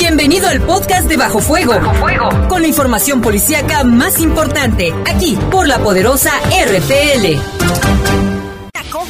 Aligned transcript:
Bienvenido 0.00 0.48
al 0.48 0.62
podcast 0.62 1.06
de 1.10 1.18
Bajo 1.18 1.40
Fuego. 1.40 1.74
Bajo 1.74 1.94
Fuego. 1.96 2.48
Con 2.48 2.62
la 2.62 2.68
información 2.68 3.20
policíaca 3.20 3.84
más 3.84 4.18
importante, 4.18 4.94
aquí 5.06 5.36
por 5.50 5.68
la 5.68 5.78
poderosa 5.78 6.32
RPL. 6.48 7.38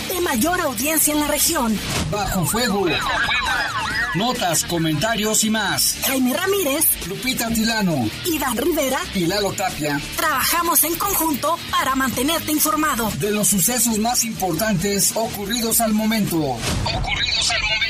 De 0.08 0.20
mayor 0.20 0.60
audiencia 0.60 1.14
en 1.14 1.20
la 1.20 1.28
región. 1.28 1.78
Bajo 2.10 2.44
Fuego. 2.44 2.86
Notas, 4.16 4.64
comentarios 4.64 5.44
y 5.44 5.50
más. 5.50 5.96
Jaime 6.06 6.34
Ramírez, 6.34 7.06
Lupita 7.06 7.48
Tilano, 7.50 8.08
Iván 8.26 8.56
Rivera 8.56 8.98
y 9.14 9.26
Lalo 9.26 9.52
Tapia. 9.52 10.00
Trabajamos 10.16 10.82
en 10.82 10.96
conjunto 10.96 11.56
para 11.70 11.94
mantenerte 11.94 12.50
informado 12.50 13.12
de 13.20 13.30
los 13.30 13.46
sucesos 13.46 13.96
más 14.00 14.24
importantes 14.24 15.12
ocurridos 15.14 15.80
al 15.80 15.92
momento. 15.92 16.36
Ocurridos 16.36 17.50
al 17.52 17.60
momento. 17.60 17.89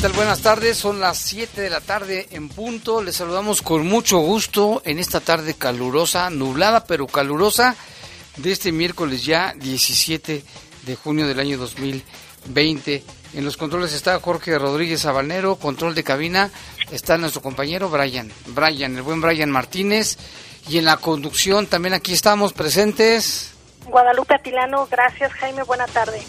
Tal? 0.00 0.12
Buenas 0.12 0.40
tardes, 0.40 0.78
son 0.78 0.98
las 0.98 1.18
7 1.18 1.60
de 1.60 1.68
la 1.68 1.80
tarde 1.80 2.26
en 2.30 2.48
punto. 2.48 3.02
Les 3.02 3.16
saludamos 3.16 3.60
con 3.60 3.86
mucho 3.86 4.18
gusto 4.18 4.80
en 4.86 4.98
esta 4.98 5.20
tarde 5.20 5.54
calurosa, 5.54 6.30
nublada 6.30 6.84
pero 6.84 7.06
calurosa 7.06 7.76
de 8.36 8.52
este 8.52 8.72
miércoles 8.72 9.24
ya 9.24 9.52
17 9.56 10.42
de 10.86 10.96
junio 10.96 11.26
del 11.26 11.38
año 11.38 11.58
2020. 11.58 13.04
En 13.34 13.44
los 13.44 13.58
controles 13.58 13.92
está 13.92 14.18
Jorge 14.20 14.58
Rodríguez 14.58 15.02
Sabanero, 15.02 15.56
control 15.56 15.94
de 15.94 16.04
cabina 16.04 16.50
está 16.90 17.18
nuestro 17.18 17.42
compañero 17.42 17.90
Brian, 17.90 18.32
Brian, 18.46 18.96
el 18.96 19.02
buen 19.02 19.20
Brian 19.20 19.50
Martínez. 19.50 20.16
Y 20.68 20.78
en 20.78 20.86
la 20.86 20.96
conducción 20.96 21.66
también 21.66 21.94
aquí 21.94 22.14
estamos 22.14 22.52
presentes. 22.54 23.52
Guadalupe 23.86 24.34
Atilano, 24.34 24.86
gracias 24.90 25.32
Jaime, 25.34 25.62
buena 25.64 25.86
tarde. 25.86 26.22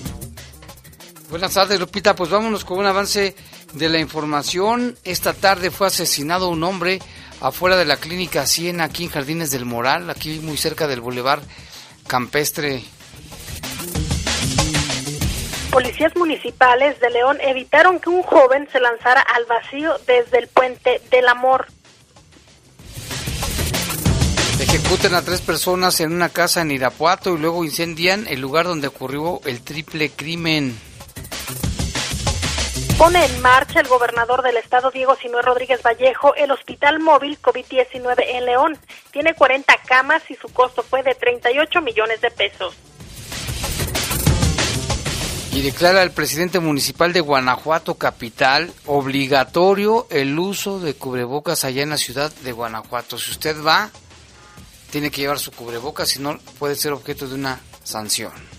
Buenas 1.31 1.53
tardes, 1.53 1.79
Lupita. 1.79 2.13
Pues 2.13 2.29
vámonos 2.29 2.65
con 2.65 2.77
un 2.77 2.85
avance 2.85 3.33
de 3.73 3.89
la 3.89 3.99
información. 3.99 4.97
Esta 5.03 5.33
tarde 5.33 5.71
fue 5.71 5.87
asesinado 5.87 6.49
un 6.49 6.63
hombre 6.63 6.99
afuera 7.41 7.75
de 7.75 7.85
la 7.85 7.97
clínica 7.97 8.45
Siena, 8.45 8.85
aquí 8.85 9.05
en 9.05 9.09
Jardines 9.09 9.51
del 9.51 9.65
Moral, 9.65 10.09
aquí 10.09 10.39
muy 10.39 10.57
cerca 10.57 10.87
del 10.87 11.01
Boulevard 11.01 11.41
Campestre. 12.07 12.83
Policías 15.71 16.15
municipales 16.17 16.99
de 16.99 17.09
León 17.09 17.37
evitaron 17.41 17.99
que 17.99 18.09
un 18.09 18.23
joven 18.23 18.67
se 18.71 18.79
lanzara 18.79 19.21
al 19.21 19.45
vacío 19.45 19.93
desde 20.05 20.39
el 20.39 20.47
puente 20.47 21.01
del 21.09 21.27
amor. 21.27 21.67
Ejecutan 24.59 25.15
a 25.15 25.21
tres 25.21 25.41
personas 25.41 25.99
en 26.01 26.13
una 26.13 26.29
casa 26.29 26.61
en 26.61 26.71
Irapuato 26.71 27.33
y 27.33 27.39
luego 27.39 27.63
incendian 27.63 28.27
el 28.27 28.41
lugar 28.41 28.65
donde 28.65 28.87
ocurrió 28.87 29.41
el 29.45 29.61
triple 29.61 30.11
crimen 30.11 30.77
pone 33.01 33.25
en 33.25 33.41
marcha 33.41 33.79
el 33.79 33.87
gobernador 33.87 34.43
del 34.43 34.57
estado, 34.57 34.91
Diego 34.91 35.15
Sinué 35.15 35.41
Rodríguez 35.41 35.81
Vallejo, 35.81 36.35
el 36.35 36.51
hospital 36.51 36.99
móvil 36.99 37.41
COVID-19 37.41 38.23
en 38.27 38.45
León. 38.45 38.77
Tiene 39.09 39.33
40 39.33 39.75
camas 39.87 40.21
y 40.29 40.35
su 40.35 40.47
costo 40.49 40.83
fue 40.83 41.01
de 41.01 41.15
38 41.15 41.81
millones 41.81 42.21
de 42.21 42.29
pesos. 42.29 42.75
Y 45.51 45.63
declara 45.63 46.03
el 46.03 46.11
presidente 46.11 46.59
municipal 46.59 47.11
de 47.11 47.21
Guanajuato 47.21 47.95
Capital 47.95 48.71
obligatorio 48.85 50.05
el 50.11 50.37
uso 50.37 50.79
de 50.79 50.93
cubrebocas 50.93 51.63
allá 51.63 51.81
en 51.81 51.89
la 51.89 51.97
ciudad 51.97 52.31
de 52.31 52.51
Guanajuato. 52.51 53.17
Si 53.17 53.31
usted 53.31 53.55
va, 53.65 53.89
tiene 54.91 55.09
que 55.09 55.21
llevar 55.21 55.39
su 55.39 55.51
cubrebocas, 55.51 56.07
si 56.07 56.19
no 56.19 56.37
puede 56.59 56.75
ser 56.75 56.91
objeto 56.93 57.27
de 57.27 57.33
una 57.33 57.61
sanción. 57.83 58.50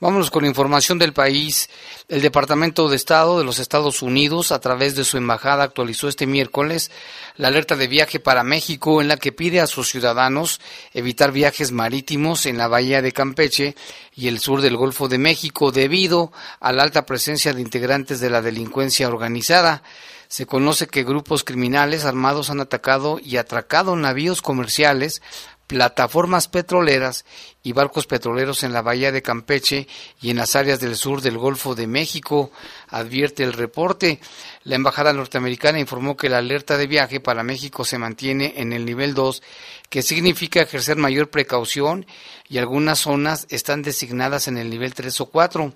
Vámonos 0.00 0.32
con 0.32 0.44
información 0.44 0.98
del 0.98 1.12
país. 1.12 1.70
El 2.08 2.20
Departamento 2.20 2.88
de 2.88 2.96
Estado 2.96 3.38
de 3.38 3.44
los 3.44 3.60
Estados 3.60 4.02
Unidos, 4.02 4.50
a 4.50 4.58
través 4.58 4.96
de 4.96 5.04
su 5.04 5.16
embajada, 5.16 5.62
actualizó 5.62 6.08
este 6.08 6.26
miércoles 6.26 6.90
la 7.36 7.48
alerta 7.48 7.76
de 7.76 7.86
viaje 7.86 8.18
para 8.18 8.42
México 8.42 9.00
en 9.00 9.06
la 9.06 9.16
que 9.16 9.30
pide 9.30 9.60
a 9.60 9.68
sus 9.68 9.88
ciudadanos 9.88 10.60
evitar 10.92 11.30
viajes 11.30 11.70
marítimos 11.70 12.44
en 12.46 12.58
la 12.58 12.66
bahía 12.66 13.02
de 13.02 13.12
Campeche 13.12 13.76
y 14.16 14.26
el 14.26 14.40
sur 14.40 14.62
del 14.62 14.76
Golfo 14.76 15.08
de 15.08 15.18
México 15.18 15.70
debido 15.70 16.32
a 16.58 16.72
la 16.72 16.82
alta 16.82 17.06
presencia 17.06 17.52
de 17.52 17.62
integrantes 17.62 18.18
de 18.18 18.30
la 18.30 18.42
delincuencia 18.42 19.08
organizada. 19.08 19.84
Se 20.26 20.46
conoce 20.46 20.88
que 20.88 21.04
grupos 21.04 21.44
criminales 21.44 22.04
armados 22.04 22.50
han 22.50 22.60
atacado 22.60 23.20
y 23.22 23.36
atracado 23.36 23.94
navíos 23.94 24.42
comerciales 24.42 25.22
plataformas 25.66 26.48
petroleras 26.48 27.24
y 27.62 27.72
barcos 27.72 28.06
petroleros 28.06 28.62
en 28.62 28.72
la 28.72 28.82
bahía 28.82 29.12
de 29.12 29.22
Campeche 29.22 29.88
y 30.20 30.30
en 30.30 30.36
las 30.36 30.56
áreas 30.56 30.80
del 30.80 30.96
sur 30.96 31.22
del 31.22 31.38
Golfo 31.38 31.74
de 31.74 31.86
México, 31.86 32.52
advierte 32.88 33.42
el 33.42 33.52
reporte. 33.52 34.20
La 34.64 34.76
embajada 34.76 35.12
norteamericana 35.12 35.80
informó 35.80 36.16
que 36.16 36.28
la 36.28 36.38
alerta 36.38 36.76
de 36.76 36.86
viaje 36.86 37.20
para 37.20 37.42
México 37.42 37.84
se 37.84 37.98
mantiene 37.98 38.54
en 38.56 38.72
el 38.72 38.84
nivel 38.84 39.14
2, 39.14 39.42
que 39.88 40.02
significa 40.02 40.60
ejercer 40.60 40.96
mayor 40.96 41.30
precaución 41.30 42.06
y 42.48 42.58
algunas 42.58 43.00
zonas 43.00 43.46
están 43.48 43.82
designadas 43.82 44.48
en 44.48 44.58
el 44.58 44.68
nivel 44.68 44.92
3 44.94 45.20
o 45.22 45.26
4. 45.26 45.74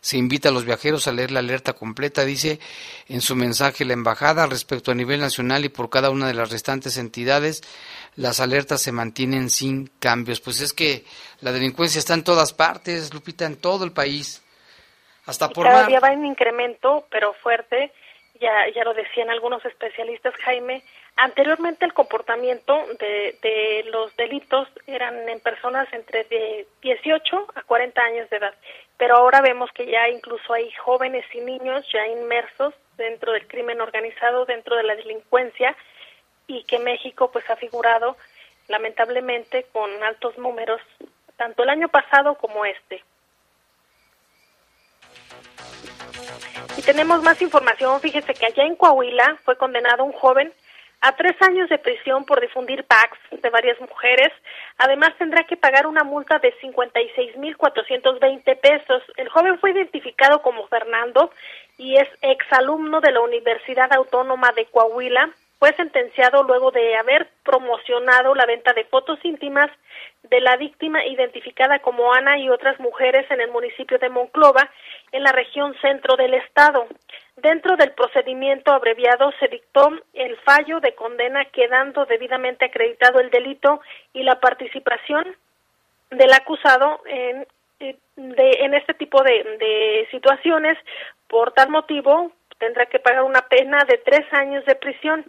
Se 0.00 0.16
invita 0.16 0.48
a 0.48 0.52
los 0.52 0.64
viajeros 0.64 1.08
a 1.08 1.12
leer 1.12 1.30
la 1.32 1.40
alerta 1.40 1.72
completa, 1.72 2.24
dice 2.24 2.60
en 3.08 3.20
su 3.20 3.34
mensaje 3.34 3.84
la 3.84 3.94
embajada 3.94 4.46
respecto 4.46 4.92
a 4.92 4.94
nivel 4.94 5.20
nacional 5.20 5.64
y 5.64 5.68
por 5.68 5.90
cada 5.90 6.10
una 6.10 6.28
de 6.28 6.34
las 6.34 6.50
restantes 6.50 6.98
entidades. 6.98 7.62
Las 8.18 8.40
alertas 8.40 8.82
se 8.82 8.92
mantienen 8.92 9.48
sin 9.48 9.86
cambios. 10.00 10.40
Pues 10.40 10.60
es 10.60 10.72
que 10.72 11.04
la 11.40 11.52
delincuencia 11.52 11.98
está 11.98 12.14
en 12.14 12.24
todas 12.24 12.52
partes, 12.52 13.14
Lupita, 13.14 13.46
en 13.46 13.60
todo 13.60 13.84
el 13.84 13.92
país. 13.92 14.44
Hasta 15.26 15.48
por 15.48 15.66
cada 15.66 15.86
día 15.86 16.00
va 16.00 16.12
en 16.12 16.26
incremento, 16.26 17.06
pero 17.10 17.32
fuerte. 17.34 17.92
Ya, 18.40 18.52
ya 18.74 18.84
lo 18.84 18.94
decían 18.94 19.30
algunos 19.30 19.64
especialistas, 19.64 20.34
Jaime. 20.44 20.82
Anteriormente 21.16 21.84
el 21.84 21.92
comportamiento 21.92 22.86
de, 23.00 23.36
de 23.42 23.84
los 23.90 24.14
delitos 24.16 24.68
eran 24.86 25.28
en 25.28 25.40
personas 25.40 25.88
entre 25.92 26.24
de 26.24 26.66
18 26.82 27.46
a 27.54 27.62
40 27.62 28.00
años 28.00 28.30
de 28.30 28.36
edad 28.36 28.54
pero 28.98 29.16
ahora 29.16 29.40
vemos 29.40 29.70
que 29.72 29.86
ya 29.86 30.08
incluso 30.08 30.52
hay 30.52 30.70
jóvenes 30.72 31.24
y 31.32 31.40
niños 31.40 31.86
ya 31.92 32.06
inmersos 32.08 32.74
dentro 32.96 33.32
del 33.32 33.46
crimen 33.46 33.80
organizado, 33.80 34.44
dentro 34.44 34.76
de 34.76 34.82
la 34.82 34.96
delincuencia 34.96 35.74
y 36.48 36.64
que 36.64 36.80
México 36.80 37.30
pues 37.30 37.48
ha 37.48 37.54
figurado 37.54 38.16
lamentablemente 38.66 39.66
con 39.72 39.90
altos 40.02 40.36
números 40.38 40.80
tanto 41.36 41.62
el 41.62 41.70
año 41.70 41.88
pasado 41.88 42.34
como 42.34 42.64
este. 42.64 43.04
Y 46.76 46.82
tenemos 46.82 47.22
más 47.22 47.40
información, 47.40 48.00
fíjese 48.00 48.34
que 48.34 48.46
allá 48.46 48.64
en 48.64 48.74
Coahuila 48.74 49.38
fue 49.44 49.56
condenado 49.56 50.04
un 50.04 50.12
joven 50.12 50.52
a 51.00 51.12
tres 51.12 51.40
años 51.42 51.68
de 51.68 51.78
prisión 51.78 52.24
por 52.24 52.40
difundir 52.40 52.84
packs 52.84 53.18
de 53.30 53.50
varias 53.50 53.80
mujeres. 53.80 54.32
Además, 54.78 55.14
tendrá 55.16 55.44
que 55.44 55.56
pagar 55.56 55.86
una 55.86 56.02
multa 56.02 56.38
de 56.38 56.52
56.420 56.60 58.60
pesos. 58.60 59.02
El 59.16 59.28
joven 59.28 59.58
fue 59.60 59.70
identificado 59.70 60.42
como 60.42 60.66
Fernando 60.66 61.30
y 61.76 61.96
es 61.96 62.08
exalumno 62.20 63.00
de 63.00 63.12
la 63.12 63.20
Universidad 63.20 63.92
Autónoma 63.92 64.50
de 64.56 64.66
Coahuila. 64.66 65.30
Fue 65.58 65.74
sentenciado 65.74 66.44
luego 66.44 66.70
de 66.70 66.96
haber 66.96 67.28
promocionado 67.42 68.34
la 68.34 68.46
venta 68.46 68.72
de 68.72 68.84
fotos 68.84 69.18
íntimas 69.24 69.68
de 70.22 70.40
la 70.40 70.56
víctima 70.56 71.04
identificada 71.04 71.80
como 71.80 72.12
Ana 72.12 72.38
y 72.38 72.48
otras 72.48 72.78
mujeres 72.78 73.28
en 73.30 73.40
el 73.40 73.50
municipio 73.50 73.98
de 73.98 74.08
Monclova, 74.08 74.70
en 75.10 75.24
la 75.24 75.32
región 75.32 75.74
centro 75.80 76.16
del 76.16 76.34
estado. 76.34 76.86
Dentro 77.36 77.76
del 77.76 77.92
procedimiento 77.92 78.72
abreviado 78.72 79.32
se 79.40 79.48
dictó 79.48 79.90
el 80.12 80.36
fallo 80.38 80.78
de 80.80 80.94
condena 80.94 81.44
quedando 81.46 82.04
debidamente 82.04 82.66
acreditado 82.66 83.18
el 83.18 83.30
delito 83.30 83.80
y 84.12 84.22
la 84.22 84.38
participación 84.38 85.36
del 86.10 86.32
acusado 86.32 87.00
en, 87.06 87.46
eh, 87.80 87.96
en 88.16 88.74
este 88.74 88.94
tipo 88.94 89.22
de, 89.22 89.42
de 89.58 90.08
situaciones. 90.10 90.78
Por 91.26 91.52
tal 91.52 91.68
motivo, 91.68 92.32
tendrá 92.58 92.86
que 92.86 92.98
pagar 92.98 93.22
una 93.22 93.42
pena 93.42 93.84
de 93.88 93.98
tres 93.98 94.24
años 94.32 94.64
de 94.66 94.74
prisión. 94.74 95.24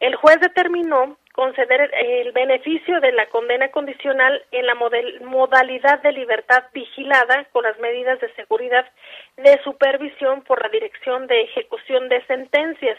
El 0.00 0.14
juez 0.16 0.40
determinó 0.40 1.16
conceder 1.32 1.90
el 1.94 2.32
beneficio 2.32 3.00
de 3.00 3.12
la 3.12 3.26
condena 3.26 3.68
condicional 3.68 4.42
en 4.50 4.66
la 4.66 4.74
modalidad 4.74 6.02
de 6.02 6.10
libertad 6.10 6.64
vigilada 6.72 7.44
con 7.52 7.62
las 7.62 7.78
medidas 7.78 8.20
de 8.20 8.32
seguridad 8.34 8.84
de 9.36 9.60
supervisión 9.62 10.42
por 10.42 10.60
la 10.62 10.68
Dirección 10.68 11.28
de 11.28 11.42
Ejecución 11.42 12.08
de 12.08 12.24
Sentencias. 12.26 12.98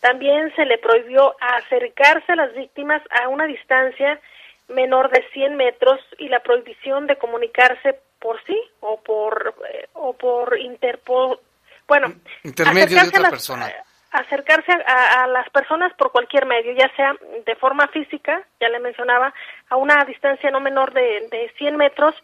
También 0.00 0.52
se 0.56 0.64
le 0.64 0.78
prohibió 0.78 1.36
acercarse 1.40 2.32
a 2.32 2.36
las 2.36 2.54
víctimas 2.54 3.02
a 3.10 3.28
una 3.28 3.46
distancia 3.46 4.20
menor 4.68 5.10
de 5.10 5.24
100 5.32 5.56
metros 5.56 6.00
y 6.18 6.28
la 6.28 6.40
prohibición 6.40 7.06
de 7.06 7.16
comunicarse 7.16 8.00
por 8.18 8.42
sí 8.44 8.60
o 8.80 9.00
por 9.00 9.54
eh, 9.70 9.86
o 9.92 10.12
por 10.14 10.58
interpo 10.58 11.38
bueno 11.86 12.14
intermedio 12.46 13.02
de 13.02 13.08
otra 13.08 13.30
persona 13.30 13.72
acercarse 14.16 14.72
a, 14.72 15.26
las 15.26 15.48
personas 15.50 15.92
por 15.94 16.10
cualquier 16.10 16.46
medio, 16.46 16.72
ya 16.72 16.90
sea 16.96 17.14
de 17.44 17.54
forma 17.56 17.86
física, 17.88 18.42
ya 18.60 18.68
le 18.70 18.80
mencionaba, 18.80 19.34
a 19.68 19.76
una 19.76 20.04
distancia 20.06 20.50
no 20.50 20.60
menor 20.60 20.94
de, 20.94 21.28
de 21.30 21.52
100 21.58 21.76
metros, 21.76 22.14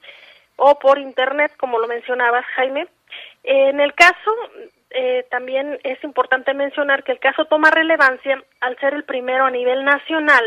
o 0.56 0.78
por 0.78 0.98
Internet, 0.98 1.52
como 1.58 1.78
lo 1.78 1.88
mencionabas, 1.88 2.44
Jaime. 2.56 2.88
En 3.42 3.80
el 3.80 3.94
caso, 3.94 4.30
eh, 4.90 5.26
también 5.30 5.78
es 5.82 6.02
importante 6.04 6.54
mencionar 6.54 7.02
que 7.04 7.12
el 7.12 7.18
caso 7.18 7.44
toma 7.46 7.70
relevancia 7.70 8.42
al 8.60 8.78
ser 8.78 8.94
el 8.94 9.04
primero 9.04 9.44
a 9.44 9.50
nivel 9.50 9.84
nacional 9.84 10.44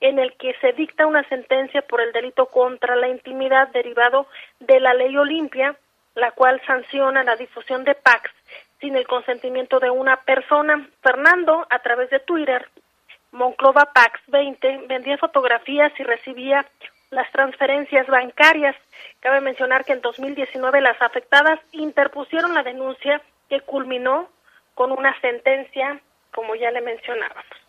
en 0.00 0.18
el 0.18 0.32
que 0.36 0.54
se 0.60 0.72
dicta 0.72 1.06
una 1.06 1.28
sentencia 1.28 1.82
por 1.82 2.00
el 2.00 2.12
delito 2.12 2.46
contra 2.46 2.96
la 2.96 3.08
intimidad 3.08 3.68
derivado 3.68 4.26
de 4.60 4.80
la 4.80 4.94
ley 4.94 5.16
Olimpia, 5.16 5.76
la 6.14 6.30
cual 6.32 6.60
sanciona 6.66 7.24
la 7.24 7.36
difusión 7.36 7.84
de 7.84 7.94
packs 7.94 8.32
sin 8.80 8.96
el 8.96 9.06
consentimiento 9.06 9.80
de 9.80 9.90
una 9.90 10.16
persona. 10.22 10.88
Fernando, 11.02 11.66
a 11.70 11.78
través 11.80 12.10
de 12.10 12.20
Twitter, 12.20 12.68
Monclova 13.32 13.92
Pax 13.92 14.20
20, 14.28 14.86
vendía 14.86 15.18
fotografías 15.18 15.92
y 15.98 16.02
recibía 16.02 16.66
las 17.10 17.30
transferencias 17.32 18.06
bancarias. 18.06 18.76
Cabe 19.20 19.40
mencionar 19.40 19.84
que 19.84 19.92
en 19.92 20.00
2019 20.00 20.80
las 20.80 21.00
afectadas 21.00 21.58
interpusieron 21.72 22.54
la 22.54 22.62
denuncia 22.62 23.20
que 23.48 23.60
culminó 23.60 24.28
con 24.74 24.92
una 24.92 25.18
sentencia, 25.20 26.00
como 26.32 26.54
ya 26.54 26.70
le 26.70 26.80
mencionábamos. 26.80 27.67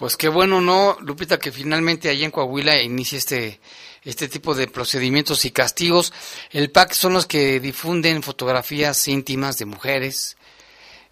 Pues 0.00 0.16
qué 0.16 0.30
bueno, 0.30 0.62
¿no, 0.62 0.96
Lupita, 1.02 1.38
que 1.38 1.52
finalmente 1.52 2.08
allí 2.08 2.24
en 2.24 2.30
Coahuila 2.30 2.80
inicie 2.80 3.18
este, 3.18 3.60
este 4.02 4.28
tipo 4.28 4.54
de 4.54 4.66
procedimientos 4.66 5.44
y 5.44 5.52
castigos. 5.52 6.14
El 6.52 6.72
PAC 6.72 6.92
son 6.92 7.12
los 7.12 7.26
que 7.26 7.60
difunden 7.60 8.22
fotografías 8.22 9.06
íntimas 9.08 9.58
de 9.58 9.66
mujeres, 9.66 10.38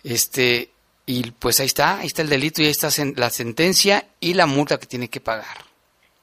este, 0.03 0.71
y 1.05 1.33
pues 1.33 1.61
ahí 1.61 1.67
está, 1.67 1.99
ahí 1.99 2.07
está 2.07 2.23
el 2.23 2.31
delito 2.31 2.63
y 2.63 2.65
ahí 2.65 2.71
está 2.71 2.89
la 3.15 3.29
sentencia 3.29 4.05
y 4.21 4.33
la 4.33 4.47
multa 4.47 4.79
que 4.79 4.87
tiene 4.87 5.11
que 5.11 5.21
pagar. 5.21 5.59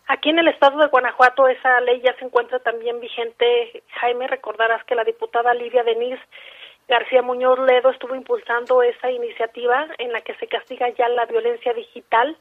Aquí 0.07 0.31
en 0.31 0.39
el 0.39 0.47
estado 0.47 0.79
de 0.79 0.87
Guanajuato 0.87 1.47
esa 1.47 1.79
ley 1.81 2.01
ya 2.03 2.17
se 2.17 2.25
encuentra 2.25 2.57
también 2.57 2.99
vigente. 2.99 3.83
Jaime, 4.01 4.25
recordarás 4.25 4.83
que 4.85 4.95
la 4.95 5.03
diputada 5.03 5.53
Lidia 5.53 5.83
Denise 5.83 6.23
García 6.87 7.21
Muñoz 7.21 7.59
Ledo 7.59 7.91
estuvo 7.91 8.15
impulsando 8.15 8.81
esa 8.81 9.11
iniciativa 9.11 9.85
en 9.99 10.11
la 10.11 10.21
que 10.21 10.33
se 10.37 10.47
castiga 10.47 10.89
ya 10.97 11.07
la 11.09 11.27
violencia 11.27 11.71
digital 11.71 12.35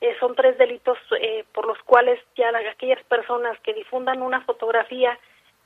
eh, 0.00 0.14
son 0.20 0.34
tres 0.36 0.56
delitos 0.58 0.96
eh, 1.20 1.44
por 1.52 1.66
los 1.66 1.78
cuales 1.82 2.20
ya 2.36 2.50
aquellas 2.70 3.02
personas 3.04 3.58
que 3.64 3.74
difundan 3.74 4.22
una 4.22 4.40
fotografía 4.42 5.18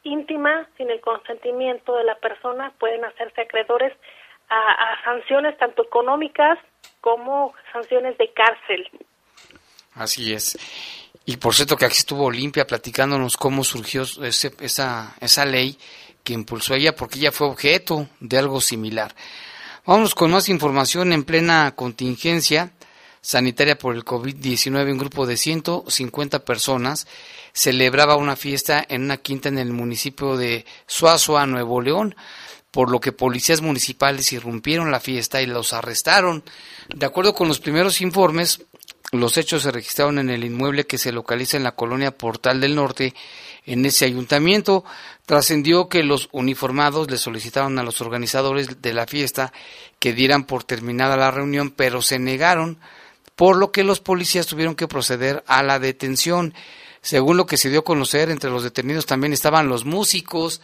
íntima 0.05 0.69
sin 0.77 0.91
el 0.91 1.01
consentimiento 1.01 1.95
de 1.97 2.05
la 2.05 2.17
persona 2.17 2.73
pueden 2.79 3.05
hacerse 3.05 3.43
acreedores 3.43 3.93
a, 4.49 5.03
sanciones 5.05 5.57
tanto 5.59 5.83
económicas 5.85 6.59
como 7.01 7.55
sanciones 7.73 8.17
de 8.19 8.33
cárcel. 8.33 8.89
Así 9.95 10.33
es. 10.33 10.59
Y 11.25 11.37
por 11.37 11.55
cierto 11.55 11.77
que 11.77 11.87
aquí 11.87 11.99
estuvo 11.99 12.25
Olimpia 12.25 12.67
platicándonos 12.67 13.37
cómo 13.37 13.65
surgió 13.65 14.03
ese, 14.03 14.53
esa, 14.61 15.15
esa 15.21 15.45
ley 15.45 15.79
que 16.25 16.33
impulsó 16.33 16.75
ella, 16.75 16.95
porque 16.95 17.19
ella 17.19 17.33
fue 17.33 17.47
objeto 17.47 18.09
de 18.21 18.39
algo 18.39 18.61
similar. 18.61 19.15
Vamos 19.85 20.15
con 20.15 20.31
más 20.31 20.49
información 20.49 21.13
en 21.13 21.25
plena 21.25 21.73
contingencia 21.75 22.73
sanitaria 23.23 23.79
por 23.79 23.95
el 23.95 24.05
COVID-19, 24.05 24.93
un 24.93 24.99
grupo 24.99 25.27
de 25.27 25.37
150 25.37 26.45
personas 26.45 27.07
celebraba 27.55 28.17
una 28.17 28.37
fiesta 28.37 28.85
en 28.89 29.03
una 29.05 29.19
quinta 29.19 29.49
en 29.49 29.59
el 29.59 29.73
municipio 29.73 30.37
de 30.37 30.67
Suazua, 30.87 31.47
Nuevo 31.47 31.81
León, 31.81 32.17
por 32.73 32.91
lo 32.91 33.01
que 33.01 33.13
policías 33.13 33.61
municipales 33.61 34.33
irrumpieron 34.33 34.91
la 34.91 35.01
fiesta 35.01 35.41
y 35.41 35.47
los 35.47 35.73
arrestaron. 35.73 36.43
De 36.89 37.07
acuerdo 37.07 37.35
con 37.35 37.47
los 37.47 37.61
primeros 37.61 38.01
informes, 38.01 38.63
los 39.13 39.37
hechos 39.37 39.63
se 39.63 39.71
registraron 39.71 40.19
en 40.19 40.31
el 40.31 40.43
inmueble 40.43 40.87
que 40.87 40.97
se 40.97 41.13
localiza 41.13 41.59
en 41.59 41.65
la 41.65 41.77
colonia 41.77 42.17
Portal 42.17 42.61
del 42.61 42.75
Norte. 42.75 43.15
En 43.67 43.85
ese 43.85 44.07
ayuntamiento 44.07 44.85
trascendió 45.27 45.89
que 45.89 46.03
los 46.03 46.31
uniformados 46.33 47.11
le 47.11 47.19
solicitaron 47.19 47.79
a 47.79 47.83
los 47.83 48.01
organizadores 48.01 48.81
de 48.81 48.95
la 48.95 49.07
fiesta 49.07 49.53
que 49.99 50.15
dieran 50.15 50.45
por 50.45 50.65
terminada 50.65 51.19
la 51.19 51.31
reunión, 51.31 51.71
pero 51.71 52.01
se 52.01 52.19
negaron 52.19 52.79
por 53.37 53.57
lo 53.57 53.73
que 53.73 53.85
los 53.85 54.01
policías 54.01 54.47
tuvieron 54.47 54.75
que 54.75 54.89
proceder 54.89 55.43
a 55.47 55.63
la 55.63 55.79
detención. 55.79 56.55
Según 57.01 57.37
lo 57.37 57.47
que 57.47 57.57
se 57.57 57.71
dio 57.71 57.81
a 57.81 57.85
conocer, 57.85 58.31
entre 58.31 58.51
los 58.51 58.63
detenidos 58.63 59.07
también 59.07 59.33
estaban 59.33 59.69
los 59.69 59.85
músicos 59.85 60.61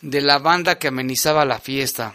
de 0.00 0.20
la 0.20 0.38
banda 0.38 0.78
que 0.78 0.88
amenizaba 0.88 1.44
la 1.44 1.58
fiesta. 1.58 2.14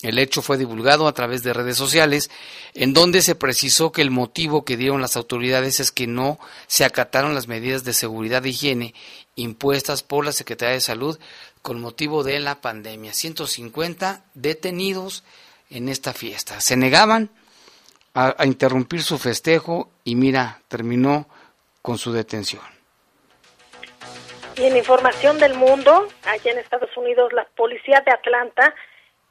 El 0.00 0.18
hecho 0.18 0.40
fue 0.40 0.56
divulgado 0.56 1.06
a 1.06 1.12
través 1.12 1.42
de 1.42 1.52
redes 1.52 1.76
sociales, 1.76 2.30
en 2.72 2.94
donde 2.94 3.20
se 3.20 3.34
precisó 3.34 3.92
que 3.92 4.00
el 4.00 4.10
motivo 4.10 4.64
que 4.64 4.78
dieron 4.78 5.02
las 5.02 5.16
autoridades 5.16 5.78
es 5.80 5.92
que 5.92 6.06
no 6.06 6.38
se 6.66 6.84
acataron 6.84 7.34
las 7.34 7.48
medidas 7.48 7.84
de 7.84 7.92
seguridad 7.92 8.44
e 8.46 8.50
higiene 8.50 8.94
impuestas 9.36 10.02
por 10.02 10.24
la 10.24 10.32
Secretaría 10.32 10.74
de 10.74 10.80
Salud 10.80 11.18
con 11.60 11.80
motivo 11.80 12.22
de 12.22 12.38
la 12.40 12.60
pandemia. 12.60 13.12
150 13.12 14.24
detenidos 14.34 15.22
en 15.70 15.88
esta 15.88 16.14
fiesta. 16.14 16.60
Se 16.60 16.76
negaban 16.76 17.30
a, 18.14 18.44
interrumpir 18.44 19.02
su 19.02 19.18
festejo 19.18 19.90
y 20.04 20.14
mira, 20.14 20.60
terminó 20.68 21.26
con 21.82 21.98
su 21.98 22.12
detención. 22.12 22.62
Y 24.56 24.64
en 24.64 24.76
información 24.76 25.38
del 25.38 25.54
mundo, 25.54 26.06
allá 26.24 26.52
en 26.52 26.58
Estados 26.58 26.96
Unidos, 26.96 27.32
la 27.32 27.44
policía 27.56 28.02
de 28.06 28.12
Atlanta, 28.12 28.74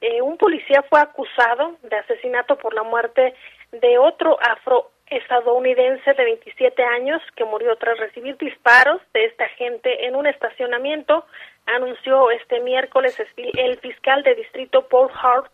eh, 0.01 0.21
un 0.21 0.37
policía 0.37 0.83
fue 0.89 0.99
acusado 0.99 1.77
de 1.81 1.95
asesinato 1.95 2.57
por 2.57 2.73
la 2.73 2.83
muerte 2.83 3.33
de 3.71 3.97
otro 3.97 4.37
afroestadounidense 4.41 6.13
de 6.13 6.25
27 6.25 6.83
años 6.83 7.21
que 7.37 7.45
murió 7.45 7.77
tras 7.77 7.97
recibir 7.97 8.37
disparos 8.37 9.01
de 9.13 9.25
esta 9.25 9.47
gente 9.49 10.05
en 10.05 10.17
un 10.17 10.27
estacionamiento, 10.27 11.25
anunció 11.65 12.29
este 12.31 12.59
miércoles 12.59 13.15
el 13.37 13.79
fiscal 13.79 14.23
de 14.23 14.35
distrito 14.35 14.89
Paul 14.89 15.09
Hart. 15.13 15.52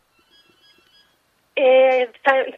Eh, 1.61 2.09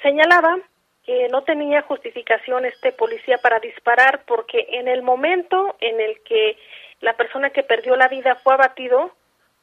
señalaba 0.03 0.60
que 1.03 1.27
no 1.29 1.41
tenía 1.41 1.81
justificación 1.81 2.65
este 2.65 2.91
policía 2.91 3.39
para 3.39 3.60
disparar 3.60 4.22
porque 4.27 4.67
en 4.74 4.88
el 4.88 5.01
momento 5.01 5.75
en 5.79 6.00
el 6.00 6.22
que 6.22 6.55
la 7.00 7.13
persona 7.13 7.50
que 7.50 7.63
perdió 7.63 7.96
la 7.96 8.08
vida 8.10 8.36
fue 8.36 8.53
abatido, 8.53 9.12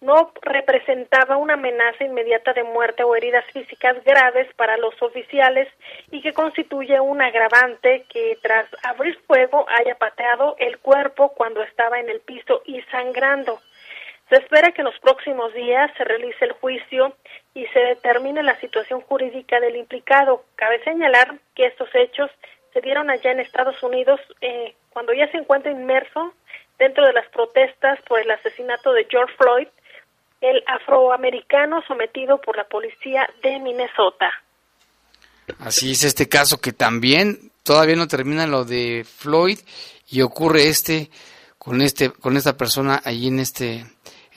no 0.01 0.33
representaba 0.43 1.37
una 1.37 1.55
amenaza 1.55 2.03
inmediata 2.03 2.53
de 2.53 2.65
muerte 2.65 3.05
o 3.05 3.15
heridas 3.15 3.45
físicas 3.53 4.03
graves 4.05 4.53
para 4.57 4.77
los 4.77 5.01
oficiales 5.01 5.69
y 6.11 6.21
que 6.21 6.33
constituye 6.33 6.99
un 6.99 7.23
agravante 7.23 8.07
que 8.09 8.39
tras 8.43 8.67
abrir 8.83 9.21
fuego 9.29 9.67
haya 9.69 9.95
pateado 9.95 10.57
el 10.59 10.79
cuerpo 10.79 11.33
cuando 11.37 11.63
estaba 11.63 12.01
en 12.01 12.09
el 12.11 12.19
piso 12.23 12.63
y 12.65 12.81
sangrando. 12.91 13.61
Se 14.29 14.37
espera 14.37 14.73
que 14.73 14.83
en 14.83 14.87
los 14.87 14.99
próximos 15.01 15.55
días 15.55 15.91
se 15.97 16.05
realice 16.05 16.45
el 16.45 16.53
juicio 16.53 17.17
y 17.55 17.65
se 17.67 17.79
determine 17.81 18.43
la 18.43 18.59
situación 18.61 19.01
jurídica 19.01 19.59
del 19.61 19.77
implicado. 19.77 20.45
Cabe 20.55 20.83
señalar 20.85 21.39
que 21.55 21.67
estos 21.67 21.89
hechos 21.95 22.31
se 22.73 22.81
dieron 22.83 23.09
allá 23.11 23.33
en 23.33 23.41
Estados 23.41 23.83
Unidos 23.83 24.21
eh, 24.41 24.75
cuando 24.91 25.15
ya 25.15 25.31
se 25.31 25.39
encuentra 25.39 25.73
inmerso 25.73 26.35
dentro 26.79 27.07
de 27.07 27.13
las 27.15 27.27
protestas 27.31 27.99
por 28.07 28.21
el 28.21 28.31
asesinato 28.31 28.93
de 28.93 29.07
George 29.11 29.35
Floyd, 29.37 29.69
el 30.41 30.63
afroamericano 30.67 31.83
sometido 31.89 32.41
por 32.41 32.57
la 32.57 32.65
policía 32.65 33.29
de 33.43 33.59
Minnesota. 33.59 34.31
Así 35.59 35.93
es 35.93 36.05
este 36.05 36.29
caso 36.29 36.61
que 36.61 36.73
también 36.73 37.51
todavía 37.63 37.97
no 37.97 38.07
termina 38.07 38.47
lo 38.47 38.65
de 38.65 39.05
Floyd 39.05 39.59
y 40.11 40.21
ocurre 40.21 40.69
este 40.69 41.11
con 41.57 41.81
este 41.81 42.11
con 42.11 42.37
esta 42.37 42.57
persona 42.57 43.01
allí 43.05 43.29
en 43.29 43.41
este 43.41 43.85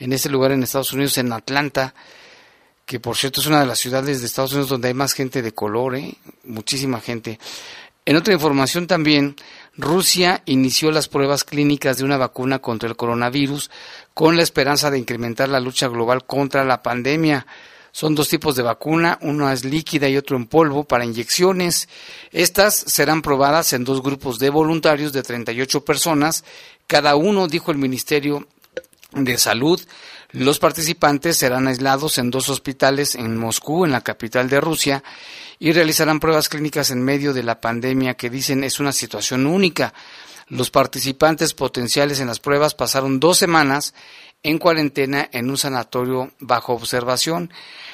en 0.02 0.12
este 0.12 0.28
lugar 0.28 0.50
en 0.50 0.64
Estados 0.64 0.92
Unidos 0.92 1.16
en 1.18 1.32
Atlanta 1.32 1.94
que 2.84 2.98
por 2.98 3.16
cierto 3.16 3.40
es 3.40 3.46
una 3.46 3.60
de 3.60 3.66
las 3.66 3.78
ciudades 3.78 4.20
de 4.20 4.26
Estados 4.26 4.52
Unidos 4.52 4.68
donde 4.68 4.88
hay 4.88 4.94
más 4.94 5.12
gente 5.12 5.42
de 5.42 5.52
color, 5.52 5.94
¿eh? 5.94 6.14
muchísima 6.44 7.00
gente. 7.00 7.38
En 8.04 8.16
otra 8.16 8.34
información 8.34 8.88
también, 8.88 9.36
Rusia 9.76 10.42
inició 10.46 10.90
las 10.90 11.06
pruebas 11.06 11.44
clínicas 11.44 11.98
de 11.98 12.04
una 12.04 12.16
vacuna 12.16 12.58
contra 12.58 12.88
el 12.88 12.96
coronavirus 12.96 13.70
con 14.12 14.36
la 14.36 14.42
esperanza 14.42 14.90
de 14.90 14.98
incrementar 14.98 15.48
la 15.48 15.60
lucha 15.60 15.86
global 15.86 16.26
contra 16.26 16.64
la 16.64 16.82
pandemia. 16.82 17.46
Son 17.92 18.16
dos 18.16 18.28
tipos 18.28 18.56
de 18.56 18.62
vacuna, 18.62 19.18
uno 19.20 19.50
es 19.52 19.64
líquida 19.64 20.08
y 20.08 20.16
otro 20.16 20.36
en 20.36 20.46
polvo 20.46 20.82
para 20.82 21.04
inyecciones. 21.04 21.88
Estas 22.32 22.74
serán 22.74 23.22
probadas 23.22 23.72
en 23.72 23.84
dos 23.84 24.02
grupos 24.02 24.40
de 24.40 24.50
voluntarios 24.50 25.12
de 25.12 25.22
38 25.22 25.84
personas. 25.84 26.42
Cada 26.88 27.14
uno, 27.14 27.46
dijo 27.46 27.70
el 27.70 27.78
Ministerio 27.78 28.48
de 29.14 29.38
Salud, 29.38 29.80
los 30.32 30.58
participantes 30.58 31.36
serán 31.36 31.68
aislados 31.68 32.16
en 32.16 32.30
dos 32.30 32.48
hospitales 32.48 33.14
en 33.14 33.36
Moscú, 33.36 33.84
en 33.84 33.92
la 33.92 34.00
capital 34.00 34.48
de 34.48 34.60
Rusia, 34.60 35.04
y 35.58 35.72
realizarán 35.72 36.20
pruebas 36.20 36.48
clínicas 36.48 36.90
en 36.90 37.02
medio 37.02 37.32
de 37.34 37.42
la 37.42 37.60
pandemia 37.60 38.14
que 38.14 38.30
dicen 38.30 38.64
es 38.64 38.80
una 38.80 38.92
situación 38.92 39.46
única. 39.46 39.92
Los 40.48 40.70
participantes 40.70 41.54
potenciales 41.54 42.18
en 42.20 42.26
las 42.26 42.40
pruebas 42.40 42.74
pasaron 42.74 43.20
dos 43.20 43.38
semanas 43.38 43.94
en 44.42 44.58
cuarentena 44.58 45.28
en 45.32 45.50
un 45.50 45.56
sanatorio 45.56 46.32
bajo 46.40 46.72
observación. 46.72 47.52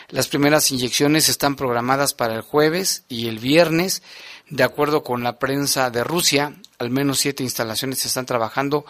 Las 0.08 0.28
primeras 0.28 0.70
inyecciones 0.70 1.28
están 1.28 1.56
programadas 1.56 2.14
para 2.14 2.34
el 2.34 2.40
jueves 2.40 3.04
y 3.08 3.28
el 3.28 3.38
viernes. 3.38 4.02
De 4.48 4.62
acuerdo 4.62 5.02
con 5.02 5.22
la 5.22 5.38
prensa 5.38 5.90
de 5.90 6.04
Rusia, 6.04 6.54
al 6.78 6.90
menos 6.90 7.18
siete 7.18 7.42
instalaciones 7.42 8.06
están 8.06 8.24
trabajando 8.24 8.86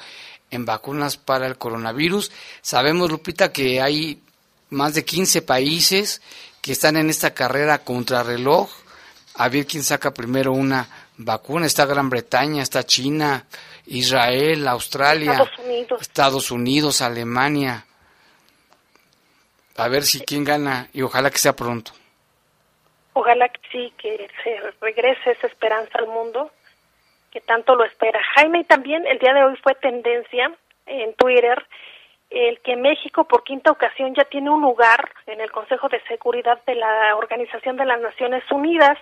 en 0.51 0.65
vacunas 0.65 1.17
para 1.17 1.47
el 1.47 1.59
coronavirus. 1.59 2.33
Sabemos, 2.61 3.11
Lupita, 3.11 3.53
que 3.53 3.81
hay 3.81 4.23
más 4.71 4.95
de 4.95 5.05
15 5.05 5.43
países 5.43 6.23
que 6.61 6.73
están 6.73 6.97
en 6.97 7.11
esta 7.11 7.33
carrera 7.35 7.79
contrarreloj, 7.79 8.71
a 9.35 9.49
ver 9.49 9.67
quién 9.67 9.83
saca 9.83 10.13
primero 10.13 10.53
una 10.53 10.89
vacuna. 11.17 11.67
Está 11.67 11.87
Gran 11.87 12.11
Bretaña, 12.11 12.63
está 12.63 12.85
China, 12.85 13.47
Israel, 13.87 14.67
Australia, 14.69 15.33
Estados 15.33 15.59
Unidos, 15.59 16.03
Estados 16.03 16.51
Unidos 16.51 17.01
Alemania. 17.01 17.85
A 19.77 19.89
ver 19.89 20.03
si 20.03 20.21
quién 20.21 20.43
gana 20.43 20.89
y 20.93 21.03
ojalá 21.03 21.31
que 21.31 21.39
sea 21.39 21.55
pronto. 21.55 21.93
Ojalá 23.13 23.49
que 23.49 23.61
sí, 23.71 23.93
que 23.97 24.29
se 24.43 24.59
regrese 24.81 25.31
esa 25.31 25.47
esperanza 25.47 25.99
al 25.99 26.09
mundo 26.09 26.51
que 27.39 27.47
tanto 27.47 27.77
lo 27.77 27.85
espera. 27.85 28.21
Jaime, 28.35 28.65
también 28.65 29.07
el 29.07 29.19
día 29.19 29.33
de 29.33 29.45
hoy 29.45 29.57
fue 29.63 29.75
tendencia 29.77 30.51
en 30.87 31.15
Twitter 31.15 31.65
el 32.31 32.61
que 32.61 32.77
México 32.77 33.25
por 33.25 33.43
quinta 33.43 33.71
ocasión 33.71 34.15
ya 34.15 34.25
tiene 34.25 34.51
un 34.51 34.61
lugar 34.61 35.09
en 35.27 35.41
el 35.41 35.51
Consejo 35.51 35.89
de 35.89 36.03
Seguridad 36.09 36.63
de 36.67 36.75
la 36.75 37.17
Organización 37.17 37.77
de 37.77 37.87
las 37.87 38.01
Naciones 38.01 38.43
Unidas. 38.51 38.99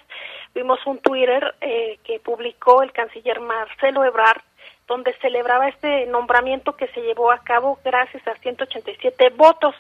Vimos 0.55 0.79
un 0.87 0.99
Twitter 0.99 1.55
eh, 1.61 1.99
que 2.05 2.21
publicó 2.21 2.83
el 2.83 2.93
canciller 2.93 3.41
Marcelo 3.41 4.05
Ebrard, 4.05 4.43
donde 4.87 5.13
celebraba 5.21 5.69
este 5.69 6.07
nombramiento 6.07 6.77
que 6.77 6.87
se 6.89 7.01
llevó 7.01 7.33
a 7.33 7.43
cabo 7.43 7.81
gracias 7.85 8.25
a 8.29 8.35
187 8.37 9.31
votos. 9.31 9.75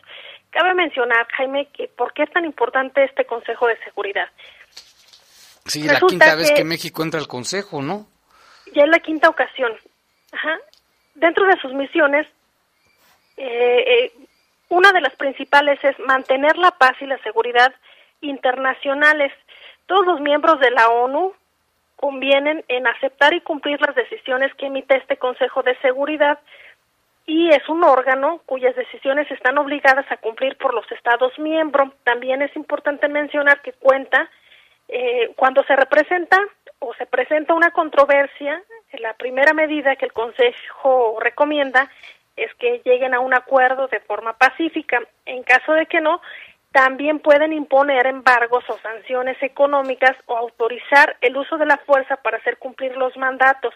Cabe 0.50 0.74
mencionar, 0.74 1.28
Jaime, 1.36 1.68
que 1.72 1.86
por 1.86 2.12
qué 2.14 2.24
es 2.24 2.32
tan 2.32 2.44
importante 2.44 3.04
este 3.04 3.26
Consejo 3.26 3.68
de 3.68 3.78
Seguridad. 3.84 4.28
Sí, 5.66 5.84
la 5.84 6.00
quinta 6.00 6.34
vez 6.34 6.50
que 6.50 6.64
México 6.64 7.04
entra 7.04 7.20
al 7.20 7.28
Consejo, 7.28 7.80
¿no? 7.80 8.06
Ya 8.76 8.84
es 8.84 8.90
la 8.90 9.00
quinta 9.00 9.28
ocasión. 9.28 9.72
Ajá. 10.32 10.58
Dentro 11.14 11.46
de 11.46 11.58
sus 11.60 11.72
misiones, 11.72 12.26
eh, 13.38 13.84
eh, 13.86 14.12
una 14.68 14.92
de 14.92 15.00
las 15.00 15.14
principales 15.16 15.82
es 15.82 15.98
mantener 16.00 16.56
la 16.58 16.72
paz 16.72 16.92
y 17.00 17.06
la 17.06 17.18
seguridad 17.18 17.74
internacionales. 18.20 19.32
Todos 19.86 20.04
los 20.04 20.20
miembros 20.20 20.60
de 20.60 20.70
la 20.70 20.88
ONU 20.88 21.32
convienen 21.96 22.64
en 22.68 22.86
aceptar 22.86 23.32
y 23.32 23.40
cumplir 23.40 23.80
las 23.80 23.94
decisiones 23.94 24.54
que 24.54 24.66
emite 24.66 24.96
este 24.96 25.16
Consejo 25.16 25.62
de 25.62 25.76
Seguridad 25.78 26.38
y 27.24 27.48
es 27.48 27.66
un 27.68 27.82
órgano 27.82 28.40
cuyas 28.44 28.76
decisiones 28.76 29.30
están 29.30 29.56
obligadas 29.56 30.04
a 30.10 30.18
cumplir 30.18 30.56
por 30.58 30.74
los 30.74 30.90
Estados 30.92 31.36
miembros. 31.38 31.92
También 32.04 32.42
es 32.42 32.54
importante 32.54 33.08
mencionar 33.08 33.62
que 33.62 33.72
cuenta 33.72 34.28
eh, 34.88 35.32
cuando 35.34 35.64
se 35.64 35.74
representa 35.74 36.38
o 36.78 36.94
se 36.94 37.06
presenta 37.06 37.54
una 37.54 37.70
controversia, 37.70 38.62
la 38.98 39.14
primera 39.14 39.52
medida 39.54 39.96
que 39.96 40.06
el 40.06 40.12
Consejo 40.12 41.18
recomienda 41.20 41.90
es 42.36 42.52
que 42.54 42.82
lleguen 42.84 43.14
a 43.14 43.20
un 43.20 43.34
acuerdo 43.34 43.88
de 43.88 44.00
forma 44.00 44.34
pacífica. 44.34 45.00
En 45.24 45.42
caso 45.42 45.72
de 45.72 45.86
que 45.86 46.00
no, 46.00 46.20
también 46.72 47.20
pueden 47.20 47.52
imponer 47.52 48.06
embargos 48.06 48.68
o 48.68 48.76
sanciones 48.78 49.42
económicas 49.42 50.16
o 50.26 50.36
autorizar 50.36 51.16
el 51.22 51.36
uso 51.36 51.56
de 51.56 51.66
la 51.66 51.78
fuerza 51.78 52.16
para 52.16 52.36
hacer 52.36 52.58
cumplir 52.58 52.96
los 52.96 53.16
mandatos. 53.16 53.74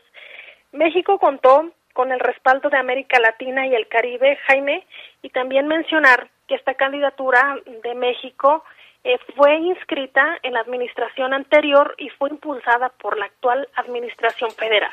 México 0.73 1.19
contó 1.19 1.71
con 1.95 2.13
el 2.13 2.21
respaldo 2.21 2.69
de 2.69 2.77
América 2.77 3.19
Latina 3.19 3.67
y 3.67 3.75
el 3.75 3.89
Caribe, 3.89 4.37
Jaime, 4.47 4.87
y 5.23 5.31
también 5.31 5.67
mencionar 5.67 6.29
que 6.47 6.55
esta 6.55 6.75
candidatura 6.75 7.57
de 7.65 7.95
México 7.95 8.65
eh, 9.03 9.19
fue 9.35 9.57
inscrita 9.57 10.39
en 10.43 10.53
la 10.53 10.61
administración 10.61 11.33
anterior 11.33 11.95
y 11.99 12.11
fue 12.11 12.31
impulsada 12.31 12.91
por 13.01 13.19
la 13.19 13.27
actual 13.27 13.67
administración 13.77 14.51
federal. 14.51 14.93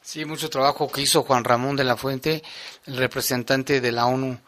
Sí, 0.00 0.24
mucho 0.24 0.50
trabajo 0.50 0.90
que 0.92 1.00
hizo 1.00 1.22
Juan 1.22 1.44
Ramón 1.44 1.76
de 1.76 1.84
la 1.84 1.96
Fuente, 1.96 2.42
el 2.86 2.96
representante 2.96 3.80
de 3.80 3.90
la 3.90 4.06
ONU, 4.06 4.38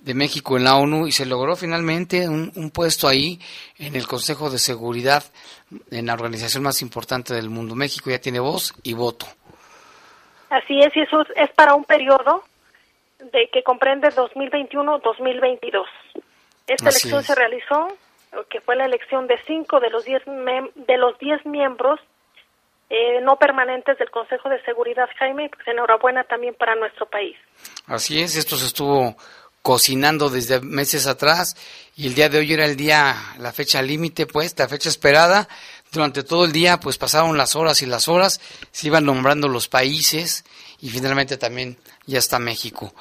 de 0.00 0.14
México 0.14 0.56
en 0.56 0.64
la 0.64 0.76
ONU, 0.76 1.06
y 1.06 1.12
se 1.12 1.26
logró 1.26 1.56
finalmente 1.56 2.28
un, 2.28 2.70
puesto 2.70 3.08
ahí 3.08 3.38
en 3.78 3.96
el 3.96 4.06
Consejo 4.06 4.48
de 4.48 4.58
Seguridad, 4.58 5.24
en 5.90 6.06
la 6.06 6.14
organización 6.14 6.62
más 6.62 6.80
importante 6.82 7.34
del 7.34 7.50
mundo. 7.50 7.74
México 7.74 8.10
ya 8.10 8.20
tiene 8.20 8.40
voz 8.40 8.72
y 8.82 8.94
voto. 8.94 9.26
Así 10.48 10.78
es, 10.80 10.96
y 10.96 11.00
eso 11.00 11.22
es 11.36 11.50
para 11.50 11.74
un 11.74 11.84
periodo 11.84 12.44
de 13.18 13.50
que 13.52 13.62
comprende 13.62 14.08
2021-2022. 14.08 15.84
Esta 16.66 16.88
elección 16.88 17.22
se 17.22 17.34
realizó 17.34 17.88
que 18.48 18.60
fue 18.60 18.76
la 18.76 18.86
elección 18.86 19.26
de 19.26 19.38
cinco 19.46 19.80
de 19.80 19.90
los 19.90 20.04
diez, 20.04 20.22
de 20.26 20.96
los 20.96 21.18
diez 21.18 21.44
miembros 21.44 22.00
eh, 22.90 23.20
no 23.22 23.36
permanentes 23.36 23.98
del 23.98 24.10
Consejo 24.10 24.48
de 24.48 24.62
Seguridad, 24.64 25.08
Jaime, 25.18 25.48
pues 25.48 25.66
enhorabuena 25.66 26.24
también 26.24 26.54
para 26.54 26.74
nuestro 26.74 27.06
país. 27.06 27.36
Así 27.86 28.20
es, 28.20 28.36
esto 28.36 28.56
se 28.56 28.66
estuvo 28.66 29.16
cocinando 29.62 30.28
desde 30.28 30.60
meses 30.60 31.06
atrás 31.06 31.56
y 31.96 32.06
el 32.06 32.14
día 32.14 32.28
de 32.28 32.38
hoy 32.38 32.52
era 32.52 32.66
el 32.66 32.76
día, 32.76 33.14
la 33.38 33.52
fecha 33.52 33.80
límite, 33.80 34.26
pues, 34.26 34.58
la 34.58 34.68
fecha 34.68 34.88
esperada, 34.88 35.48
Durante 35.92 36.22
todo 36.22 36.46
el 36.46 36.52
día, 36.52 36.80
pues 36.80 36.96
pasaron 36.96 37.36
las 37.36 37.54
horas 37.54 37.82
y 37.82 37.86
las 37.86 38.08
horas, 38.08 38.40
se 38.70 38.86
iban 38.86 39.04
nombrando 39.04 39.46
los 39.46 39.68
países 39.68 40.42
y 40.80 40.88
finalmente 40.88 41.36
también 41.36 41.76
ya 42.06 42.18
está 42.18 42.38
México. 42.38 42.94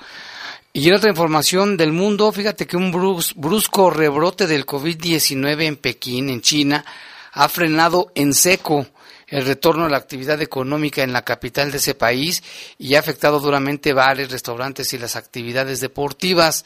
Y 0.74 0.88
en 0.88 0.96
otra 0.96 1.10
información 1.10 1.76
del 1.76 1.92
mundo, 1.92 2.32
fíjate 2.32 2.66
que 2.66 2.78
un 2.78 2.92
brusco 2.92 3.90
rebrote 3.90 4.48
del 4.48 4.66
COVID-19 4.66 5.66
en 5.66 5.76
Pekín, 5.76 6.30
en 6.30 6.42
China, 6.42 6.86
ha 7.34 7.50
frenado 7.50 8.12
en 8.16 8.34
seco 8.34 8.88
el 9.28 9.46
retorno 9.46 9.86
a 9.86 9.90
la 9.90 9.98
actividad 9.98 10.42
económica 10.42 11.04
en 11.04 11.12
la 11.12 11.24
capital 11.24 11.72
de 11.72 11.78
ese 11.78 11.94
país 11.94 12.44
y 12.78 12.96
ha 12.96 13.00
afectado 13.00 13.40
duramente 13.40 13.92
bares, 13.94 14.32
restaurantes 14.32 14.94
y 14.94 14.98
las 14.98 15.18
actividades 15.18 15.82
deportivas. 15.82 16.64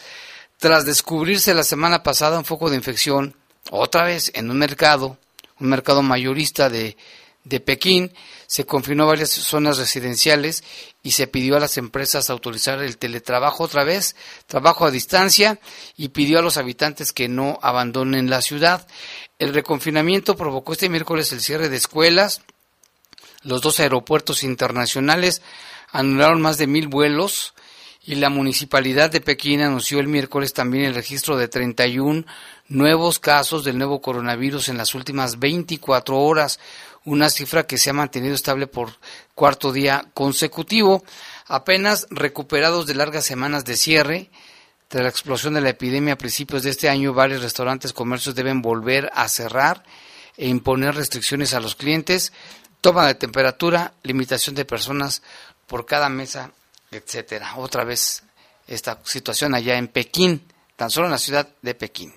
Tras 0.58 0.86
descubrirse 0.86 1.54
la 1.54 1.64
semana 1.64 2.04
pasada 2.04 2.38
un 2.38 2.46
foco 2.46 2.70
de 2.70 2.78
infección, 2.78 3.36
otra 3.72 4.04
vez 4.04 4.32
en 4.36 4.52
un 4.52 4.58
mercado, 4.58 5.18
un 5.60 5.70
mercado 5.70 6.04
mayorista 6.04 6.70
de, 6.70 6.96
de 7.44 7.60
Pekín, 7.60 8.12
se 8.48 8.66
confinó 8.66 9.08
varias 9.08 9.32
zonas 9.32 9.78
residenciales 9.78 10.64
y 11.04 11.12
se 11.12 11.28
pidió 11.28 11.58
a 11.58 11.60
las 11.60 11.78
empresas 11.78 12.30
autorizar 12.30 12.82
el 12.82 12.98
teletrabajo 12.98 13.64
otra 13.64 13.84
vez, 13.84 14.16
trabajo 14.48 14.86
a 14.86 14.92
distancia, 14.92 15.60
y 15.98 16.10
pidió 16.10 16.40
a 16.40 16.42
los 16.42 16.58
habitantes 16.58 17.12
que 17.14 17.28
no 17.28 17.60
abandonen 17.62 18.30
la 18.30 18.42
ciudad. 18.42 18.88
El 19.40 19.54
reconfinamiento 19.54 20.36
provocó 20.36 20.74
este 20.74 20.90
miércoles 20.90 21.32
el 21.32 21.42
cierre 21.42 21.70
de 21.70 21.78
escuelas. 21.78 22.42
Los 23.44 23.62
dos 23.62 23.80
aeropuertos 23.80 24.44
internacionales 24.44 25.42
anularon 25.92 26.42
más 26.42 26.58
de 26.58 26.68
mil 26.68 26.88
vuelos 26.88 27.54
y 28.06 28.16
la 28.16 28.30
municipalidad 28.30 29.10
de 29.10 29.20
Pekín 29.20 29.62
anunció 29.62 30.00
el 30.00 30.08
miércoles 30.08 30.54
también 30.54 30.86
el 30.86 30.94
registro 30.94 31.38
de 31.38 31.48
31 31.48 32.26
nuevos 32.68 33.20
casos 33.20 33.64
del 33.64 33.78
nuevo 33.78 34.00
coronavirus 34.00 34.70
en 34.70 34.78
las 34.78 34.94
últimas 34.94 35.40
24 35.40 36.20
horas, 36.20 36.60
una 37.04 37.30
cifra 37.30 37.66
que 37.66 37.80
se 37.80 37.90
ha 37.90 37.94
mantenido 37.94 38.36
estable 38.36 38.68
por 38.68 38.92
cuarto 39.34 39.72
día 39.72 40.06
consecutivo, 40.14 41.04
apenas 41.48 42.06
recuperados 42.12 42.86
de 42.86 42.96
largas 42.96 43.26
semanas 43.26 43.66
de 43.66 43.76
cierre. 43.76 44.30
Tras 44.88 45.04
la 45.04 45.10
explosión 45.10 45.56
de 45.56 45.62
la 45.62 45.70
epidemia 45.70 46.14
a 46.14 46.18
principios 46.18 46.62
de 46.62 46.70
este 46.70 46.90
año, 46.90 47.14
varios 47.14 47.42
restaurantes, 47.42 47.92
comercios 47.92 48.36
deben 48.36 48.62
volver 48.62 49.10
a 49.16 49.28
cerrar 49.28 49.84
e 50.38 50.48
imponer 50.48 50.94
restricciones 50.94 51.56
a 51.56 51.60
los 51.60 51.76
clientes, 51.76 52.34
toma 52.82 53.08
de 53.08 53.16
temperatura, 53.16 53.94
limitación 54.04 54.54
de 54.54 54.66
personas 54.66 55.24
por 55.66 55.88
cada 55.88 56.10
mesa, 56.10 56.52
etcétera. 56.98 57.56
Otra 57.58 57.84
vez 57.84 58.24
esta 58.68 58.98
situación 59.04 59.54
allá 59.54 59.78
en 59.78 59.88
Pekín, 59.88 60.42
tan 60.76 60.90
solo 60.90 61.08
en 61.08 61.12
la 61.12 61.18
ciudad 61.18 61.48
de 61.62 61.76
Pekín. 61.76 62.14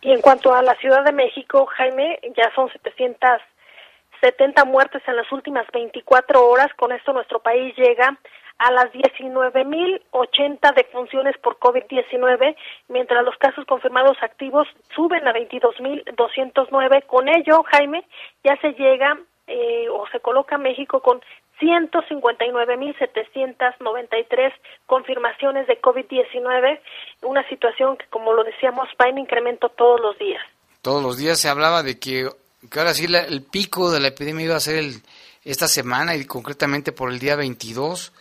Y 0.00 0.10
en 0.10 0.20
cuanto 0.20 0.52
a 0.52 0.62
la 0.62 0.74
Ciudad 0.76 1.04
de 1.04 1.12
México, 1.12 1.64
Jaime, 1.76 2.18
ya 2.36 2.52
son 2.56 2.68
770 2.72 4.64
muertes 4.64 5.00
en 5.06 5.16
las 5.16 5.30
últimas 5.30 5.64
24 5.72 6.44
horas. 6.44 6.68
Con 6.76 6.90
esto 6.90 7.12
nuestro 7.12 7.38
país 7.38 7.72
llega 7.76 8.18
a 8.58 8.70
las 8.72 8.86
19.080 8.92 10.74
defunciones 10.74 11.38
por 11.38 11.58
COVID-19, 11.58 12.56
mientras 12.88 13.24
los 13.24 13.36
casos 13.36 13.64
confirmados 13.66 14.16
activos 14.22 14.66
suben 14.94 15.26
a 15.26 15.32
22.209. 15.32 17.06
Con 17.06 17.28
ello, 17.28 17.62
Jaime, 17.70 18.04
ya 18.42 18.56
se 18.60 18.72
llega 18.72 19.18
eh, 19.46 19.88
o 19.88 20.06
se 20.08 20.18
coloca 20.20 20.58
México 20.58 21.00
con 21.00 21.20
159.793 21.62 24.52
confirmaciones 24.86 25.68
de 25.68 25.80
COVID-19, 25.80 26.80
una 27.22 27.48
situación 27.48 27.96
que, 27.96 28.06
como 28.06 28.32
lo 28.32 28.42
decíamos, 28.44 28.88
va 29.00 29.08
en 29.08 29.18
incremento 29.18 29.68
todos 29.68 30.00
los 30.00 30.18
días. 30.18 30.42
Todos 30.82 31.02
los 31.02 31.16
días 31.16 31.38
se 31.38 31.48
hablaba 31.48 31.84
de 31.84 32.00
que, 32.00 32.28
ahora 32.76 32.94
sí 32.94 33.06
el 33.06 33.42
pico 33.42 33.92
de 33.92 34.00
la 34.00 34.08
epidemia 34.08 34.46
iba 34.46 34.56
a 34.56 34.60
ser 34.60 34.76
el, 34.76 35.02
esta 35.44 35.68
semana 35.68 36.16
y 36.16 36.24
concretamente 36.24 36.90
por 36.92 37.12
el 37.12 37.20
día 37.20 37.36
22, 37.36 38.12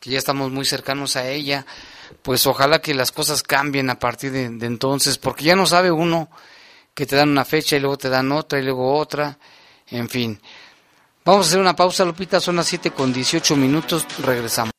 que 0.00 0.10
ya 0.10 0.18
estamos 0.18 0.50
muy 0.50 0.64
cercanos 0.64 1.16
a 1.16 1.28
ella. 1.28 1.64
Pues 2.22 2.46
ojalá 2.46 2.80
que 2.80 2.94
las 2.94 3.12
cosas 3.12 3.42
cambien 3.42 3.90
a 3.90 3.98
partir 3.98 4.32
de 4.32 4.46
entonces, 4.66 5.18
porque 5.18 5.44
ya 5.44 5.54
no 5.54 5.66
sabe 5.66 5.90
uno 5.90 6.30
que 6.94 7.06
te 7.06 7.14
dan 7.14 7.28
una 7.28 7.44
fecha 7.44 7.76
y 7.76 7.80
luego 7.80 7.96
te 7.96 8.08
dan 8.08 8.32
otra 8.32 8.58
y 8.58 8.64
luego 8.64 8.96
otra, 8.96 9.38
en 9.88 10.08
fin. 10.08 10.40
Vamos 11.28 11.44
a 11.44 11.48
hacer 11.50 11.60
una 11.60 11.76
pausa, 11.76 12.06
Lupita, 12.06 12.40
son 12.40 12.56
las 12.56 12.66
7 12.68 12.90
con 12.92 13.12
18 13.12 13.54
minutos, 13.54 14.06
regresamos. 14.24 14.72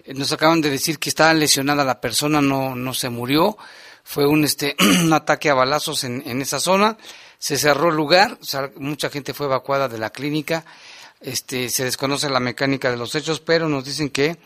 Nos 0.08 0.32
acaban 0.32 0.62
de 0.62 0.70
decir 0.70 1.00
que 1.00 1.10
estaba 1.10 1.34
lesionada 1.34 1.84
la 1.84 2.02
persona, 2.02 2.42
no, 2.42 2.76
no 2.76 2.94
se 2.94 3.10
murió. 3.10 3.58
Fue 4.04 4.28
un, 4.28 4.44
este, 4.44 4.76
un 5.04 5.14
ataque 5.14 5.50
a 5.50 5.54
balazos 5.54 6.04
en, 6.04 6.24
en 6.26 6.42
esa 6.42 6.60
zona. 6.60 6.98
Se 7.38 7.58
cerró 7.58 7.90
el 7.90 7.96
lugar, 7.96 8.38
mucha 8.76 9.10
gente 9.10 9.34
fue 9.34 9.46
evacuada 9.46 9.88
de 9.88 9.98
la 9.98 10.10
clínica. 10.10 10.66
Este, 11.22 11.70
se 11.70 11.86
desconoce 11.86 12.30
la 12.30 12.40
mecánica 12.40 12.92
de 12.92 12.98
los 12.98 13.16
hechos, 13.16 13.40
pero 13.40 13.70
nos 13.70 13.86
dicen 13.86 14.10
que 14.10 14.38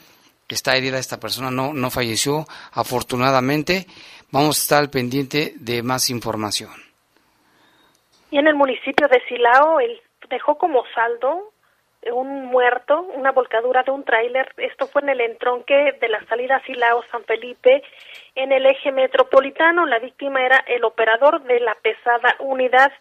está 0.54 0.76
herida 0.76 1.00
esta 1.00 1.20
persona, 1.20 1.52
no, 1.52 1.74
no 1.74 1.90
falleció, 1.90 2.48
afortunadamente. 2.72 3.88
Vamos 4.32 4.58
a 4.58 4.62
estar 4.62 4.80
al 4.80 4.90
pendiente 4.90 5.54
de 5.58 5.84
más 5.84 6.10
información. 6.10 6.72
Y 8.32 8.38
en 8.38 8.48
el 8.48 8.56
municipio 8.56 9.08
de 9.08 9.22
Silao, 9.28 9.80
él 9.80 10.02
dejó 10.30 10.58
como 10.58 10.84
saldo 10.96 11.53
un 12.12 12.46
muerto, 12.46 13.02
una 13.02 13.32
volcadura 13.32 13.84
de 13.84 13.92
un 13.92 14.04
tráiler. 14.04 14.52
Esto 14.58 14.88
fue 14.88 15.02
en 15.02 15.10
el 15.10 15.22
entronque 15.22 15.98
de 16.00 16.10
la 16.10 16.24
salida 16.26 16.62
Silao 16.66 17.04
San 17.12 17.24
Felipe 17.24 17.84
en 18.36 18.52
el 18.52 18.66
eje 18.66 18.92
metropolitano. 18.92 19.86
La 19.86 20.00
víctima 20.00 20.42
era 20.44 20.64
el 20.68 20.84
operador 20.84 21.42
de 21.44 21.60
la 21.60 21.76
pesada 21.76 22.36
unidad. 22.40 22.92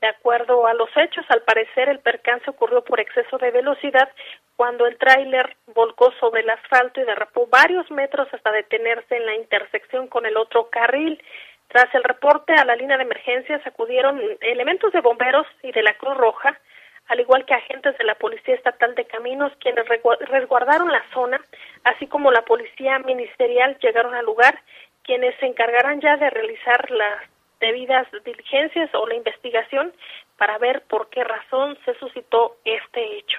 De 0.00 0.08
acuerdo 0.08 0.66
a 0.66 0.74
los 0.74 0.90
hechos, 0.96 1.24
al 1.30 1.42
parecer 1.42 1.88
el 1.88 1.98
percance 1.98 2.50
ocurrió 2.50 2.84
por 2.84 3.00
exceso 3.00 3.38
de 3.38 3.50
velocidad 3.50 4.10
cuando 4.56 4.86
el 4.86 4.98
tráiler 4.98 5.56
volcó 5.74 6.12
sobre 6.20 6.42
el 6.42 6.50
asfalto 6.50 7.00
y 7.00 7.04
derrapó 7.04 7.46
varios 7.46 7.90
metros 7.90 8.28
hasta 8.32 8.52
detenerse 8.52 9.16
en 9.16 9.26
la 9.26 9.34
intersección 9.34 10.06
con 10.08 10.26
el 10.26 10.36
otro 10.36 10.68
carril. 10.68 11.22
Tras 11.68 11.92
el 11.94 12.04
reporte 12.04 12.52
a 12.52 12.64
la 12.64 12.76
línea 12.76 12.98
de 12.98 13.04
emergencias 13.04 13.66
acudieron 13.66 14.20
elementos 14.40 14.92
de 14.92 15.00
bomberos 15.00 15.46
y 15.62 15.72
de 15.72 15.82
la 15.82 15.94
Cruz 15.94 16.16
Roja 16.16 16.60
al 17.08 17.20
igual 17.20 17.44
que 17.44 17.54
agentes 17.54 17.96
de 17.98 18.04
la 18.04 18.14
Policía 18.14 18.54
Estatal 18.54 18.94
de 18.94 19.06
Caminos, 19.06 19.52
quienes 19.60 19.86
resguardaron 19.86 20.90
la 20.90 21.04
zona, 21.12 21.40
así 21.84 22.06
como 22.06 22.30
la 22.30 22.42
Policía 22.42 22.98
Ministerial 23.00 23.78
llegaron 23.80 24.14
al 24.14 24.24
lugar, 24.24 24.58
quienes 25.02 25.34
se 25.38 25.46
encargarán 25.46 26.00
ya 26.00 26.16
de 26.16 26.30
realizar 26.30 26.90
las 26.90 27.22
debidas 27.60 28.06
diligencias 28.24 28.90
o 28.94 29.06
la 29.06 29.14
investigación 29.14 29.92
para 30.38 30.58
ver 30.58 30.82
por 30.88 31.08
qué 31.10 31.24
razón 31.24 31.78
se 31.84 31.94
suscitó 31.98 32.56
este 32.64 33.18
hecho. 33.18 33.38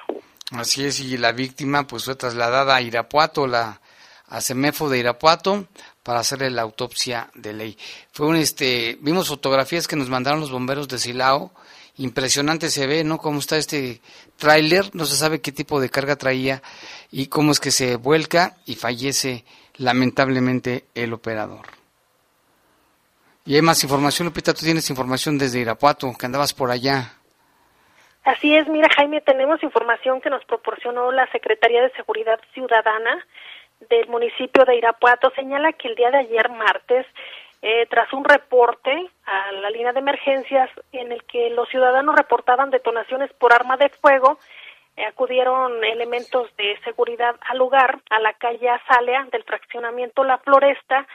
Así 0.52 0.86
es, 0.86 1.00
y 1.00 1.18
la 1.18 1.32
víctima 1.32 1.88
pues 1.88 2.06
fue 2.06 2.16
trasladada 2.16 2.76
a 2.76 2.82
Irapuato, 2.82 3.48
la 3.48 3.82
a 4.28 4.42
CEMEFO 4.42 4.90
de 4.90 5.00
Irapuato, 5.00 5.68
para 6.04 6.20
hacerle 6.20 6.50
la 6.50 6.64
autopsia 6.64 7.30
de 7.36 7.54
ley. 7.54 7.78
Fue 8.12 8.28
un 8.28 8.36
este, 8.36 8.98
vimos 9.02 9.28
fotografías 9.28 9.88
que 9.88 9.96
nos 9.96 10.10
mandaron 10.10 10.40
los 10.40 10.52
bomberos 10.52 10.88
de 10.88 10.98
Silao, 10.98 11.52
impresionante 11.98 12.70
se 12.70 12.88
ve, 12.88 13.04
¿no? 13.04 13.18
Cómo 13.18 13.40
está 13.40 13.58
este 13.58 14.02
tráiler, 14.38 14.94
no 14.94 15.06
se 15.06 15.16
sabe 15.16 15.42
qué 15.42 15.52
tipo 15.52 15.80
de 15.80 15.90
carga 15.90 16.16
traía 16.16 16.62
y 17.12 17.28
cómo 17.28 17.52
es 17.52 17.60
que 17.60 17.72
se 17.72 17.96
vuelca 17.96 18.58
y 18.66 18.76
fallece 18.76 19.46
lamentablemente 19.78 20.86
el 20.94 21.14
operador. 21.14 21.66
Y 23.46 23.56
hay 23.56 23.62
más 23.62 23.84
información, 23.84 24.28
Lupita, 24.28 24.54
tú 24.54 24.66
tienes 24.66 24.90
información 24.90 25.38
desde 25.38 25.60
Irapuato, 25.60 26.12
que 26.18 26.26
andabas 26.26 26.54
por 26.54 26.72
allá. 26.72 27.14
Así 28.24 28.56
es, 28.56 28.68
mira 28.68 28.90
Jaime, 28.96 29.22
tenemos 29.22 29.62
información 29.62 30.20
que 30.20 30.32
nos 30.32 30.44
proporcionó 30.46 31.12
la 31.12 31.30
Secretaría 31.32 31.84
de 31.84 31.92
Seguridad 31.92 32.40
Ciudadana 32.56 33.24
del 33.88 34.08
municipio 34.08 34.66
de 34.66 34.78
Irapuato. 34.78 35.32
Señala 35.36 35.74
que 35.74 35.90
el 35.90 35.96
día 35.96 36.10
de 36.10 36.18
ayer 36.18 36.50
martes 36.50 37.06
eh, 37.68 37.88
tras 37.90 38.14
un 38.14 38.24
reporte 38.24 38.92
a 39.26 39.52
la 39.54 39.72
línea 39.72 39.92
de 39.92 39.98
emergencias 39.98 40.70
en 40.92 41.12
el 41.12 41.24
que 41.24 41.50
los 41.50 41.68
ciudadanos 41.70 42.16
reportaban 42.16 42.70
detonaciones 42.70 43.34
por 43.40 43.54
arma 43.54 43.76
de 43.76 43.90
fuego, 43.90 44.38
eh, 44.96 45.04
acudieron 45.04 45.84
elementos 45.84 46.56
de 46.58 46.78
seguridad 46.84 47.36
al 47.50 47.58
lugar, 47.58 48.02
a 48.12 48.20
la 48.20 48.34
calle 48.34 48.70
Azalea 48.70 49.28
del 49.32 49.42
fraccionamiento 49.46 50.24
La 50.24 50.38
Floresta, 50.38 51.08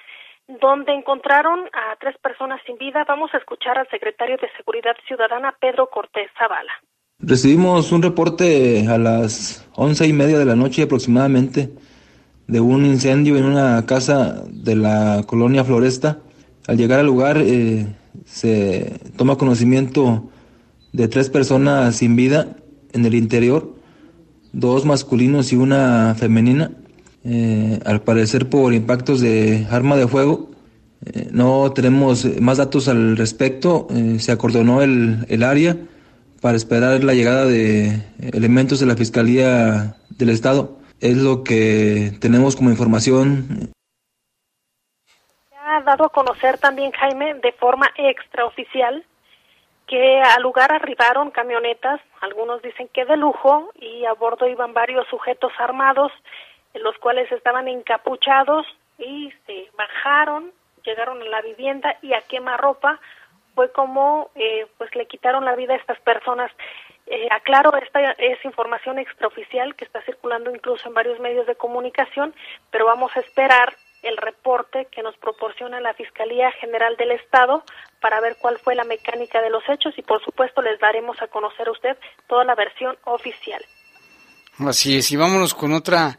donde 0.49 0.93
encontraron 0.93 1.61
a 1.73 1.95
tres 2.01 2.19
personas 2.19 2.61
sin 2.67 2.77
vida. 2.79 3.05
Vamos 3.07 3.33
a 3.33 3.39
escuchar 3.39 3.79
al 3.79 3.89
secretario 3.89 4.37
de 4.37 4.51
Seguridad 4.57 4.97
Ciudadana, 5.07 5.55
Pedro 5.61 5.89
Cortés 5.89 6.33
Zavala. 6.37 6.73
Recibimos 7.21 7.93
un 7.93 8.03
reporte 8.03 8.89
a 8.89 8.99
las 8.99 9.71
once 9.77 10.05
y 10.05 10.13
media 10.13 10.37
de 10.37 10.47
la 10.47 10.57
noche 10.57 10.83
aproximadamente 10.83 11.69
de 12.49 12.59
un 12.59 12.85
incendio 12.85 13.37
en 13.37 13.45
una 13.45 13.87
casa 13.87 14.43
de 14.49 14.75
la 14.75 15.23
colonia 15.29 15.63
Floresta. 15.63 16.19
Al 16.71 16.77
llegar 16.77 17.01
al 17.01 17.07
lugar 17.07 17.39
eh, 17.39 17.85
se 18.25 19.01
toma 19.17 19.35
conocimiento 19.35 20.31
de 20.93 21.09
tres 21.09 21.29
personas 21.29 21.97
sin 21.97 22.15
vida 22.15 22.59
en 22.93 23.05
el 23.05 23.17
interior, 23.17 23.75
dos 24.53 24.85
masculinos 24.85 25.53
y 25.53 25.57
una 25.57 26.15
femenina, 26.17 26.71
eh, 27.25 27.81
al 27.85 28.03
parecer 28.03 28.49
por 28.49 28.73
impactos 28.73 29.21
de 29.21 29.67
arma 29.69 29.97
de 29.97 30.07
fuego. 30.07 30.53
Eh, 31.07 31.31
no 31.33 31.73
tenemos 31.73 32.25
más 32.41 32.59
datos 32.59 32.87
al 32.87 33.17
respecto, 33.17 33.89
se 34.19 34.31
acordonó 34.31 34.81
el, 34.81 35.27
el 35.29 35.43
área 35.43 35.77
para 36.41 36.57
esperar 36.57 37.03
la 37.03 37.15
llegada 37.15 37.47
de 37.47 38.01
elementos 38.21 38.79
de 38.79 38.87
la 38.87 38.95
Fiscalía 38.95 39.97
del 40.17 40.29
Estado. 40.29 40.79
Es 41.01 41.17
lo 41.17 41.43
que 41.43 42.13
tenemos 42.21 42.55
como 42.55 42.71
información. 42.71 43.73
Dado 45.85 46.05
a 46.05 46.11
conocer 46.11 46.59
también, 46.59 46.93
Jaime, 46.93 47.35
de 47.35 47.53
forma 47.53 47.91
extraoficial, 47.97 49.05
que 49.87 50.21
al 50.21 50.43
lugar 50.43 50.73
arribaron 50.73 51.31
camionetas, 51.31 52.01
algunos 52.21 52.63
dicen 52.63 52.89
que 52.89 53.05
de 53.05 53.17
lujo, 53.17 53.71
y 53.75 54.05
a 54.05 54.13
bordo 54.13 54.47
iban 54.47 54.73
varios 54.73 55.07
sujetos 55.09 55.53
armados, 55.59 56.13
los 56.75 56.97
cuales 56.99 57.31
estaban 57.33 57.67
encapuchados 57.67 58.67
y 58.99 59.33
se 59.47 59.69
bajaron, 59.77 60.53
llegaron 60.85 61.21
a 61.23 61.25
la 61.25 61.43
vivienda 61.43 61.97
y 62.03 62.13
a 62.13 62.23
quemarropa 62.23 63.01
fue 63.55 63.73
como 63.73 64.31
eh, 64.37 64.67
pues 64.79 64.95
le 64.95 65.07
quitaron 65.07 65.45
la 65.45 65.57
vida 65.57 65.75
a 65.75 65.77
estas 65.77 65.99
personas. 66.01 66.51
Eh, 67.07 67.27
aclaro, 67.31 67.77
esta 67.77 68.13
es 68.13 68.45
información 68.45 68.99
extraoficial 68.99 69.75
que 69.75 69.85
está 69.85 70.01
circulando 70.03 70.55
incluso 70.55 70.89
en 70.89 70.95
varios 70.95 71.19
medios 71.19 71.47
de 71.47 71.57
comunicación, 71.57 72.35
pero 72.71 72.87
vamos 72.87 73.11
a 73.17 73.21
esperar 73.21 73.75
el 74.03 74.17
reporte 74.17 74.89
que 74.91 75.03
nos 75.03 75.17
proporciona 75.19 75.81
la 75.81 75.95
Fiscalía 75.95 76.51
General 76.53 76.97
del 76.97 77.13
Estado 77.13 77.65
para 78.01 78.21
ver 78.21 78.37
cuál 78.41 78.59
fue 78.59 78.75
la 78.75 78.85
mecánica 78.85 79.41
de 79.43 79.51
los 79.51 79.63
hechos 79.69 79.95
y 79.97 80.03
por 80.03 80.23
supuesto 80.25 80.63
les 80.63 80.79
daremos 80.81 81.21
a 81.21 81.27
conocer 81.27 81.69
a 81.69 81.73
usted 81.73 81.97
toda 82.29 82.45
la 82.45 82.55
versión 82.55 82.97
oficial. 83.05 83.65
Así 84.59 84.97
es, 84.97 85.11
y 85.11 85.17
vámonos 85.17 85.55
con 85.55 85.73
otra 85.73 86.19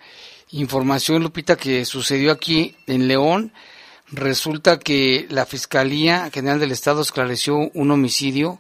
información, 0.52 1.22
Lupita, 1.24 1.56
que 1.56 1.86
sucedió 1.86 2.32
aquí 2.32 2.76
en 2.88 3.08
León. 3.08 3.54
Resulta 4.12 4.80
que 4.80 5.28
la 5.30 5.46
Fiscalía 5.46 6.30
General 6.32 6.60
del 6.60 6.72
Estado 6.72 7.02
esclareció 7.02 7.56
un 7.74 7.92
homicidio 7.92 8.60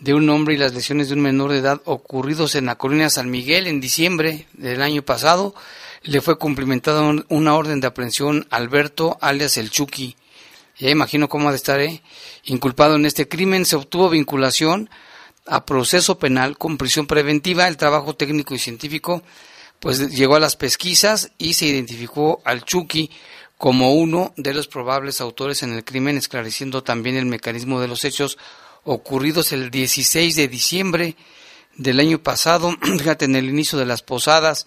de 0.00 0.14
un 0.14 0.30
hombre 0.30 0.54
y 0.54 0.58
las 0.58 0.74
lesiones 0.74 1.08
de 1.08 1.14
un 1.14 1.20
menor 1.20 1.50
de 1.50 1.58
edad 1.58 1.80
ocurridos 1.84 2.54
en 2.54 2.66
la 2.66 2.76
colonia 2.76 3.10
San 3.10 3.30
Miguel 3.30 3.66
en 3.66 3.80
diciembre 3.80 4.46
del 4.52 4.80
año 4.82 5.02
pasado. 5.02 5.54
Le 6.02 6.20
fue 6.20 6.38
cumplimentada 6.38 7.02
una 7.28 7.54
orden 7.54 7.80
de 7.80 7.86
aprehensión 7.86 8.46
a 8.50 8.56
Alberto 8.56 9.18
alias 9.20 9.56
El 9.56 9.70
Chucky. 9.70 10.16
Ya 10.78 10.90
imagino 10.90 11.28
cómo 11.28 11.48
ha 11.48 11.52
de 11.52 11.56
estar, 11.56 11.80
¿eh? 11.80 12.02
Inculpado 12.44 12.94
en 12.94 13.04
este 13.04 13.28
crimen, 13.28 13.64
se 13.64 13.76
obtuvo 13.76 14.08
vinculación 14.08 14.88
a 15.46 15.66
proceso 15.66 16.18
penal 16.18 16.56
con 16.56 16.78
prisión 16.78 17.06
preventiva. 17.06 17.66
El 17.66 17.76
trabajo 17.76 18.14
técnico 18.14 18.54
y 18.54 18.58
científico 18.58 19.22
pues 19.80 20.10
llegó 20.10 20.36
a 20.36 20.40
las 20.40 20.56
pesquisas 20.56 21.30
y 21.38 21.54
se 21.54 21.66
identificó 21.66 22.40
al 22.44 22.64
Chucky 22.64 23.10
como 23.56 23.94
uno 23.94 24.32
de 24.36 24.54
los 24.54 24.68
probables 24.68 25.20
autores 25.20 25.62
en 25.62 25.72
el 25.72 25.84
crimen, 25.84 26.16
esclareciendo 26.16 26.82
también 26.82 27.16
el 27.16 27.26
mecanismo 27.26 27.80
de 27.80 27.88
los 27.88 28.04
hechos 28.04 28.38
ocurridos 28.84 29.52
el 29.52 29.70
16 29.70 30.36
de 30.36 30.48
diciembre 30.48 31.16
del 31.76 32.00
año 32.00 32.18
pasado, 32.22 32.76
fíjate, 32.82 33.24
en 33.24 33.36
el 33.36 33.48
inicio 33.48 33.78
de 33.78 33.86
las 33.86 34.02
posadas. 34.02 34.66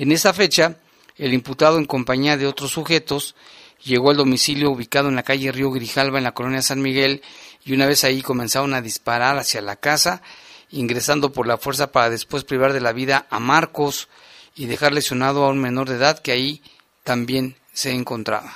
En 0.00 0.12
esa 0.12 0.32
fecha, 0.32 0.76
el 1.18 1.34
imputado 1.34 1.76
en 1.76 1.84
compañía 1.84 2.38
de 2.38 2.46
otros 2.46 2.70
sujetos 2.70 3.36
llegó 3.84 4.08
al 4.08 4.16
domicilio 4.16 4.70
ubicado 4.70 5.10
en 5.10 5.14
la 5.14 5.24
calle 5.24 5.52
Río 5.52 5.70
Grijalva 5.70 6.16
en 6.16 6.24
la 6.24 6.32
colonia 6.32 6.62
San 6.62 6.80
Miguel 6.80 7.20
y 7.66 7.74
una 7.74 7.84
vez 7.84 8.02
ahí 8.04 8.22
comenzaron 8.22 8.72
a 8.72 8.80
disparar 8.80 9.36
hacia 9.36 9.60
la 9.60 9.76
casa, 9.76 10.22
ingresando 10.70 11.32
por 11.32 11.46
la 11.46 11.58
fuerza 11.58 11.92
para 11.92 12.08
después 12.08 12.44
privar 12.44 12.72
de 12.72 12.80
la 12.80 12.94
vida 12.94 13.26
a 13.28 13.40
Marcos 13.40 14.08
y 14.56 14.64
dejar 14.64 14.94
lesionado 14.94 15.44
a 15.44 15.50
un 15.50 15.60
menor 15.60 15.90
de 15.90 15.96
edad 15.96 16.18
que 16.18 16.32
ahí 16.32 16.62
también 17.04 17.56
se 17.74 17.90
encontraba. 17.90 18.54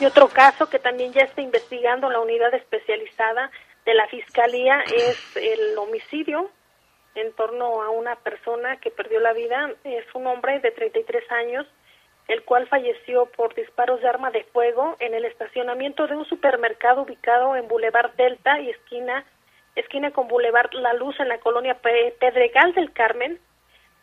Y 0.00 0.04
otro 0.04 0.26
caso 0.26 0.68
que 0.68 0.80
también 0.80 1.12
ya 1.12 1.22
está 1.22 1.42
investigando 1.42 2.10
la 2.10 2.18
unidad 2.18 2.52
especializada 2.54 3.52
de 3.86 3.94
la 3.94 4.08
Fiscalía 4.08 4.80
es 4.80 5.16
el 5.36 5.78
homicidio 5.78 6.50
en 7.14 7.32
torno 7.32 7.82
a 7.82 7.90
una 7.90 8.16
persona 8.16 8.76
que 8.78 8.90
perdió 8.90 9.20
la 9.20 9.32
vida. 9.32 9.70
Es 9.84 10.04
un 10.14 10.26
hombre 10.26 10.60
de 10.60 10.70
33 10.70 11.30
años, 11.32 11.66
el 12.28 12.42
cual 12.44 12.66
falleció 12.68 13.26
por 13.26 13.54
disparos 13.54 14.00
de 14.00 14.08
arma 14.08 14.30
de 14.30 14.44
fuego 14.44 14.96
en 15.00 15.14
el 15.14 15.24
estacionamiento 15.24 16.06
de 16.06 16.16
un 16.16 16.24
supermercado 16.26 17.02
ubicado 17.02 17.56
en 17.56 17.68
Boulevard 17.68 18.12
Delta 18.12 18.60
y 18.60 18.70
esquina, 18.70 19.24
esquina 19.76 20.10
con 20.10 20.28
Boulevard 20.28 20.72
La 20.72 20.92
Luz 20.94 21.18
en 21.20 21.28
la 21.28 21.38
colonia 21.38 21.78
Pedregal 21.80 22.74
del 22.74 22.92
Carmen 22.92 23.40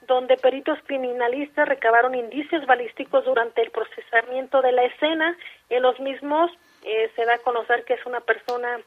donde 0.10 0.38
peritos 0.38 0.80
criminalistas 0.86 1.70
recabaron 1.70 2.16
indicios 2.16 2.66
balísticos 2.66 3.24
durante 3.24 3.62
el 3.62 3.72
procesamiento 3.72 4.62
de 4.62 4.72
la 4.72 4.84
escena. 4.84 5.38
En 5.70 5.84
los 5.84 6.00
mismos 6.00 6.52
eh, 6.84 7.12
se 7.16 7.26
da 7.26 7.36
a 7.36 7.38
conocer 7.40 7.86
que 7.86 7.94
es 7.94 8.06
una 8.06 8.20
persona, 8.20 8.80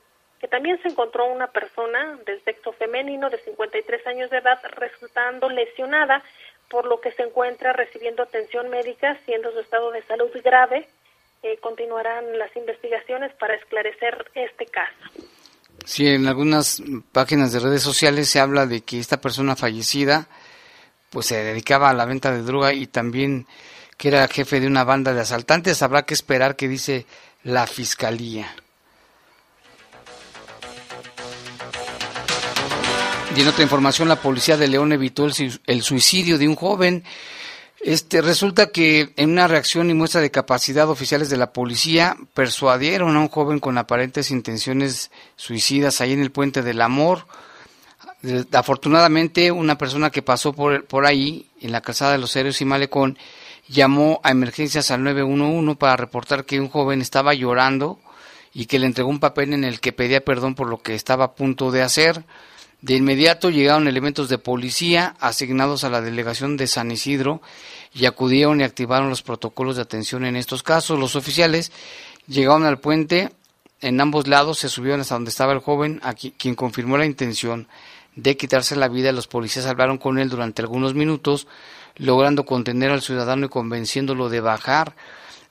que 0.43 0.49
también 0.49 0.83
se 0.83 0.89
encontró 0.89 1.27
una 1.27 1.47
persona 1.47 2.19
del 2.27 2.43
sexo 2.43 2.73
femenino 2.73 3.31
de 3.31 3.39
53 3.39 4.05
años 4.09 4.29
de 4.29 4.39
edad 4.39 4.59
resultando 4.73 5.49
lesionada, 5.49 6.21
por 6.69 6.85
lo 6.85 7.01
que 7.01 7.13
se 7.13 7.23
encuentra 7.23 7.73
recibiendo 7.73 8.25
atención 8.25 8.69
médica, 8.69 9.17
siendo 9.25 9.53
su 9.53 9.61
estado 9.61 9.93
de 9.93 10.03
salud 10.03 10.31
grave. 10.43 10.89
Eh, 11.45 11.59
continuarán 11.61 12.37
las 12.39 12.55
investigaciones 12.57 13.33
para 13.35 13.55
esclarecer 13.55 14.33
este 14.35 14.67
caso. 14.67 15.11
Sí, 15.85 16.09
en 16.09 16.27
algunas 16.27 16.83
páginas 17.13 17.53
de 17.53 17.61
redes 17.61 17.83
sociales 17.83 18.29
se 18.29 18.41
habla 18.41 18.67
de 18.67 18.81
que 18.81 18.99
esta 18.99 19.21
persona 19.21 19.55
fallecida 19.55 20.27
pues 21.11 21.27
se 21.27 21.41
dedicaba 21.41 21.91
a 21.91 21.95
la 21.95 22.05
venta 22.05 22.33
de 22.33 22.43
droga 22.43 22.73
y 22.73 22.89
también 22.89 23.47
que 23.97 24.09
era 24.09 24.27
jefe 24.27 24.59
de 24.59 24.67
una 24.67 24.83
banda 24.83 25.15
de 25.15 25.21
asaltantes. 25.21 25.83
Habrá 25.83 26.03
que 26.03 26.15
esperar 26.15 26.57
que 26.57 26.67
dice 26.67 27.07
la 27.45 27.69
fiscalía. 27.69 28.53
Y 33.35 33.41
en 33.41 33.49
otra 33.49 33.63
información, 33.63 34.09
la 34.09 34.21
policía 34.21 34.57
de 34.57 34.69
León 34.69 34.93
evitó 34.93 35.27
el, 35.67 35.83
suicidio 35.83 36.39
de 36.39 36.49
un 36.49 36.57
joven. 36.57 37.05
Este, 37.81 38.21
resulta 38.21 38.67
que 38.71 39.13
en 39.17 39.31
una 39.31 39.49
reacción 39.49 39.91
y 39.91 39.95
muestra 39.95 40.21
de 40.21 40.31
capacidad 40.31 40.89
oficiales 40.89 41.31
de 41.31 41.37
la 41.37 41.53
policía 41.53 42.17
persuadieron 42.35 43.17
a 43.17 43.21
un 43.21 43.29
joven 43.29 43.59
con 43.59 43.79
aparentes 43.79 44.31
intenciones 44.31 45.11
suicidas 45.37 46.01
ahí 46.01 46.13
en 46.13 46.21
el 46.21 46.31
puente 46.31 46.63
del 46.63 46.81
amor 46.81 47.27
Afortunadamente, 48.53 49.51
una 49.51 49.77
persona 49.77 50.11
que 50.11 50.23
pasó 50.23 50.53
por, 50.53 50.85
por 50.85 51.07
ahí, 51.07 51.47
en 51.61 51.73
la 51.73 51.81
calzada 51.81 52.13
de 52.13 52.19
los 52.19 52.35
Héroes 52.37 52.61
y 52.61 52.65
Malecón, 52.65 53.19
llamó 53.69 54.21
a 54.23 54.31
emergencias 54.31 54.93
al 54.93 55.03
911 55.03 55.75
para 55.77 55.97
reportar 55.97 56.45
que 56.45 56.61
un 56.61 56.69
joven 56.69 57.01
estaba 57.01 57.35
llorando 57.35 57.99
y 58.55 58.67
que 58.67 58.79
le 58.79 58.87
entregó 58.87 59.11
un 59.11 59.19
papel 59.19 59.55
en 59.55 59.65
el 59.65 59.81
que 59.81 59.93
pedía 59.93 60.21
perdón 60.21 60.55
por 60.55 60.69
lo 60.69 60.83
que 60.83 60.95
estaba 60.95 61.25
a 61.25 61.33
punto 61.33 61.73
de 61.73 61.83
hacer. 61.83 62.23
De 62.83 62.97
inmediato 62.97 63.49
llegaron 63.49 63.87
elementos 63.87 64.29
de 64.29 64.39
policía 64.39 65.15
asignados 65.21 65.85
a 65.85 65.89
la 65.89 66.01
delegación 66.01 66.57
de 66.57 66.67
San 66.67 66.91
Isidro 66.91 67.41
y 67.95 68.07
acudieron 68.07 68.61
y 68.61 68.65
activaron 68.65 69.09
los 69.09 69.23
protocolos 69.23 69.77
de 69.77 69.83
atención 69.83 70.25
en 70.25 70.35
estos 70.35 70.65
casos. 70.65 70.99
Los 70.99 71.15
oficiales 71.15 71.71
llegaron 72.27 72.67
al 72.67 72.81
puente, 72.81 73.31
en 73.81 74.01
ambos 74.01 74.27
lados 74.27 74.59
se 74.59 74.69
subieron 74.69 75.01
hasta 75.01 75.15
donde 75.15 75.31
estaba 75.31 75.53
el 75.53 75.61
joven, 75.61 76.01
quien 76.37 76.57
confirmó 76.57 76.99
la 76.99 77.07
intención 77.07 77.69
de 78.17 78.37
quitarse 78.37 78.77
la 78.77 78.89
vida, 78.89 79.13
los 79.13 79.27
policías 79.27 79.67
hablaron 79.67 79.99
con 79.99 80.19
él 80.19 80.29
durante 80.29 80.61
algunos 80.61 80.95
minutos, 80.95 81.47
logrando 81.97 82.45
contener 82.45 82.91
al 82.91 83.01
ciudadano 83.01 83.47
y 83.47 83.49
convenciéndolo 83.49 84.29
de 84.29 84.41
bajar. 84.41 84.95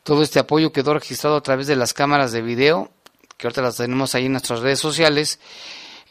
Todo 0.03 0.21
este 0.21 0.39
apoyo 0.39 0.71
quedó 0.71 0.93
registrado 0.93 1.37
a 1.37 1.43
través 1.43 1.67
de 1.67 1.75
las 1.75 1.93
cámaras 1.93 2.31
de 2.31 2.41
video, 2.41 2.91
que 3.37 3.47
ahorita 3.47 3.61
las 3.61 3.77
tenemos 3.77 4.15
ahí 4.15 4.25
en 4.25 4.33
nuestras 4.33 4.59
redes 4.59 4.79
sociales, 4.79 5.39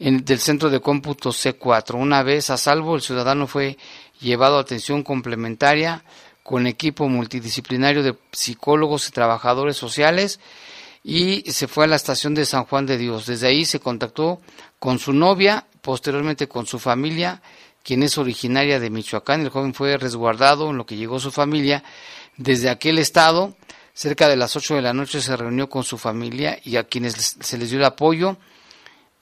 en, 0.01 0.25
del 0.25 0.39
centro 0.39 0.69
de 0.69 0.81
cómputo 0.81 1.29
C4. 1.29 1.93
Una 1.95 2.23
vez 2.23 2.49
a 2.49 2.57
salvo, 2.57 2.95
el 2.95 3.01
ciudadano 3.01 3.45
fue 3.47 3.77
llevado 4.19 4.57
a 4.57 4.61
atención 4.61 5.03
complementaria 5.03 6.03
con 6.43 6.65
equipo 6.65 7.07
multidisciplinario 7.07 8.01
de 8.01 8.17
psicólogos 8.31 9.07
y 9.07 9.11
trabajadores 9.11 9.77
sociales 9.77 10.39
y 11.03 11.49
se 11.51 11.67
fue 11.67 11.85
a 11.85 11.87
la 11.87 11.95
estación 11.95 12.33
de 12.33 12.45
San 12.45 12.65
Juan 12.65 12.87
de 12.87 12.97
Dios. 12.97 13.27
Desde 13.27 13.47
ahí 13.47 13.63
se 13.63 13.79
contactó 13.79 14.41
con 14.79 14.97
su 14.97 15.13
novia 15.13 15.65
posteriormente 15.81 16.47
con 16.47 16.65
su 16.65 16.79
familia, 16.79 17.41
quien 17.83 18.03
es 18.03 18.17
originaria 18.17 18.79
de 18.79 18.89
Michoacán. 18.89 19.41
El 19.41 19.49
joven 19.49 19.73
fue 19.73 19.97
resguardado 19.97 20.69
en 20.69 20.77
lo 20.77 20.85
que 20.85 20.95
llegó 20.95 21.19
su 21.19 21.31
familia. 21.31 21.83
Desde 22.37 22.69
aquel 22.69 22.99
estado, 22.99 23.55
cerca 23.93 24.27
de 24.27 24.35
las 24.35 24.55
8 24.55 24.75
de 24.75 24.81
la 24.81 24.93
noche, 24.93 25.21
se 25.21 25.35
reunió 25.35 25.69
con 25.69 25.83
su 25.83 25.97
familia 25.97 26.59
y 26.63 26.77
a 26.77 26.85
quienes 26.85 27.37
se 27.39 27.57
les 27.57 27.69
dio 27.69 27.79
el 27.79 27.85
apoyo. 27.85 28.37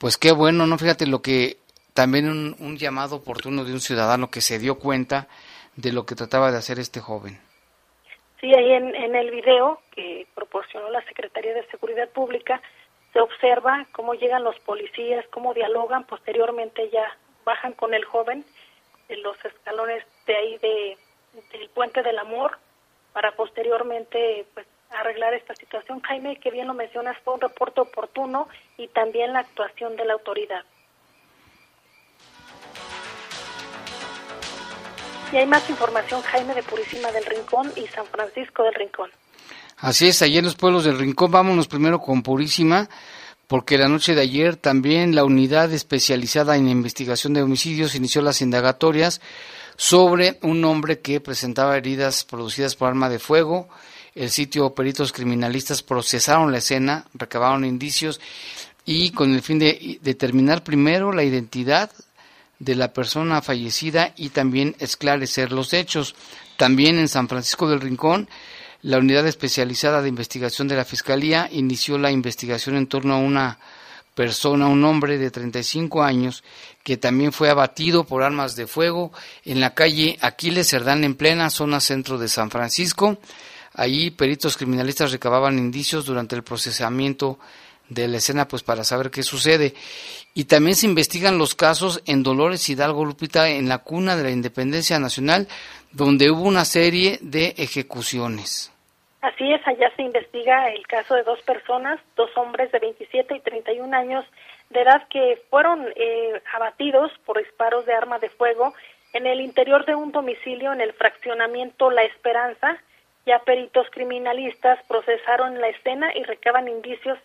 Pues 0.00 0.16
qué 0.16 0.32
bueno, 0.32 0.66
¿no? 0.66 0.78
Fíjate 0.78 1.06
lo 1.06 1.20
que 1.20 1.58
también 1.92 2.26
un, 2.58 2.78
llamado 2.78 3.16
oportuno 3.16 3.64
de 3.64 3.74
un 3.74 3.80
ciudadano 3.80 4.30
que 4.30 4.40
se 4.40 4.58
dio 4.58 4.78
cuenta 4.78 5.28
de 5.76 5.92
lo 5.92 6.06
que 6.06 6.14
trataba 6.14 6.50
de 6.50 6.56
hacer 6.56 6.78
este 6.78 7.00
joven. 7.00 7.38
Sí, 8.40 8.46
ahí 8.54 8.72
en, 8.72 8.94
en 8.94 9.14
el 9.14 9.30
video 9.30 9.82
que 9.94 10.26
proporcionó 10.34 10.88
la 10.88 11.04
Secretaría 11.04 11.52
de 11.52 11.66
Seguridad 11.66 12.08
Pública 12.08 12.62
se 13.12 13.20
observa 13.20 13.86
cómo 13.92 14.14
llegan 14.14 14.42
los 14.42 14.58
policías, 14.60 15.26
cómo 15.28 15.52
dialogan, 15.52 16.04
posteriormente 16.04 16.88
ya 16.88 17.14
bajan 17.44 17.74
con 17.74 17.92
el 17.92 18.06
joven 18.06 18.42
en 19.10 19.22
los 19.22 19.36
escalones 19.44 20.02
de 20.26 20.34
ahí 20.34 20.58
de, 20.58 20.96
del 21.52 21.68
puente 21.70 22.02
del 22.02 22.18
amor 22.18 22.56
para 23.12 23.32
posteriormente 23.32 24.46
pues 24.54 24.66
arreglar 24.90 25.34
esta 25.34 25.54
situación. 25.54 26.00
Jaime, 26.00 26.36
que 26.36 26.50
bien 26.50 26.66
lo 26.66 26.74
mencionas, 26.74 27.16
fue 27.24 27.34
un 27.34 27.40
reporte 27.40 27.80
oportuno 27.80 28.48
y 28.76 28.88
también 28.88 29.32
la 29.32 29.40
actuación 29.40 29.96
de 29.96 30.04
la 30.04 30.14
autoridad. 30.14 30.64
Y 35.32 35.36
hay 35.36 35.46
más 35.46 35.68
información, 35.70 36.22
Jaime, 36.22 36.54
de 36.54 36.62
Purísima 36.64 37.12
del 37.12 37.24
Rincón 37.24 37.72
y 37.76 37.86
San 37.86 38.04
Francisco 38.06 38.64
del 38.64 38.74
Rincón. 38.74 39.10
Así 39.76 40.08
es, 40.08 40.20
allí 40.22 40.38
en 40.38 40.44
los 40.44 40.56
pueblos 40.56 40.84
del 40.84 40.98
Rincón, 40.98 41.30
vámonos 41.30 41.68
primero 41.68 42.00
con 42.00 42.22
Purísima, 42.22 42.88
porque 43.46 43.78
la 43.78 43.88
noche 43.88 44.14
de 44.14 44.22
ayer 44.22 44.56
también 44.56 45.14
la 45.14 45.24
unidad 45.24 45.72
especializada 45.72 46.56
en 46.56 46.68
investigación 46.68 47.32
de 47.32 47.42
homicidios 47.42 47.94
inició 47.94 48.22
las 48.22 48.42
indagatorias 48.42 49.20
sobre 49.76 50.38
un 50.42 50.64
hombre 50.64 51.00
que 51.00 51.20
presentaba 51.20 51.76
heridas 51.76 52.24
producidas 52.24 52.76
por 52.76 52.88
arma 52.88 53.08
de 53.08 53.18
fuego. 53.18 53.68
El 54.14 54.30
sitio 54.30 54.74
peritos 54.74 55.12
criminalistas 55.12 55.82
procesaron 55.82 56.52
la 56.52 56.58
escena, 56.58 57.06
recabaron 57.14 57.64
indicios 57.64 58.20
y 58.84 59.10
con 59.10 59.34
el 59.34 59.42
fin 59.42 59.58
de 59.58 59.98
determinar 60.02 60.64
primero 60.64 61.12
la 61.12 61.22
identidad 61.22 61.90
de 62.58 62.74
la 62.74 62.92
persona 62.92 63.40
fallecida 63.42 64.12
y 64.16 64.30
también 64.30 64.76
esclarecer 64.78 65.52
los 65.52 65.72
hechos. 65.72 66.14
También 66.56 66.98
en 66.98 67.08
San 67.08 67.28
Francisco 67.28 67.68
del 67.68 67.80
Rincón, 67.80 68.28
la 68.82 68.98
unidad 68.98 69.26
especializada 69.26 70.02
de 70.02 70.08
investigación 70.08 70.68
de 70.68 70.76
la 70.76 70.84
Fiscalía 70.84 71.48
inició 71.52 71.98
la 71.98 72.10
investigación 72.10 72.76
en 72.76 72.86
torno 72.86 73.14
a 73.14 73.18
una 73.18 73.58
persona, 74.14 74.68
un 74.68 74.84
hombre 74.84 75.18
de 75.18 75.30
35 75.30 76.02
años, 76.02 76.44
que 76.82 76.96
también 76.96 77.32
fue 77.32 77.48
abatido 77.48 78.04
por 78.04 78.22
armas 78.22 78.56
de 78.56 78.66
fuego 78.66 79.12
en 79.44 79.60
la 79.60 79.74
calle 79.74 80.18
Aquiles 80.20 80.68
Cerdán, 80.68 81.04
en 81.04 81.14
plena 81.14 81.50
zona 81.50 81.80
centro 81.80 82.18
de 82.18 82.28
San 82.28 82.50
Francisco. 82.50 83.18
Allí 83.80 84.10
peritos 84.10 84.58
criminalistas 84.58 85.10
recababan 85.10 85.56
indicios 85.56 86.04
durante 86.04 86.36
el 86.36 86.42
procesamiento 86.42 87.38
de 87.88 88.08
la 88.08 88.18
escena 88.18 88.46
pues 88.46 88.62
para 88.62 88.84
saber 88.84 89.10
qué 89.10 89.22
sucede. 89.22 89.72
Y 90.34 90.44
también 90.44 90.76
se 90.76 90.84
investigan 90.84 91.38
los 91.38 91.54
casos 91.54 92.02
en 92.04 92.22
Dolores 92.22 92.68
Hidalgo 92.68 93.06
Lupita 93.06 93.48
en 93.48 93.70
la 93.70 93.78
cuna 93.78 94.16
de 94.16 94.24
la 94.24 94.30
Independencia 94.32 94.98
Nacional 94.98 95.48
donde 95.92 96.30
hubo 96.30 96.42
una 96.42 96.66
serie 96.66 97.20
de 97.22 97.54
ejecuciones. 97.56 98.70
Así 99.22 99.50
es, 99.50 99.66
allá 99.66 99.90
se 99.96 100.02
investiga 100.02 100.68
el 100.68 100.86
caso 100.86 101.14
de 101.14 101.22
dos 101.22 101.40
personas, 101.40 101.98
dos 102.16 102.28
hombres 102.36 102.70
de 102.72 102.80
27 102.80 103.34
y 103.34 103.40
31 103.40 103.96
años 103.96 104.26
de 104.68 104.82
edad 104.82 105.08
que 105.08 105.42
fueron 105.48 105.86
eh, 105.96 106.42
abatidos 106.54 107.12
por 107.24 107.38
disparos 107.38 107.86
de 107.86 107.94
arma 107.94 108.18
de 108.18 108.28
fuego 108.28 108.74
en 109.14 109.26
el 109.26 109.40
interior 109.40 109.86
de 109.86 109.94
un 109.94 110.12
domicilio 110.12 110.70
en 110.74 110.82
el 110.82 110.92
fraccionamiento 110.92 111.90
La 111.90 112.02
Esperanza. 112.02 112.78
Ya 113.26 113.38
peritos 113.40 113.86
criminalistas 113.90 114.78
procesaron 114.88 115.60
la 115.60 115.68
escena 115.68 116.10
y 116.16 116.24
recaban 116.24 116.68
indicios 116.68 117.18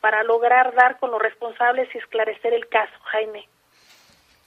para 0.00 0.22
lograr 0.22 0.74
dar 0.74 0.98
con 0.98 1.10
los 1.10 1.20
responsables 1.20 1.88
y 1.94 1.98
esclarecer 1.98 2.52
el 2.52 2.68
caso, 2.68 2.92
Jaime. 3.04 3.48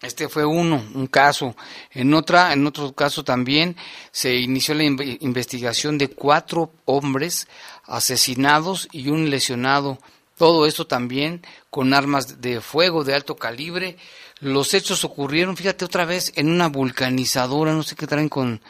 Este 0.01 0.29
fue 0.29 0.45
uno, 0.45 0.83
un 0.93 1.07
caso. 1.07 1.55
En 1.91 2.13
otra, 2.13 2.53
en 2.53 2.67
otro 2.67 2.93
caso 2.93 3.23
también 3.23 3.75
se 4.11 4.35
inició 4.35 4.75
la 4.75 4.83
investigación 4.83 5.97
de 5.97 6.09
cuatro 6.09 6.71
hombres 6.85 7.47
asesinados 7.85 8.87
y 8.91 9.09
un 9.09 9.31
lesionado. 9.31 9.97
Todo 10.37 10.67
esto 10.67 10.85
también 10.85 11.41
con 11.71 11.95
armas 11.95 12.41
de 12.41 12.61
fuego 12.61 13.03
de 13.03 13.15
alto 13.15 13.35
calibre. 13.37 13.97
Los 14.39 14.75
hechos 14.75 15.03
ocurrieron, 15.03 15.57
fíjate 15.57 15.83
otra 15.83 16.05
vez, 16.05 16.31
en 16.35 16.51
una 16.51 16.67
vulcanizadora, 16.67 17.73
no 17.73 17.81
sé 17.81 17.95
qué 17.95 18.05
traen 18.05 18.29
con 18.29 18.61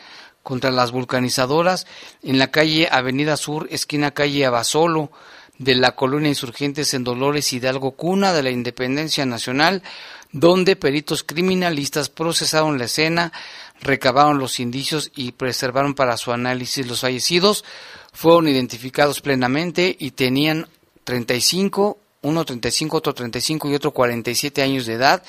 contra 0.48 0.72
las 0.72 0.94
vulcanizadoras, 0.94 1.88
en 2.24 2.40
la 2.40 2.52
calle 2.52 2.88
Avenida 2.90 3.36
Sur, 3.36 3.68
esquina 3.70 4.12
calle 4.12 4.46
Abasolo 4.46 5.12
de 5.58 5.76
la 5.76 5.94
colonia 5.94 6.30
Insurgentes 6.30 6.94
en 6.94 7.04
Dolores 7.04 7.52
Hidalgo, 7.52 7.92
cuna 7.98 8.32
de 8.32 8.44
la 8.44 8.50
Independencia 8.50 9.26
Nacional, 9.26 9.84
donde 10.32 10.78
peritos 10.78 11.24
criminalistas 11.24 12.08
procesaron 12.08 12.78
la 12.78 12.86
escena, 12.86 13.34
recabaron 13.82 14.40
los 14.40 14.62
indicios 14.62 15.12
y 15.18 15.34
preservaron 15.34 15.96
para 15.96 16.16
su 16.16 16.32
análisis 16.32 16.88
los 16.88 17.02
fallecidos, 17.02 17.66
fueron 18.14 18.48
identificados 18.48 19.20
plenamente 19.20 19.98
y 20.00 20.12
tenían 20.12 20.70
35, 21.04 22.00
uno 22.22 22.46
35, 22.46 22.96
otro 22.96 23.14
35 23.14 23.68
y 23.68 23.76
otro 23.76 23.92
47 23.92 24.62
años 24.62 24.86
de 24.86 24.94
edad. 24.94 25.24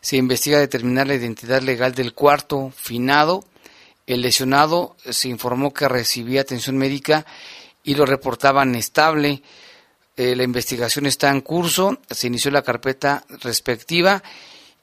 Se 0.00 0.16
investiga 0.16 0.60
determinar 0.60 1.08
la 1.08 1.16
identidad 1.16 1.60
legal 1.60 1.92
del 1.92 2.14
cuarto 2.14 2.72
finado. 2.76 3.44
El 4.12 4.22
lesionado 4.22 4.96
se 5.04 5.28
informó 5.28 5.72
que 5.72 5.88
recibía 5.88 6.40
atención 6.40 6.76
médica 6.76 7.24
y 7.84 7.94
lo 7.94 8.04
reportaban 8.04 8.74
estable. 8.74 9.40
Eh, 10.16 10.34
la 10.34 10.42
investigación 10.42 11.06
está 11.06 11.30
en 11.30 11.42
curso, 11.42 11.98
se 12.10 12.26
inició 12.26 12.50
la 12.50 12.62
carpeta 12.62 13.22
respectiva 13.44 14.20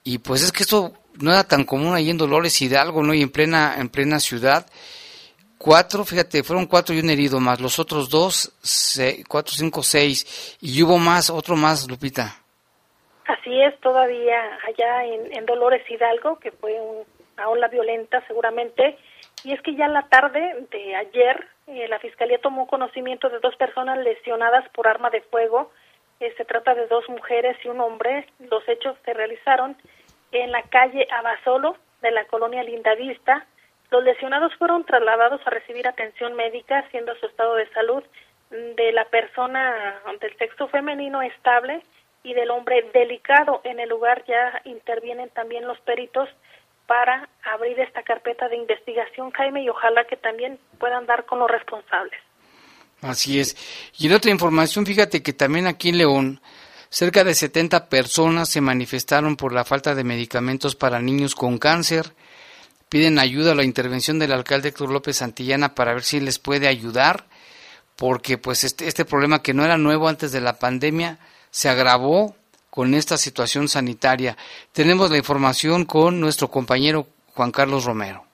y 0.02 0.20
pues 0.20 0.44
es 0.44 0.54
que 0.54 0.63
esto 0.63 0.94
no 1.20 1.32
era 1.32 1.44
tan 1.44 1.66
común 1.66 1.94
ahí 1.94 2.10
en 2.10 2.18
Dolores 2.18 2.62
Hidalgo, 2.62 3.04
¿no? 3.04 3.13
Y 3.13 3.22
en 3.22 3.30
plena, 3.30 3.76
en 3.78 3.90
plena 3.90 4.22
ciudad. 4.22 4.66
Cuatro, 5.58 6.06
fíjate, 6.06 6.42
fueron 6.42 6.66
cuatro 6.66 6.96
y 6.96 7.02
un 7.02 7.10
herido 7.10 7.42
más, 7.42 7.60
los 7.60 7.80
otros 7.80 8.10
dos, 8.10 8.54
cuatro, 9.28 9.54
cinco, 9.54 9.84
seis, 9.84 10.58
y 10.62 10.82
hubo 10.84 11.00
más, 11.00 11.30
otro 11.30 11.58
más, 11.58 11.86
Lupita. 11.90 12.34
Así 13.26 13.62
es, 13.62 13.78
todavía 13.82 14.40
allá 14.66 15.04
en, 15.04 15.46
Dolores 15.46 15.82
Hidalgo, 15.92 16.40
que 16.40 16.52
fue 16.52 16.80
una 16.80 17.50
ola 17.50 17.68
violenta 17.68 18.24
seguramente, 18.26 18.98
y 19.43 19.54
es 19.54 19.62
que 19.62 19.76
ya 19.76 19.86
en 19.86 19.93
la 19.93 20.04
tarde 20.04 20.67
de 20.71 20.95
ayer 20.95 21.47
eh, 21.67 21.88
la 21.88 22.00
Fiscalía 22.00 22.39
tomó 22.39 22.67
conocimiento 22.67 23.30
de 23.30 23.39
dos 23.39 23.56
personas 23.56 23.97
lesionadas 24.00 24.67
por 24.69 24.88
arma 24.88 25.10
de 25.10 25.21
fuego. 25.21 25.71
Eh, 26.19 26.34
se 26.38 26.45
trata 26.45 26.73
de 26.73 26.88
dos 26.88 27.08
mujeres 27.10 27.58
y 27.63 27.67
un 27.67 27.82
hombre. 27.82 28.28
Los 28.39 28.67
hechos 28.67 28.97
se 29.06 29.13
realizaron 29.13 29.78
en 30.32 30.52
la 30.52 30.63
calle 30.63 31.08
Abasolo 31.12 31.78
de 32.02 32.12
la 32.12 32.26
colonia 32.26 32.63
Lindavista. 32.63 33.45
Los 33.91 34.04
lesionados 34.04 34.54
fueron 34.56 34.86
trasladados 34.86 35.41
a 35.45 35.50
recibir 35.50 35.88
atención 35.88 36.34
médica, 36.36 36.86
siendo 36.91 37.15
su 37.15 37.28
estado 37.28 37.56
de 37.56 37.69
salud 37.69 38.04
de 38.50 38.91
la 38.93 39.06
persona 39.06 40.02
del 40.19 40.38
sexo 40.38 40.67
femenino 40.67 41.21
estable 41.21 41.82
y 42.23 42.34
del 42.34 42.50
hombre 42.50 42.89
delicado. 42.93 43.62
En 43.63 43.80
el 43.80 43.89
lugar 43.89 44.23
ya 44.26 44.62
intervienen 44.65 45.30
también 45.30 45.67
los 45.67 45.80
peritos 45.82 46.30
para 46.88 47.30
abrir 47.43 47.80
esta 47.80 48.02
carpeta 48.02 48.47
de 48.47 48.56
investigación, 48.56 49.32
Jaime, 49.32 49.63
y 49.63 49.69
ojalá 49.69 50.06
que 50.06 50.15
también 50.15 50.58
puedan 50.80 51.06
dar 51.06 51.26
con 51.26 51.39
los 51.39 51.52
responsables. 51.52 52.19
Así 53.02 53.39
es. 53.39 53.56
Y 53.97 54.08
en 54.08 54.13
otra 54.13 54.32
información, 54.32 54.86
fíjate 54.86 55.21
que 55.21 55.34
también 55.34 55.67
aquí 55.67 55.89
en 55.89 56.00
León, 56.00 56.41
cerca 56.89 57.23
de 57.23 57.36
70 57.36 57.89
personas 57.89 58.50
se 58.50 58.62
manifestaron 58.62 59.36
por 59.36 59.54
la 59.54 59.65
falta 59.65 59.93
de 59.93 60.04
medicamentos 60.04 60.76
para 60.76 61.00
niños 61.00 61.36
con 61.36 61.58
cáncer. 61.60 62.13
Piden 62.89 63.19
ayuda 63.19 63.52
a 63.52 63.56
la 63.56 63.65
intervención 63.65 64.17
del 64.17 64.32
alcalde 64.32 64.69
Héctor 64.69 64.89
López 64.89 65.17
Santillana 65.17 65.76
para 65.76 65.93
ver 65.93 66.04
si 66.04 66.21
les 66.21 66.39
puede 66.39 66.67
ayudar, 66.67 67.26
porque 67.97 68.38
pues 68.38 68.63
este, 68.63 68.88
este 68.88 69.04
problema 69.04 69.43
que 69.43 69.54
no 69.54 69.65
era 69.65 69.78
nuevo 69.78 70.08
antes 70.08 70.32
de 70.32 70.41
la 70.41 70.58
pandemia 70.58 71.19
se 71.52 71.67
agravó 71.67 72.36
con 72.78 72.94
esta 72.94 73.18
situación 73.18 73.68
sanitaria. 73.68 74.38
Tenemos 74.72 75.10
la 75.10 75.18
información 75.18 75.84
con 75.84 76.20
nuestro 76.20 76.50
compañero 76.50 77.08
Juan 77.34 77.50
Carlos 77.50 77.86
Romero. 77.86 78.26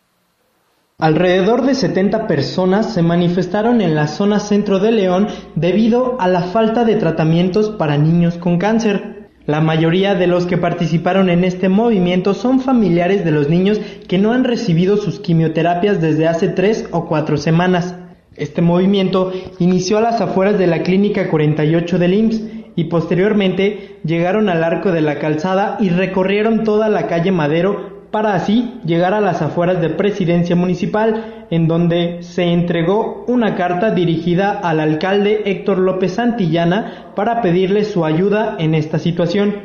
Alrededor 0.98 1.62
de 1.62 1.74
70 1.74 2.28
personas 2.28 2.94
se 2.94 3.02
manifestaron 3.02 3.80
en 3.80 3.96
la 3.96 4.10
zona 4.10 4.42
centro 4.42 4.80
de 4.80 4.92
León 4.92 5.30
debido 5.56 6.20
a 6.20 6.28
la 6.28 6.42
falta 6.42 6.84
de 6.84 6.98
tratamientos 6.98 7.70
para 7.70 7.98
niños 7.98 8.38
con 8.38 8.58
cáncer. 8.58 9.30
La 9.46 9.62
mayoría 9.62 10.14
de 10.14 10.28
los 10.28 10.46
que 10.46 10.58
participaron 10.58 11.30
en 11.30 11.46
este 11.46 11.70
movimiento 11.70 12.34
son 12.34 12.60
familiares 12.60 13.24
de 13.24 13.32
los 13.32 13.48
niños 13.48 13.80
que 14.10 14.18
no 14.18 14.34
han 14.34 14.44
recibido 14.44 14.98
sus 14.98 15.22
quimioterapias 15.22 16.02
desde 16.02 16.28
hace 16.28 16.50
tres 16.50 16.90
o 16.92 17.06
cuatro 17.06 17.38
semanas. 17.38 17.96
Este 18.36 18.62
movimiento 18.62 19.32
inició 19.60 20.00
a 20.00 20.02
las 20.02 20.20
afueras 20.20 20.60
de 20.60 20.68
la 20.68 20.84
Clínica 20.84 21.30
48 21.30 21.98
del 21.98 22.14
IMSS 22.14 22.63
y 22.76 22.86
posteriormente 22.86 23.98
llegaron 24.04 24.50
al 24.50 24.64
arco 24.64 24.92
de 24.92 25.02
la 25.02 25.20
calzada 25.20 25.78
y 25.80 25.90
recorrieron 25.90 26.64
toda 26.64 26.90
la 26.90 27.08
calle 27.08 27.32
Madero 27.32 27.94
para 28.14 28.36
así 28.36 28.76
llegar 28.86 29.16
a 29.16 29.22
las 29.22 29.42
afueras 29.42 29.82
de 29.82 29.90
Presidencia 29.90 30.56
Municipal, 30.56 31.46
en 31.50 31.68
donde 31.68 32.20
se 32.22 32.44
entregó 32.44 33.26
una 33.28 33.56
carta 33.56 33.90
dirigida 33.90 34.52
al 34.52 34.80
alcalde 34.80 35.42
Héctor 35.46 35.80
López 35.80 36.14
Santillana 36.14 37.12
para 37.16 37.42
pedirle 37.42 37.86
su 37.86 38.06
ayuda 38.06 38.56
en 38.60 38.76
esta 38.76 39.00
situación. 39.00 39.56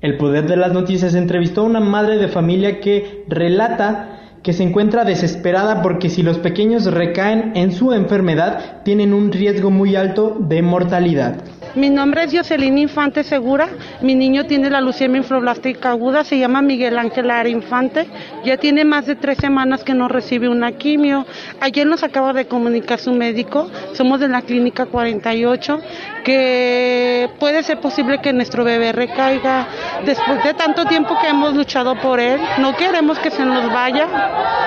El 0.00 0.16
Poder 0.16 0.46
de 0.46 0.56
las 0.56 0.72
Noticias 0.72 1.14
entrevistó 1.14 1.60
a 1.60 1.64
una 1.64 1.80
madre 1.80 2.16
de 2.16 2.28
familia 2.28 2.80
que 2.80 3.24
relata 3.28 4.20
que 4.42 4.54
se 4.54 4.62
encuentra 4.62 5.04
desesperada 5.04 5.82
porque 5.82 6.08
si 6.08 6.22
los 6.22 6.38
pequeños 6.38 6.86
recaen 6.86 7.52
en 7.54 7.72
su 7.72 7.92
enfermedad 7.92 8.82
tienen 8.82 9.12
un 9.12 9.30
riesgo 9.30 9.70
muy 9.70 9.96
alto 9.96 10.38
de 10.40 10.62
mortalidad. 10.62 11.44
Mi 11.76 11.88
nombre 11.88 12.24
es 12.24 12.32
Jocelyn 12.34 12.78
Infante 12.78 13.22
Segura. 13.22 13.68
Mi 14.00 14.16
niño 14.16 14.44
tiene 14.46 14.70
la 14.70 14.80
leucemia 14.80 15.18
infloblástica 15.18 15.90
aguda. 15.90 16.24
Se 16.24 16.36
llama 16.36 16.62
Miguel 16.62 16.98
Ángel 16.98 17.30
Ara 17.30 17.48
Infante. 17.48 18.08
Ya 18.44 18.56
tiene 18.56 18.84
más 18.84 19.06
de 19.06 19.14
tres 19.14 19.38
semanas 19.38 19.84
que 19.84 19.94
no 19.94 20.08
recibe 20.08 20.48
una 20.48 20.72
quimio. 20.72 21.26
Ayer 21.60 21.86
nos 21.86 22.02
acaba 22.02 22.32
de 22.32 22.46
comunicar 22.46 22.98
su 22.98 23.12
médico. 23.12 23.70
Somos 23.92 24.18
de 24.18 24.26
la 24.26 24.42
clínica 24.42 24.86
48. 24.86 25.80
Que 26.24 27.30
puede 27.38 27.62
ser 27.62 27.78
posible 27.78 28.20
que 28.20 28.32
nuestro 28.32 28.64
bebé 28.64 28.90
recaiga. 28.90 29.68
Después 30.04 30.42
de 30.42 30.54
tanto 30.54 30.86
tiempo 30.86 31.16
que 31.20 31.28
hemos 31.28 31.54
luchado 31.54 31.94
por 32.00 32.18
él, 32.18 32.40
no 32.58 32.76
queremos 32.76 33.16
que 33.20 33.30
se 33.30 33.44
nos 33.44 33.72
vaya. 33.72 34.08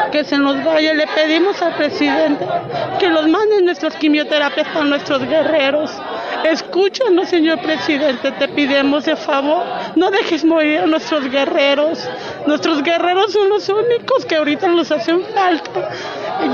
Que 0.10 0.24
se 0.24 0.38
nos 0.38 0.64
vaya. 0.64 0.94
Le 0.94 1.08
pedimos 1.08 1.62
al 1.62 1.76
presidente 1.76 2.46
que 2.98 3.10
los 3.10 3.28
mande 3.28 3.62
nuestras 3.62 3.94
quimioterapias 3.98 4.70
para 4.70 4.86
nuestros 4.86 5.28
guerreros. 5.28 5.92
Escúchanos, 6.94 7.28
señor 7.28 7.60
presidente, 7.60 8.32
te 8.34 8.48
pidemos 8.50 9.06
de 9.06 9.16
favor, 9.16 9.64
no 9.96 10.12
dejes 10.12 10.46
morir 10.46 10.78
a 10.78 10.86
nuestros 10.86 11.28
guerreros. 11.28 12.08
Nuestros 12.46 12.84
guerreros 12.84 13.34
son 13.34 13.50
los 13.50 13.68
únicos 13.68 14.24
que 14.28 14.36
ahorita 14.36 14.68
nos 14.68 14.92
hacen 14.92 15.22
falta. 15.34 15.90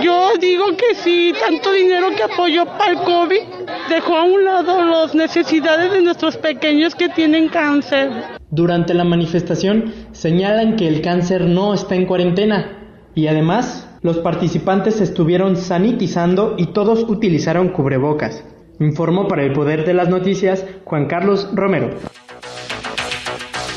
Yo 0.02 0.32
digo 0.40 0.68
que 0.78 0.96
sí, 0.96 1.34
tanto 1.38 1.74
dinero 1.74 2.12
que 2.16 2.24
apoyó 2.24 2.66
para 2.66 2.92
el 2.92 3.00
COVID 3.00 3.42
dejó 3.90 4.16
a 4.16 4.24
un 4.24 4.46
lado 4.46 4.82
las 4.86 5.14
necesidades 5.14 5.92
de 5.92 6.02
nuestros 6.02 6.38
pequeños 6.38 6.96
que 6.96 7.10
tienen 7.10 7.50
cáncer. 7.50 8.10
Durante 8.50 8.94
la 8.94 9.04
manifestación 9.04 9.94
señalan 10.14 10.78
que 10.78 10.88
el 10.88 11.02
cáncer 11.02 11.42
no 11.42 11.74
está 11.74 11.96
en 11.96 12.06
cuarentena 12.06 12.78
y 13.14 13.28
además 13.28 13.90
los 14.04 14.20
participantes 14.20 15.02
estuvieron 15.02 15.58
sanitizando 15.58 16.56
y 16.58 16.68
todos 16.68 17.04
utilizaron 17.10 17.74
cubrebocas. 17.74 18.42
Informó 18.80 19.28
para 19.28 19.44
el 19.44 19.52
Poder 19.52 19.86
de 19.86 19.94
las 19.94 20.08
Noticias 20.08 20.64
Juan 20.86 21.08
Carlos 21.08 21.48
Romero. 21.54 21.98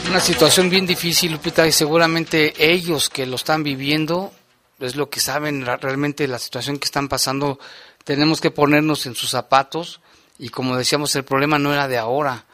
Una 0.09 0.21
situación 0.21 0.71
bien 0.71 0.87
difícil, 0.87 1.33
Lupita, 1.33 1.67
y 1.67 1.73
seguramente 1.73 2.53
ellos 2.59 3.09
que 3.09 3.27
lo 3.27 3.37
están 3.37 3.65
viviendo 3.65 4.33
es 4.79 4.95
lo 4.95 5.09
que 5.09 5.21
saben 5.21 5.65
realmente 5.65 6.29
la 6.29 6.38
situación 6.38 6.79
que 6.79 6.85
están 6.85 7.09
pasando. 7.09 7.59
Tenemos 8.05 8.41
que 8.41 8.51
ponernos 8.51 9.07
en 9.07 9.15
sus 9.15 9.31
zapatos 9.31 10.01
y 10.38 10.51
como 10.51 10.77
decíamos, 10.77 11.15
el 11.17 11.25
problema 11.25 11.59
no 11.59 11.73
era 11.73 11.88
de 11.88 11.99
ahora, 11.99 12.45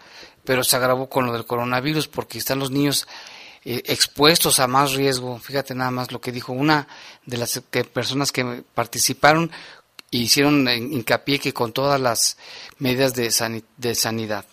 pero 0.44 0.64
se 0.64 0.76
agravó 0.76 1.08
con 1.08 1.26
lo 1.26 1.32
del 1.32 1.46
coronavirus 1.46 2.08
porque 2.08 2.38
están 2.38 2.58
los 2.58 2.70
niños 2.70 3.06
eh, 3.64 3.82
expuestos 3.86 4.60
a 4.60 4.66
más 4.66 4.92
riesgo. 4.94 5.38
Fíjate 5.38 5.74
nada 5.74 5.90
más 5.90 6.12
lo 6.12 6.20
que 6.20 6.32
dijo 6.32 6.52
una 6.52 6.86
de 7.26 7.36
las 7.36 7.60
personas 7.92 8.32
que 8.32 8.62
participaron 8.74 9.50
hicieron 10.10 10.68
hincapié 10.68 11.38
que 11.38 11.52
con 11.52 11.72
todas 11.72 12.00
las 12.00 12.38
medidas 12.78 13.14
de, 13.14 13.30
de 13.76 13.94
sanidad. 13.94 14.44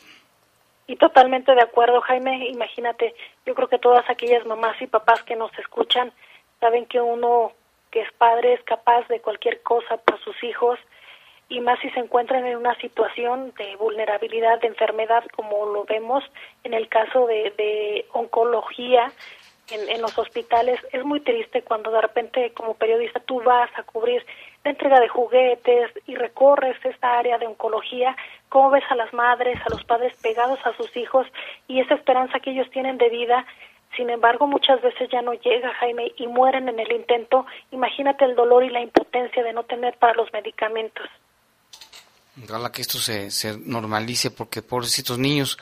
Y 0.88 0.98
totalmente 0.98 1.54
de 1.56 1.62
acuerdo, 1.62 2.02
Jaime. 2.02 2.48
Imagínate, 2.50 3.16
yo 3.46 3.56
creo 3.56 3.68
que 3.68 3.80
todas 3.80 4.08
aquellas 4.10 4.46
mamás 4.46 4.80
y 4.82 4.88
papás 4.88 5.24
que 5.24 5.36
nos 5.36 5.52
escuchan 5.58 6.12
saben 6.60 6.86
que 6.86 7.02
uno 7.02 7.54
que 7.92 8.02
es 8.02 8.12
padre 8.14 8.54
es 8.54 8.64
capaz 8.64 9.08
de 9.08 9.22
cualquier 9.22 9.62
cosa 9.62 9.98
por 9.98 10.20
sus 10.22 10.44
hijos 10.44 10.78
y 11.48 11.60
más 11.62 11.80
si 11.80 11.90
se 11.92 12.00
encuentran 12.00 12.46
en 12.46 12.58
una 12.58 12.76
situación 12.80 13.54
de 13.58 13.76
vulnerabilidad, 13.78 14.60
de 14.60 14.68
enfermedad, 14.68 15.24
como 15.36 15.66
lo 15.68 15.86
vemos 15.86 16.24
en 16.64 16.74
el 16.74 16.90
caso 16.90 17.28
de, 17.28 17.54
de 17.58 18.06
oncología 18.12 19.12
en, 19.70 19.90
en 19.90 20.02
los 20.02 20.18
hospitales. 20.18 20.80
Es 20.92 21.06
muy 21.06 21.22
triste 21.22 21.62
cuando 21.62 21.92
de 21.92 22.02
repente 22.02 22.52
como 22.54 22.74
periodista 22.74 23.20
tú 23.22 23.42
vas 23.44 23.70
a 23.78 23.84
cubrir 23.84 24.26
la 24.66 24.72
entrega 24.72 25.00
de 25.00 25.08
juguetes 25.08 25.92
y 26.08 26.16
recorres 26.16 26.76
esta 26.84 27.20
área 27.20 27.38
de 27.38 27.46
oncología, 27.46 28.18
cómo 28.50 28.72
ves 28.72 28.84
a 28.90 28.96
las 28.96 29.14
madres, 29.14 29.60
a 29.64 29.70
los 29.70 29.84
padres 29.84 30.14
pegados 30.24 30.60
a 30.66 30.76
sus 30.76 30.98
hijos 30.98 31.28
y 31.68 31.80
esa 31.80 31.94
esperanza 31.94 32.40
que 32.40 32.50
ellos 32.50 32.68
tienen 32.72 32.98
de 32.98 33.10
vida, 33.10 33.46
sin 33.96 34.10
embargo 34.10 34.48
muchas 34.48 34.82
veces 34.82 35.08
ya 35.12 35.22
no 35.22 35.34
llega, 35.34 35.72
Jaime, 35.76 36.12
y 36.18 36.26
mueren 36.26 36.68
en 36.68 36.80
el 36.80 36.92
intento. 36.92 37.46
Imagínate 37.72 38.26
el 38.26 38.36
dolor 38.36 38.64
y 38.64 38.72
la 38.72 38.82
impotencia 38.82 39.44
de 39.44 39.54
no 39.54 39.64
tener 39.64 39.98
para 40.00 40.16
los 40.16 40.34
medicamentos. 40.34 41.08
Ojalá 42.44 42.72
que 42.72 42.82
esto 42.82 42.98
se, 42.98 43.30
se 43.30 43.56
normalice 43.60 44.32
porque 44.32 44.64
pobrecitos 44.64 45.20
niños, 45.20 45.60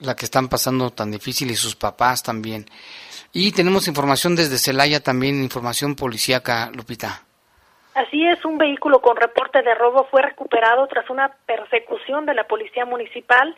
la 0.00 0.16
que 0.16 0.24
están 0.24 0.48
pasando 0.48 0.90
tan 0.90 1.12
difícil 1.12 1.52
y 1.52 1.56
sus 1.56 1.76
papás 1.76 2.24
también. 2.24 2.68
Y 3.32 3.52
tenemos 3.52 3.86
información 3.86 4.34
desde 4.34 4.58
Celaya 4.58 5.00
también, 5.00 5.40
información 5.40 5.94
policíaca, 5.94 6.72
Lupita. 6.74 7.29
Así 7.94 8.24
es, 8.24 8.44
un 8.44 8.56
vehículo 8.56 9.00
con 9.00 9.16
reporte 9.16 9.62
de 9.62 9.74
robo 9.74 10.04
fue 10.04 10.22
recuperado 10.22 10.86
tras 10.86 11.10
una 11.10 11.28
persecución 11.46 12.24
de 12.24 12.34
la 12.34 12.44
Policía 12.44 12.84
Municipal, 12.84 13.56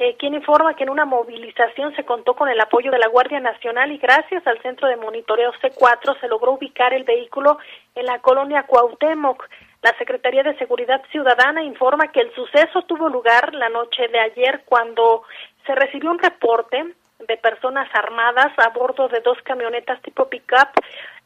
eh, 0.00 0.16
quien 0.16 0.34
informa 0.34 0.74
que 0.74 0.82
en 0.82 0.90
una 0.90 1.04
movilización 1.04 1.94
se 1.94 2.04
contó 2.04 2.34
con 2.34 2.48
el 2.48 2.60
apoyo 2.60 2.90
de 2.90 2.98
la 2.98 3.08
Guardia 3.08 3.40
Nacional 3.40 3.92
y 3.92 3.98
gracias 3.98 4.46
al 4.46 4.60
Centro 4.62 4.88
de 4.88 4.96
Monitoreo 4.96 5.52
C4 5.54 6.20
se 6.20 6.28
logró 6.28 6.52
ubicar 6.52 6.92
el 6.92 7.04
vehículo 7.04 7.58
en 7.94 8.06
la 8.06 8.18
colonia 8.20 8.64
Cuauhtémoc. 8.64 9.48
La 9.82 9.96
Secretaría 9.96 10.42
de 10.42 10.58
Seguridad 10.58 11.02
Ciudadana 11.10 11.62
informa 11.62 12.10
que 12.10 12.20
el 12.20 12.34
suceso 12.34 12.82
tuvo 12.82 13.08
lugar 13.08 13.54
la 13.54 13.68
noche 13.68 14.08
de 14.08 14.18
ayer 14.18 14.62
cuando 14.66 15.22
se 15.66 15.74
recibió 15.74 16.10
un 16.10 16.18
reporte 16.18 16.94
de 17.26 17.36
personas 17.36 17.88
armadas 17.94 18.52
a 18.58 18.68
bordo 18.70 19.08
de 19.08 19.20
dos 19.20 19.38
camionetas 19.42 20.00
tipo 20.02 20.28
pickup, 20.28 20.70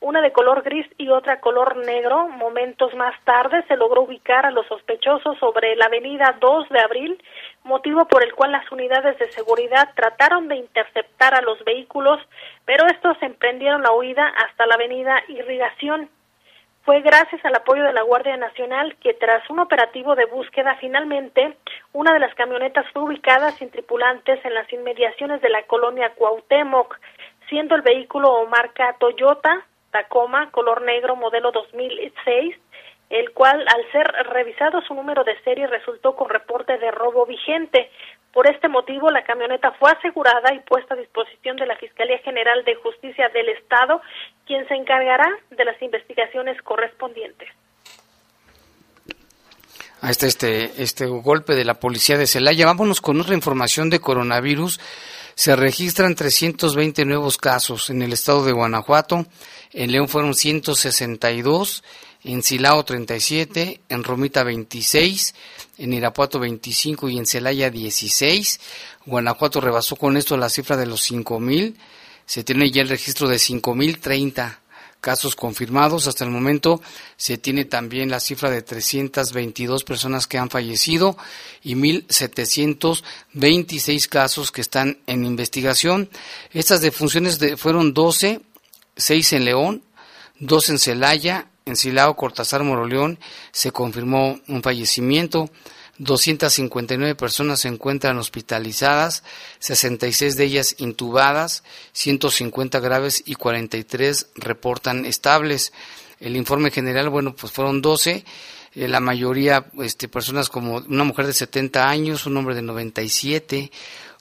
una 0.00 0.20
de 0.20 0.33
color 0.33 0.62
gris 0.62 0.87
y 0.98 1.09
otra 1.11 1.40
color 1.40 1.76
negro. 1.76 2.28
Momentos 2.28 2.94
más 2.94 3.14
tarde 3.24 3.64
se 3.68 3.76
logró 3.76 4.02
ubicar 4.02 4.46
a 4.46 4.50
los 4.50 4.66
sospechosos 4.66 5.38
sobre 5.38 5.76
la 5.76 5.87
avenida 5.87 6.37
2 6.40 6.68
de 6.70 6.81
abril, 6.81 7.22
motivo 7.62 8.07
por 8.07 8.24
el 8.24 8.35
cual 8.35 8.52
las 8.52 8.70
unidades 8.72 9.18
de 9.18 9.31
seguridad 9.33 9.90
trataron 9.94 10.48
de 10.48 10.57
interceptar 10.57 11.35
a 11.35 11.42
los 11.42 11.62
vehículos, 11.64 12.20
pero 12.64 12.87
estos 12.87 13.16
emprendieron 13.22 13.83
la 13.83 13.92
huida 13.92 14.26
hasta 14.26 14.66
la 14.66 14.74
avenida 14.74 15.22
Irrigación. 15.28 16.09
Fue 16.84 17.00
gracias 17.00 17.44
al 17.44 17.54
apoyo 17.54 17.84
de 17.84 17.92
la 17.92 18.02
Guardia 18.02 18.36
Nacional 18.36 18.96
que 19.00 19.14
tras 19.14 19.48
un 19.48 19.60
operativo 19.60 20.16
de 20.16 20.26
búsqueda 20.26 20.76
finalmente 20.80 21.56
una 21.92 22.12
de 22.12 22.18
las 22.18 22.34
camionetas 22.34 22.84
fue 22.92 23.02
ubicada 23.02 23.52
sin 23.52 23.70
tripulantes 23.70 24.44
en 24.44 24.54
las 24.54 24.70
inmediaciones 24.72 25.40
de 25.42 25.48
la 25.48 25.62
colonia 25.64 26.12
Cuauhtémoc, 26.16 26.98
siendo 27.48 27.76
el 27.76 27.82
vehículo 27.82 28.46
marca 28.46 28.96
Toyota 28.98 29.64
Tacoma 29.92 30.50
color 30.50 30.82
negro 30.82 31.14
modelo 31.14 31.52
2006 31.52 32.56
el 33.12 33.30
cual 33.32 33.62
al 33.68 33.92
ser 33.92 34.06
revisado 34.30 34.80
su 34.80 34.94
número 34.94 35.22
de 35.22 35.38
serie 35.42 35.66
resultó 35.66 36.16
con 36.16 36.30
reporte 36.30 36.78
de 36.78 36.90
robo 36.90 37.26
vigente. 37.26 37.90
Por 38.32 38.46
este 38.46 38.68
motivo, 38.68 39.10
la 39.10 39.24
camioneta 39.24 39.72
fue 39.72 39.90
asegurada 39.90 40.54
y 40.54 40.60
puesta 40.60 40.94
a 40.94 40.96
disposición 40.96 41.56
de 41.56 41.66
la 41.66 41.76
Fiscalía 41.76 42.18
General 42.18 42.64
de 42.64 42.74
Justicia 42.76 43.28
del 43.28 43.50
Estado, 43.50 44.00
quien 44.46 44.66
se 44.68 44.74
encargará 44.74 45.28
de 45.50 45.64
las 45.64 45.80
investigaciones 45.82 46.60
correspondientes. 46.62 47.48
Ahí 50.00 50.10
está 50.10 50.26
este, 50.26 50.82
este 50.82 51.06
golpe 51.06 51.54
de 51.54 51.64
la 51.64 51.74
policía 51.74 52.16
de 52.16 52.26
Celaya. 52.26 52.66
Vámonos 52.66 53.00
con 53.00 53.20
otra 53.20 53.34
información 53.34 53.90
de 53.90 54.00
coronavirus. 54.00 54.80
Se 55.34 55.54
registran 55.54 56.14
320 56.14 57.04
nuevos 57.04 57.36
casos 57.36 57.88
en 57.90 58.02
el 58.02 58.12
estado 58.12 58.44
de 58.44 58.52
Guanajuato. 58.52 59.26
En 59.72 59.92
León 59.92 60.08
fueron 60.08 60.34
162 60.34 61.84
en 62.24 62.42
Silao 62.42 62.85
37, 62.85 63.80
en 63.88 64.04
Romita 64.04 64.44
26, 64.44 65.35
en 65.78 65.92
Irapuato 65.92 66.38
25 66.38 67.08
y 67.08 67.18
en 67.18 67.26
Celaya 67.26 67.70
16. 67.70 68.61
Guanajuato 69.06 69.61
rebasó 69.61 69.96
con 69.96 70.16
esto 70.16 70.37
la 70.37 70.48
cifra 70.48 70.76
de 70.76 70.87
los 70.87 71.11
5.000. 71.11 71.74
Se 72.24 72.44
tiene 72.44 72.70
ya 72.70 72.82
el 72.82 72.88
registro 72.88 73.28
de 73.28 73.37
5.030 73.37 74.58
casos 75.02 75.35
confirmados. 75.35 76.06
Hasta 76.06 76.24
el 76.24 76.30
momento 76.30 76.80
se 77.16 77.37
tiene 77.37 77.66
también 77.66 78.08
la 78.08 78.20
cifra 78.20 78.48
de 78.50 78.62
322 78.62 79.85
personas 79.85 80.26
que 80.28 80.38
han 80.38 80.48
fallecido 80.48 81.18
y 81.62 81.74
1.726 81.74 84.08
casos 84.08 84.50
que 84.52 84.62
están 84.62 85.00
en 85.06 85.26
investigación. 85.26 86.08
Estas 86.52 86.80
defunciones 86.80 87.38
de, 87.40 87.58
fueron 87.58 87.92
12, 87.92 88.40
6 88.96 89.33
en 89.35 89.44
León, 89.44 89.83
2 90.38 90.70
en 90.70 90.79
Celaya, 90.79 91.48
Silao, 91.75 92.17
Cortázar, 92.17 92.63
Moroleón, 92.63 93.19
se 93.52 93.71
confirmó 93.73 94.40
un 94.48 94.63
fallecimiento. 94.63 95.50
259 95.98 97.15
personas 97.15 97.60
se 97.60 97.69
encuentran 97.69 98.19
hospitalizadas, 98.19 99.23
66 99.60 100.37
de 100.37 100.44
ellas 100.44 100.75
intubadas, 100.79 101.63
150 101.92 102.81
graves 102.81 103.23
y 103.27 103.35
43 103.35 104.29
reportan 104.35 105.04
estables. 105.04 105.73
El 106.19 106.37
informe 106.37 106.71
general, 106.71 107.08
bueno, 107.08 107.35
pues 107.37 107.52
fueron 107.52 107.83
12, 107.83 108.25
eh, 108.75 108.88
la 108.88 109.00
mayoría 109.00 109.67
este, 109.81 110.08
personas 110.08 110.48
como 110.48 110.77
una 110.79 111.04
mujer 111.04 111.27
de 111.27 111.35
70 111.35 111.88
años, 111.88 112.27
un 112.27 112.37
hombre 112.37 112.54
de 112.54 112.63
97, 112.63 113.71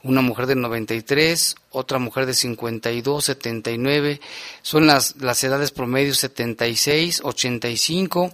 una 0.04 0.22
mujer 0.22 0.48
de 0.48 0.56
93, 0.56 1.56
otra 1.72 2.00
mujer 2.00 2.26
de 2.26 2.34
52, 2.34 3.24
79, 3.24 4.20
son 4.62 4.88
las, 4.88 5.16
las 5.18 5.44
edades 5.44 5.72
promedio 5.72 6.14
76, 6.14 7.22
85, 7.24 8.34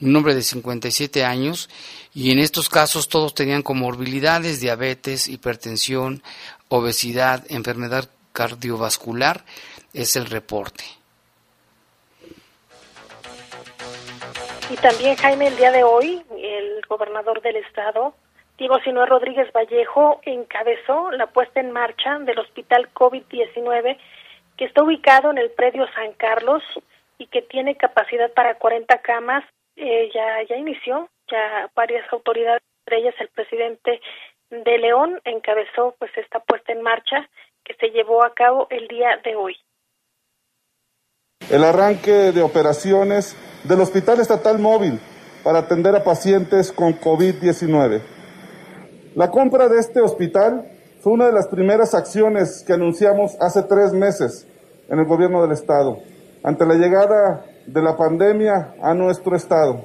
un 0.00 0.16
hombre 0.16 0.34
de 0.34 0.42
57 0.42 1.24
años, 1.24 1.70
y 2.14 2.32
en 2.32 2.38
estos 2.38 2.68
casos 2.68 3.08
todos 3.08 3.34
tenían 3.34 3.62
comorbilidades, 3.62 4.60
diabetes, 4.60 5.28
hipertensión, 5.28 6.22
obesidad, 6.68 7.44
enfermedad 7.48 8.10
cardiovascular, 8.32 9.44
es 9.94 10.16
el 10.16 10.26
reporte. 10.26 10.84
Y 14.68 14.76
también, 14.76 15.14
Jaime, 15.16 15.46
el 15.46 15.56
día 15.56 15.70
de 15.70 15.84
hoy, 15.84 16.22
el 16.36 16.82
gobernador 16.88 17.40
del 17.40 17.56
estado, 17.56 18.14
Diego 18.58 18.78
Sinue 18.80 19.06
Rodríguez 19.06 19.52
Vallejo, 19.52 20.20
encabezó 20.24 21.10
la 21.10 21.26
puesta 21.26 21.60
en 21.60 21.72
marcha 21.72 22.18
del 22.20 22.38
hospital 22.38 22.88
COVID-19 22.94 23.98
que 24.56 24.64
está 24.64 24.82
ubicado 24.82 25.30
en 25.30 25.38
el 25.38 25.50
predio 25.50 25.86
San 25.94 26.12
Carlos 26.14 26.62
y 27.18 27.26
que 27.26 27.42
tiene 27.42 27.76
capacidad 27.76 28.32
para 28.32 28.54
40 28.54 28.98
camas. 29.02 29.44
Eh, 29.76 30.10
ya, 30.14 30.42
ya 30.48 30.56
inició, 30.56 31.10
ya 31.30 31.70
varias 31.74 32.10
autoridades, 32.10 32.62
entre 32.86 33.00
ellas 33.00 33.14
el 33.20 33.28
presidente 33.28 34.00
de 34.50 34.78
León, 34.78 35.20
encabezó 35.24 35.94
pues 35.98 36.10
esta 36.16 36.40
puesta 36.40 36.72
en 36.72 36.80
marcha 36.80 37.28
que 37.62 37.74
se 37.74 37.88
llevó 37.88 38.24
a 38.24 38.32
cabo 38.32 38.68
el 38.70 38.88
día 38.88 39.20
de 39.22 39.36
hoy. 39.36 39.56
El 41.50 41.62
arranque 41.62 42.32
de 42.32 42.40
operaciones 42.40 43.36
del 43.64 43.80
Hospital 43.80 44.20
Estatal 44.20 44.58
Móvil 44.58 44.98
para 45.44 45.58
atender 45.58 45.94
a 45.94 46.02
pacientes 46.02 46.72
con 46.72 46.98
COVID-19. 46.98 48.15
La 49.16 49.30
compra 49.30 49.66
de 49.68 49.78
este 49.78 50.02
hospital 50.02 50.66
fue 51.00 51.14
una 51.14 51.24
de 51.24 51.32
las 51.32 51.48
primeras 51.48 51.94
acciones 51.94 52.62
que 52.66 52.74
anunciamos 52.74 53.34
hace 53.40 53.62
tres 53.62 53.94
meses 53.94 54.46
en 54.90 54.98
el 54.98 55.06
gobierno 55.06 55.40
del 55.40 55.52
Estado, 55.52 55.96
ante 56.42 56.66
la 56.66 56.74
llegada 56.74 57.42
de 57.66 57.80
la 57.80 57.96
pandemia 57.96 58.74
a 58.82 58.92
nuestro 58.92 59.34
Estado. 59.34 59.80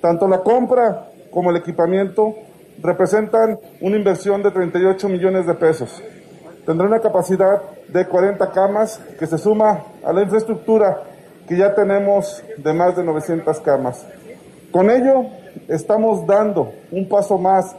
Tanto 0.00 0.26
la 0.26 0.40
compra 0.40 1.08
como 1.30 1.50
el 1.52 1.58
equipamiento 1.58 2.34
representan 2.82 3.60
una 3.80 3.96
inversión 3.96 4.42
de 4.42 4.50
38 4.50 5.08
millones 5.08 5.46
de 5.46 5.54
pesos. 5.54 6.02
Tendrá 6.66 6.88
una 6.88 6.98
capacidad 6.98 7.62
de 7.86 8.08
40 8.08 8.50
camas 8.50 9.00
que 9.20 9.28
se 9.28 9.38
suma 9.38 9.84
a 10.04 10.12
la 10.12 10.22
infraestructura 10.22 11.00
que 11.46 11.56
ya 11.56 11.76
tenemos 11.76 12.42
de 12.56 12.72
más 12.72 12.96
de 12.96 13.04
900 13.04 13.60
camas. 13.60 14.04
Con 14.72 14.90
ello, 14.90 15.26
estamos 15.68 16.26
dando 16.26 16.72
un 16.90 17.08
paso 17.08 17.38
más 17.38 17.76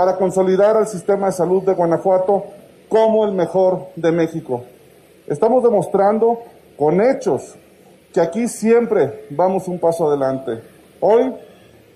para 0.00 0.16
consolidar 0.16 0.78
al 0.78 0.86
sistema 0.86 1.26
de 1.26 1.32
salud 1.32 1.62
de 1.62 1.74
Guanajuato 1.74 2.44
como 2.88 3.26
el 3.26 3.34
mejor 3.34 3.88
de 3.96 4.10
México. 4.10 4.64
Estamos 5.26 5.62
demostrando 5.62 6.38
con 6.78 7.02
hechos 7.02 7.54
que 8.10 8.22
aquí 8.22 8.48
siempre 8.48 9.26
vamos 9.28 9.68
un 9.68 9.78
paso 9.78 10.08
adelante. 10.08 10.62
Hoy 11.00 11.34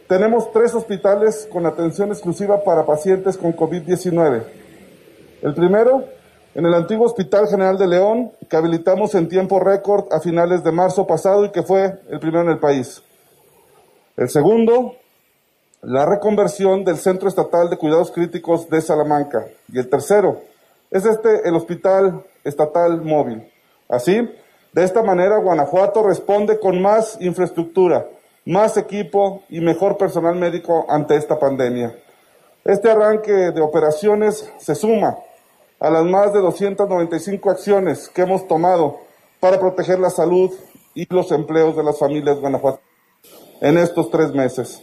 tenemos 0.06 0.52
tres 0.52 0.74
hospitales 0.74 1.48
con 1.50 1.64
atención 1.64 2.10
exclusiva 2.10 2.62
para 2.62 2.84
pacientes 2.84 3.38
con 3.38 3.56
COVID-19. 3.56 4.42
El 5.40 5.54
primero 5.54 6.04
en 6.54 6.66
el 6.66 6.74
antiguo 6.74 7.06
Hospital 7.06 7.48
General 7.48 7.78
de 7.78 7.88
León, 7.88 8.32
que 8.50 8.56
habilitamos 8.58 9.14
en 9.14 9.30
tiempo 9.30 9.60
récord 9.60 10.12
a 10.12 10.20
finales 10.20 10.62
de 10.62 10.72
marzo 10.72 11.06
pasado 11.06 11.46
y 11.46 11.52
que 11.52 11.62
fue 11.62 12.00
el 12.10 12.20
primero 12.20 12.42
en 12.42 12.50
el 12.50 12.58
país. 12.58 13.02
El 14.18 14.28
segundo, 14.28 14.94
la 15.86 16.06
reconversión 16.06 16.84
del 16.84 16.96
Centro 16.96 17.28
Estatal 17.28 17.68
de 17.68 17.76
Cuidados 17.76 18.10
Críticos 18.10 18.68
de 18.70 18.80
Salamanca. 18.80 19.46
Y 19.70 19.78
el 19.78 19.88
tercero, 19.88 20.40
es 20.90 21.04
este 21.04 21.46
el 21.46 21.54
Hospital 21.54 22.24
Estatal 22.42 23.02
Móvil. 23.02 23.50
Así, 23.88 24.28
de 24.72 24.84
esta 24.84 25.02
manera, 25.02 25.38
Guanajuato 25.38 26.02
responde 26.02 26.58
con 26.58 26.80
más 26.80 27.18
infraestructura, 27.20 28.06
más 28.46 28.76
equipo 28.76 29.42
y 29.48 29.60
mejor 29.60 29.98
personal 29.98 30.36
médico 30.36 30.86
ante 30.88 31.16
esta 31.16 31.38
pandemia. 31.38 31.94
Este 32.64 32.90
arranque 32.90 33.32
de 33.32 33.60
operaciones 33.60 34.50
se 34.58 34.74
suma 34.74 35.18
a 35.78 35.90
las 35.90 36.04
más 36.04 36.32
de 36.32 36.40
295 36.40 37.50
acciones 37.50 38.08
que 38.08 38.22
hemos 38.22 38.48
tomado 38.48 39.00
para 39.38 39.60
proteger 39.60 39.98
la 39.98 40.08
salud 40.08 40.50
y 40.94 41.06
los 41.12 41.30
empleos 41.30 41.76
de 41.76 41.84
las 41.84 41.98
familias 41.98 42.40
guanajuatenses 42.40 42.94
en 43.60 43.78
estos 43.78 44.10
tres 44.10 44.32
meses. 44.32 44.82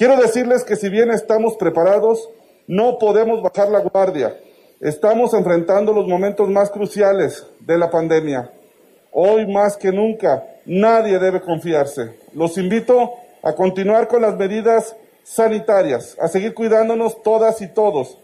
Quiero 0.00 0.16
decirles 0.16 0.64
que 0.64 0.76
si 0.76 0.88
bien 0.88 1.10
estamos 1.10 1.56
preparados, 1.58 2.30
no 2.66 2.96
podemos 2.98 3.42
bajar 3.42 3.68
la 3.68 3.80
guardia. 3.80 4.34
Estamos 4.80 5.34
enfrentando 5.34 5.92
los 5.92 6.08
momentos 6.08 6.48
más 6.48 6.70
cruciales 6.70 7.46
de 7.58 7.76
la 7.76 7.90
pandemia. 7.90 8.50
Hoy 9.12 9.46
más 9.46 9.76
que 9.76 9.92
nunca, 9.92 10.42
nadie 10.64 11.18
debe 11.18 11.42
confiarse. 11.42 12.18
Los 12.32 12.56
invito 12.56 13.12
a 13.42 13.52
continuar 13.52 14.08
con 14.08 14.22
las 14.22 14.38
medidas 14.38 14.96
sanitarias, 15.22 16.16
a 16.18 16.28
seguir 16.28 16.54
cuidándonos 16.54 17.22
todas 17.22 17.60
y 17.60 17.68
todos, 17.68 18.16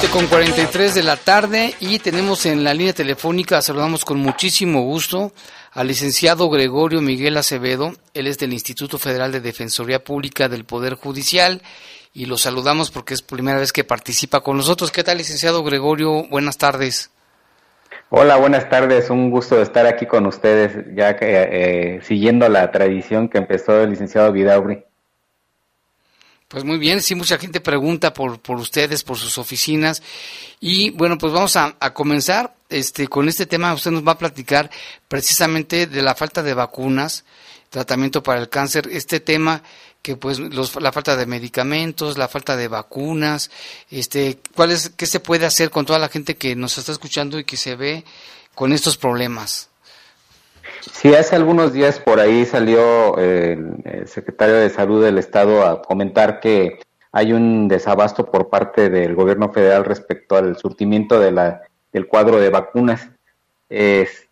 7 0.00 0.12
con 0.12 0.26
43 0.28 0.94
de 0.94 1.02
la 1.02 1.16
tarde 1.16 1.74
y 1.80 1.98
tenemos 1.98 2.46
en 2.46 2.62
la 2.62 2.72
línea 2.72 2.92
telefónica, 2.92 3.60
saludamos 3.60 4.04
con 4.04 4.18
muchísimo 4.18 4.82
gusto 4.82 5.32
al 5.72 5.88
licenciado 5.88 6.48
Gregorio 6.50 7.00
Miguel 7.00 7.36
Acevedo, 7.36 7.92
él 8.14 8.28
es 8.28 8.38
del 8.38 8.52
Instituto 8.52 8.98
Federal 8.98 9.32
de 9.32 9.40
Defensoría 9.40 10.04
Pública 10.04 10.48
del 10.48 10.64
Poder 10.64 10.94
Judicial 10.94 11.62
y 12.14 12.26
lo 12.26 12.36
saludamos 12.36 12.92
porque 12.92 13.12
es 13.12 13.22
primera 13.22 13.58
vez 13.58 13.72
que 13.72 13.82
participa 13.82 14.40
con 14.40 14.56
nosotros. 14.56 14.92
¿Qué 14.92 15.02
tal, 15.02 15.18
licenciado 15.18 15.64
Gregorio? 15.64 16.28
Buenas 16.28 16.58
tardes. 16.58 17.10
Hola, 18.10 18.36
buenas 18.36 18.68
tardes. 18.68 19.10
Un 19.10 19.30
gusto 19.30 19.60
estar 19.60 19.86
aquí 19.86 20.06
con 20.06 20.26
ustedes, 20.26 20.94
ya 20.94 21.16
que 21.16 21.26
eh, 21.26 22.00
siguiendo 22.02 22.48
la 22.48 22.70
tradición 22.70 23.28
que 23.28 23.38
empezó 23.38 23.80
el 23.82 23.90
licenciado 23.90 24.30
Vidauri. 24.30 24.84
Pues 26.48 26.64
muy 26.64 26.78
bien, 26.78 27.02
sí, 27.02 27.14
mucha 27.14 27.36
gente 27.36 27.60
pregunta 27.60 28.14
por, 28.14 28.40
por 28.40 28.56
ustedes, 28.56 29.04
por 29.04 29.18
sus 29.18 29.36
oficinas. 29.36 30.02
Y 30.60 30.88
bueno, 30.90 31.18
pues 31.18 31.30
vamos 31.30 31.56
a, 31.56 31.76
comenzar 31.92 32.56
este, 32.70 33.06
con 33.06 33.28
este 33.28 33.44
tema. 33.44 33.74
Usted 33.74 33.90
nos 33.90 34.06
va 34.06 34.12
a 34.12 34.18
platicar 34.18 34.70
precisamente 35.08 35.86
de 35.86 36.00
la 36.00 36.14
falta 36.14 36.42
de 36.42 36.54
vacunas, 36.54 37.26
tratamiento 37.68 38.22
para 38.22 38.40
el 38.40 38.48
cáncer, 38.48 38.88
este 38.90 39.20
tema 39.20 39.62
que 40.00 40.16
pues 40.16 40.38
los, 40.38 40.74
la 40.76 40.90
falta 40.90 41.16
de 41.16 41.26
medicamentos, 41.26 42.16
la 42.16 42.28
falta 42.28 42.56
de 42.56 42.68
vacunas, 42.68 43.50
este, 43.90 44.38
¿cuál 44.54 44.70
es, 44.70 44.90
qué 44.96 45.04
se 45.04 45.20
puede 45.20 45.44
hacer 45.44 45.70
con 45.70 45.84
toda 45.84 45.98
la 45.98 46.08
gente 46.08 46.36
que 46.36 46.56
nos 46.56 46.78
está 46.78 46.92
escuchando 46.92 47.38
y 47.38 47.44
que 47.44 47.58
se 47.58 47.76
ve 47.76 48.04
con 48.54 48.72
estos 48.72 48.96
problemas? 48.96 49.67
Sí, 50.80 51.14
hace 51.14 51.36
algunos 51.36 51.72
días 51.72 52.00
por 52.00 52.20
ahí 52.20 52.44
salió 52.44 53.16
el, 53.18 54.06
secretario 54.06 54.56
de 54.56 54.70
Salud 54.70 55.04
del 55.04 55.18
Estado 55.18 55.64
a 55.66 55.82
comentar 55.82 56.40
que 56.40 56.78
hay 57.12 57.32
un 57.32 57.68
desabasto 57.68 58.30
por 58.30 58.48
parte 58.48 58.90
del 58.90 59.14
gobierno 59.14 59.52
federal 59.52 59.84
respecto 59.84 60.36
al 60.36 60.56
surtimiento 60.56 61.18
de 61.20 61.32
la, 61.32 61.62
del 61.92 62.06
cuadro 62.06 62.38
de 62.40 62.50
vacunas. 62.50 63.10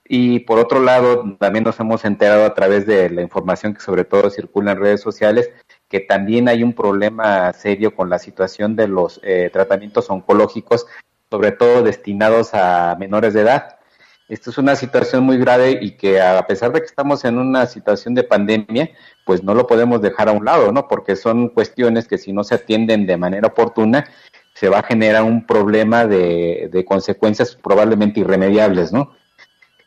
Y 0.09 0.41
por 0.41 0.59
otro 0.59 0.81
lado, 0.81 1.37
también 1.39 1.65
nos 1.65 1.81
hemos 1.81 2.05
enterado 2.05 2.45
a 2.45 2.55
través 2.55 2.87
de 2.87 3.11
la 3.11 3.23
información 3.23 3.75
que 3.75 3.81
sobre 3.81 4.05
todo 4.05 4.31
circula 4.31 4.73
en 4.73 4.81
redes 4.81 5.01
sociales, 5.01 5.51
que 5.89 6.01
también 6.01 6.49
hay 6.49 6.63
un 6.63 6.73
problema 6.73 7.53
serio 7.53 7.95
con 7.95 8.09
la 8.09 8.19
situación 8.19 8.77
de 8.77 8.89
los 8.89 9.21
eh, 9.25 9.51
tratamientos 9.53 10.09
oncológicos, 10.09 10.87
sobre 11.29 11.53
todo 11.53 11.83
destinados 11.83 12.51
a 12.55 12.97
menores 12.99 13.35
de 13.35 13.41
edad. 13.41 13.76
Esto 14.29 14.51
es 14.51 14.59
una 14.59 14.75
situación 14.75 15.23
muy 15.23 15.39
grave 15.39 15.79
y 15.81 15.93
que 15.93 16.21
a 16.21 16.45
pesar 16.47 16.73
de 16.73 16.81
que 16.81 16.87
estamos 16.87 17.25
en 17.25 17.39
una 17.39 17.67
situación 17.67 18.15
de 18.15 18.25
pandemia, 18.25 18.91
pues 19.25 19.45
no 19.45 19.55
lo 19.55 19.67
podemos 19.67 20.03
dejar 20.03 20.29
a 20.29 20.33
un 20.33 20.45
lado, 20.45 20.73
¿no? 20.73 20.89
Porque 20.89 21.15
son 21.15 21.49
cuestiones 21.49 22.09
que 22.09 22.19
si 22.19 22.33
no 22.33 22.43
se 22.43 22.57
atienden 22.57 23.07
de 23.07 23.17
manera 23.17 23.49
oportuna, 23.49 24.05
se 24.55 24.69
va 24.69 24.81
a 24.81 24.83
generar 24.83 25.23
un 25.23 25.47
problema 25.47 26.07
de, 26.07 26.69
de 26.73 26.85
consecuencias 26.85 27.55
probablemente 27.55 28.21
irremediables, 28.21 28.93
¿no? 28.93 29.13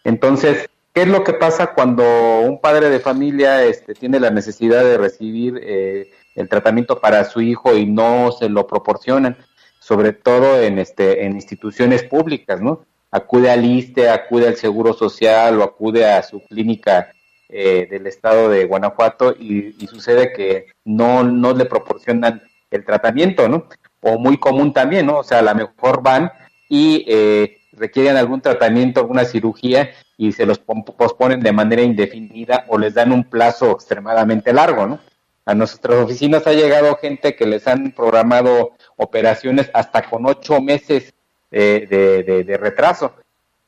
Entonces, 0.06 0.70
¿qué 0.94 1.02
es 1.02 1.08
lo 1.08 1.24
que 1.24 1.34
pasa 1.34 1.74
cuando 1.74 2.04
un 2.42 2.62
padre 2.62 2.90
de 2.90 3.00
familia 3.00 3.64
este, 3.66 3.94
tiene 3.94 4.20
la 4.20 4.30
necesidad 4.30 4.84
de 4.84 4.98
recibir 4.98 5.60
eh, 5.62 6.12
el 6.36 6.48
tratamiento 6.48 7.00
para 7.00 7.26
su 7.26 7.42
hijo 7.42 7.76
y 7.76 7.86
no 7.86 8.32
se 8.32 8.48
lo 8.48 8.68
proporcionan, 8.68 9.38
sobre 9.80 10.14
todo 10.14 10.62
en, 10.62 10.80
este, 10.80 11.26
en 11.26 11.34
instituciones 11.34 12.04
públicas, 12.04 12.62
¿no? 12.62 12.86
Acude 13.12 13.50
al 13.50 13.66
ISTE, 13.66 14.10
acude 14.10 14.48
al 14.48 14.56
Seguro 14.56 14.94
Social 14.94 15.60
o 15.60 15.64
acude 15.64 16.06
a 16.06 16.22
su 16.22 16.42
clínica 16.42 17.12
eh, 17.48 17.88
del 17.90 18.06
estado 18.06 18.50
de 18.50 18.66
Guanajuato 18.66 19.32
y, 19.32 19.74
sucede 19.88 20.32
que 20.34 20.68
no, 20.86 21.24
no 21.24 21.54
le 21.54 21.66
proporcionan 21.66 22.44
el 22.70 22.86
tratamiento, 22.86 23.50
¿no? 23.50 23.66
O 24.02 24.20
muy 24.20 24.38
común 24.38 24.72
también, 24.72 25.08
¿no? 25.08 25.18
O 25.18 25.24
sea, 25.24 25.40
a 25.40 25.42
lo 25.42 25.56
mejor 25.56 26.04
van 26.04 26.32
y 26.70 27.04
eh, 27.08 27.58
requieren 27.72 28.18
algún 28.18 28.42
tratamiento, 28.42 29.00
alguna 29.00 29.26
cirugía 29.26 29.90
y 30.16 30.32
se 30.32 30.46
los 30.46 30.60
posponen 30.60 31.40
de 31.40 31.52
manera 31.52 31.82
indefinida 31.82 32.66
o 32.68 32.78
les 32.78 32.94
dan 32.94 33.12
un 33.12 33.24
plazo 33.24 33.72
extremadamente 33.72 34.54
largo, 34.54 34.86
¿no? 34.86 35.00
A 35.46 35.56
nuestras 35.56 36.04
oficinas 36.04 36.46
ha 36.46 36.54
llegado 36.54 36.96
gente 36.98 37.36
que 37.36 37.48
les 37.48 37.66
han 37.68 37.92
programado 37.94 38.74
operaciones 38.98 39.72
hasta 39.74 40.08
con 40.08 40.28
ocho 40.28 40.62
meses 40.62 41.16
de, 41.52 42.44
de, 42.46 42.58
retraso. 42.58 43.14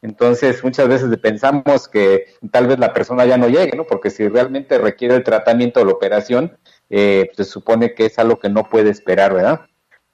Entonces, 0.02 0.64
muchas 0.64 0.88
veces 0.88 1.16
pensamos 1.18 1.88
que 1.88 2.26
tal 2.52 2.68
vez 2.68 2.80
la 2.80 2.94
persona 2.94 3.26
ya 3.26 3.38
no 3.38 3.48
llegue, 3.48 3.78
¿no? 3.78 3.86
Porque 3.86 4.10
si 4.10 4.28
realmente 4.28 4.78
requiere 4.78 5.16
el 5.16 5.24
tratamiento 5.24 5.82
o 5.82 5.86
la 5.86 5.92
operación, 5.92 6.58
eh, 6.90 7.30
se 7.36 7.44
supone 7.44 7.94
que 7.94 8.08
es 8.08 8.18
algo 8.18 8.40
que 8.40 8.50
no 8.50 8.68
puede 8.68 8.90
esperar, 8.90 9.34
¿verdad? 9.34 9.62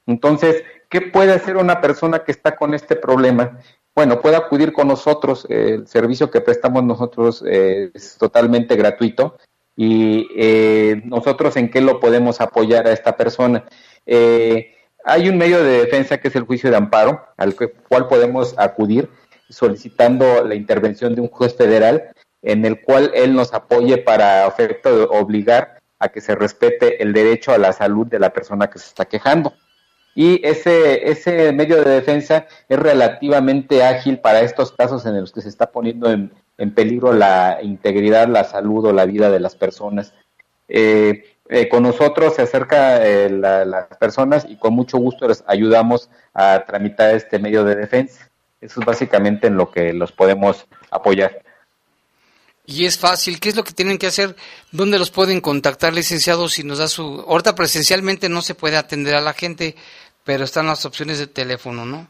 Entonces, 0.06 0.62
¿qué 0.90 1.00
puede 1.00 1.32
hacer 1.32 1.56
una 1.56 1.80
persona 1.80 2.20
que 2.20 2.32
está 2.32 2.56
con 2.56 2.74
este 2.74 2.96
problema? 2.96 3.58
Bueno, 3.94 4.20
puede 4.20 4.36
acudir 4.36 4.72
con 4.72 4.88
nosotros, 4.88 5.46
el 5.48 5.86
servicio 5.88 6.30
que 6.30 6.40
prestamos 6.40 6.84
nosotros 6.84 7.42
eh, 7.46 7.90
es 7.94 8.16
totalmente 8.16 8.76
gratuito 8.76 9.38
y 9.74 10.28
eh, 10.36 11.02
nosotros 11.04 11.56
en 11.56 11.70
qué 11.70 11.80
lo 11.80 11.98
podemos 11.98 12.40
apoyar 12.40 12.86
a 12.86 12.92
esta 12.92 13.16
persona. 13.16 13.64
Hay 15.08 15.28
un 15.28 15.38
medio 15.38 15.62
de 15.62 15.78
defensa 15.78 16.18
que 16.18 16.28
es 16.28 16.36
el 16.36 16.44
juicio 16.44 16.70
de 16.70 16.76
amparo, 16.76 17.24
al 17.36 17.54
cual 17.88 18.08
podemos 18.08 18.54
acudir 18.58 19.08
solicitando 19.48 20.44
la 20.44 20.54
intervención 20.54 21.14
de 21.14 21.22
un 21.22 21.28
juez 21.28 21.56
federal 21.56 22.12
en 22.42 22.64
el 22.64 22.82
cual 22.82 23.10
él 23.14 23.34
nos 23.34 23.54
apoye 23.54 23.98
para 23.98 24.46
efecto 24.46 24.96
de 24.96 25.04
obligar 25.04 25.78
a 25.98 26.08
que 26.10 26.20
se 26.20 26.34
respete 26.34 27.02
el 27.02 27.12
derecho 27.12 27.52
a 27.52 27.58
la 27.58 27.72
salud 27.72 28.06
de 28.06 28.18
la 28.18 28.32
persona 28.32 28.68
que 28.68 28.78
se 28.78 28.88
está 28.88 29.06
quejando. 29.06 29.54
Y 30.14 30.46
ese, 30.46 31.10
ese 31.10 31.52
medio 31.52 31.82
de 31.82 31.90
defensa 31.90 32.46
es 32.68 32.78
relativamente 32.78 33.82
ágil 33.84 34.18
para 34.18 34.40
estos 34.40 34.72
casos 34.72 35.06
en 35.06 35.20
los 35.20 35.32
que 35.32 35.40
se 35.40 35.48
está 35.48 35.70
poniendo 35.70 36.10
en, 36.10 36.30
peligro 36.74 37.12
la 37.12 37.60
integridad, 37.62 38.28
la 38.28 38.44
salud 38.44 38.84
o 38.86 38.92
la 38.92 39.06
vida 39.06 39.30
de 39.30 39.40
las 39.40 39.54
personas. 39.56 40.12
Eh, 40.68 41.24
eh, 41.48 41.68
con 41.68 41.82
nosotros 41.82 42.34
se 42.34 42.42
acerca 42.42 43.04
eh, 43.06 43.30
las 43.30 43.86
personas 43.98 44.46
y 44.48 44.56
con 44.56 44.74
mucho 44.74 44.98
gusto 44.98 45.26
les 45.28 45.42
ayudamos 45.46 46.10
a 46.34 46.64
tramitar 46.66 47.14
este 47.14 47.38
medio 47.38 47.64
de 47.64 47.74
defensa. 47.74 48.28
Eso 48.60 48.80
es 48.80 48.86
básicamente 48.86 49.46
en 49.46 49.56
lo 49.56 49.70
que 49.70 49.92
los 49.92 50.12
podemos 50.12 50.66
apoyar. 50.90 51.42
Y 52.66 52.84
es 52.84 52.98
fácil, 52.98 53.40
¿qué 53.40 53.48
es 53.48 53.56
lo 53.56 53.64
que 53.64 53.72
tienen 53.72 53.96
que 53.96 54.08
hacer? 54.08 54.36
¿Dónde 54.72 54.98
los 54.98 55.10
pueden 55.10 55.40
contactar, 55.40 55.94
licenciados? 55.94 56.52
Si 56.52 56.64
nos 56.64 56.78
da 56.78 56.88
su... 56.88 57.24
Ahorita 57.26 57.54
presencialmente 57.54 58.28
no 58.28 58.42
se 58.42 58.54
puede 58.54 58.76
atender 58.76 59.14
a 59.14 59.22
la 59.22 59.32
gente, 59.32 59.74
pero 60.22 60.44
están 60.44 60.66
las 60.66 60.84
opciones 60.84 61.18
de 61.18 61.28
teléfono, 61.28 61.86
¿no? 61.86 62.06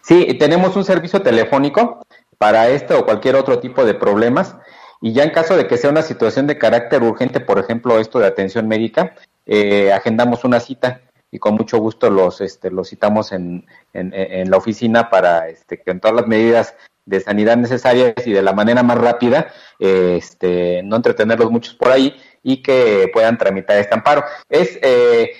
Sí, 0.00 0.34
tenemos 0.38 0.74
un 0.76 0.84
servicio 0.84 1.20
telefónico 1.20 2.06
para 2.38 2.70
este 2.70 2.94
o 2.94 3.04
cualquier 3.04 3.36
otro 3.36 3.58
tipo 3.58 3.84
de 3.84 3.92
problemas. 3.92 4.56
Y 5.00 5.12
ya 5.12 5.24
en 5.24 5.30
caso 5.30 5.56
de 5.56 5.66
que 5.66 5.78
sea 5.78 5.90
una 5.90 6.02
situación 6.02 6.46
de 6.46 6.58
carácter 6.58 7.02
urgente, 7.02 7.40
por 7.40 7.58
ejemplo, 7.58 7.98
esto 7.98 8.18
de 8.18 8.26
atención 8.26 8.68
médica, 8.68 9.14
eh, 9.46 9.92
agendamos 9.92 10.44
una 10.44 10.60
cita 10.60 11.00
y 11.30 11.38
con 11.38 11.54
mucho 11.54 11.78
gusto 11.78 12.10
los, 12.10 12.40
este, 12.40 12.70
los 12.70 12.90
citamos 12.90 13.32
en, 13.32 13.66
en, 13.92 14.50
la 14.50 14.56
oficina 14.56 15.08
para 15.08 15.48
este, 15.48 15.80
que 15.80 15.92
en 15.92 16.00
todas 16.00 16.16
las 16.16 16.26
medidas 16.26 16.74
de 17.06 17.20
sanidad 17.20 17.56
necesarias 17.56 18.14
y 18.26 18.32
de 18.32 18.42
la 18.42 18.52
manera 18.52 18.82
más 18.82 18.98
rápida, 18.98 19.48
este, 19.78 20.82
no 20.84 20.96
entretenerlos 20.96 21.50
muchos 21.50 21.74
por 21.74 21.90
ahí 21.90 22.14
y 22.42 22.62
que 22.62 23.10
puedan 23.12 23.38
tramitar 23.38 23.78
este 23.78 23.94
amparo. 23.94 24.24
Es 24.48 24.78
eh, 24.82 25.30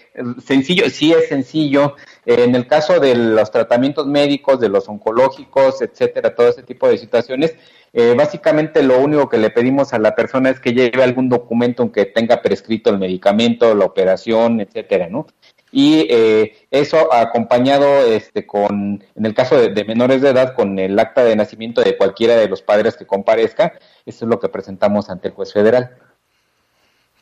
sencillo, 0.45 0.89
sí 0.91 1.13
es 1.13 1.29
sencillo. 1.29 1.97
en 2.25 2.55
el 2.55 2.67
caso 2.67 2.99
de 2.99 3.15
los 3.15 3.51
tratamientos 3.51 4.07
médicos, 4.07 4.61
de 4.61 4.69
los 4.69 4.89
oncológicos, 4.89 5.83
etcétera, 5.83 6.35
todo 6.35 6.49
ese 6.49 6.63
tipo 6.63 6.89
de 6.89 6.99
situaciones, 6.99 7.55
eh, 7.93 8.15
básicamente 8.17 8.83
lo 8.83 9.01
único 9.01 9.29
que 9.29 9.39
le 9.39 9.51
pedimos 9.51 9.93
a 9.93 9.99
la 9.99 10.15
persona 10.15 10.51
es 10.51 10.61
que 10.61 10.73
lleve 10.73 11.03
algún 11.03 11.29
documento 11.29 11.83
en 11.83 11.91
que 11.91 12.07
tenga 12.07 12.41
prescrito 12.41 12.91
el 12.91 12.99
medicamento, 12.99 13.75
la 13.75 13.85
operación, 13.85 14.61
etcétera, 14.61 15.09
¿no? 15.09 15.27
Y 15.73 16.07
eh, 16.11 16.67
eso 16.71 17.13
acompañado 17.13 18.05
este, 18.05 18.47
con, 18.47 19.05
en 19.15 19.27
el 19.27 19.35
caso 19.35 19.57
de, 19.57 19.85
menores 19.85 20.21
de 20.21 20.31
edad, 20.31 20.55
con 20.55 20.79
el 20.79 20.99
acta 20.99 21.25
de 21.25 21.37
nacimiento 21.37 21.81
de 21.81 21.97
cualquiera 21.97 22.37
de 22.37 22.49
los 22.49 22.63
padres 22.63 22.97
que 22.97 23.07
comparezca, 23.07 23.79
eso 24.05 24.25
es 24.25 24.29
lo 24.29 24.41
que 24.41 24.49
presentamos 24.49 25.11
ante 25.11 25.29
el 25.29 25.35
juez 25.35 25.53
federal. 25.53 25.97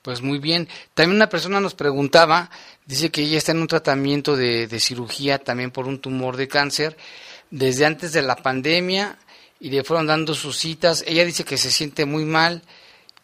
Pues 0.03 0.23
muy 0.23 0.39
bien. 0.39 0.69
También 0.95 1.17
una 1.17 1.29
persona 1.29 1.61
nos 1.61 1.75
preguntaba, 1.75 2.51
dice 2.87 3.11
que 3.11 3.23
ella 3.23 3.37
está 3.37 3.53
en 3.53 3.61
un 3.61 3.67
tratamiento 3.67 4.37
de, 4.37 4.67
de 4.67 4.81
cirugía 4.81 5.39
también 5.39 5.71
por 5.71 5.87
un 5.87 5.99
tumor 5.99 6.37
de 6.37 6.49
cáncer 6.49 6.97
desde 7.51 7.85
antes 7.85 8.13
de 8.13 8.23
la 8.23 8.37
pandemia 8.37 9.19
y 9.61 9.71
le 9.71 9.85
fueron 9.85 10.07
dando 10.07 10.35
sus 10.35 10.57
citas. 10.57 11.05
Ella 11.07 11.25
dice 11.25 11.45
que 11.45 11.59
se 11.59 11.71
siente 11.71 12.05
muy 12.05 12.25
mal, 12.25 12.63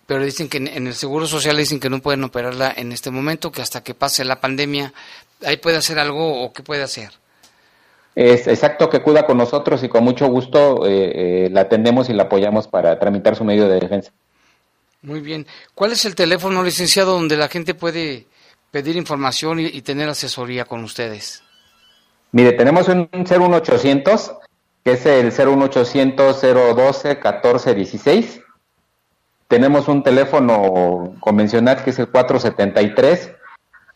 pero 0.07 0.25
dicen 0.25 0.49
que 0.49 0.59
en 0.59 0.87
el 0.87 0.95
Seguro 0.95 1.27
Social 1.27 1.57
dicen 1.57 1.81
que 1.81 1.91
no 1.91 2.01
pueden 2.01 2.25
operarla 2.25 2.73
en 2.77 2.93
este 2.93 3.11
momento, 3.11 3.53
que 3.53 3.63
hasta 3.63 3.83
que 3.83 3.95
pase 3.95 4.25
la 4.25 4.41
pandemia, 4.41 4.93
ahí 5.45 5.57
puede 5.57 5.77
hacer 5.77 5.99
algo 5.99 6.43
o 6.43 6.53
qué 6.53 6.63
puede 6.63 6.83
hacer. 6.83 7.11
Es 8.15 8.47
exacto 8.47 8.89
que 8.89 9.01
cuida 9.03 9.27
con 9.27 9.39
nosotros 9.39 9.83
y 9.83 9.89
con 9.89 10.05
mucho 10.05 10.29
gusto 10.29 10.87
eh, 10.87 11.47
eh, 11.47 11.51
la 11.51 11.63
atendemos 11.63 12.09
y 12.09 12.13
la 12.13 12.25
apoyamos 12.25 12.69
para 12.69 12.99
tramitar 12.99 13.35
su 13.35 13.45
medio 13.45 13.69
de 13.69 13.81
defensa. 13.81 14.13
Muy 15.03 15.21
bien. 15.21 15.47
¿Cuál 15.75 15.93
es 15.93 16.05
el 16.05 16.15
teléfono, 16.15 16.63
licenciado, 16.63 17.13
donde 17.13 17.37
la 17.37 17.49
gente 17.49 17.75
puede 17.75 18.27
pedir 18.71 18.97
información 18.97 19.61
y, 19.61 19.83
tener 19.83 20.09
asesoría 20.09 20.65
con 20.65 20.83
ustedes? 20.83 21.43
Mire, 22.33 22.53
tenemos 22.53 22.89
un 22.89 23.09
01800 23.13 24.33
que 24.85 24.93
es 24.93 25.07
el 25.07 25.33
01800 25.33 26.41
012 26.43 27.09
1416. 27.09 28.43
Tenemos 29.49 29.89
un 29.89 30.03
teléfono 30.03 31.15
convencional 31.21 31.83
que 31.83 31.91
es 31.91 31.99
el 31.99 32.09
473 32.09 33.33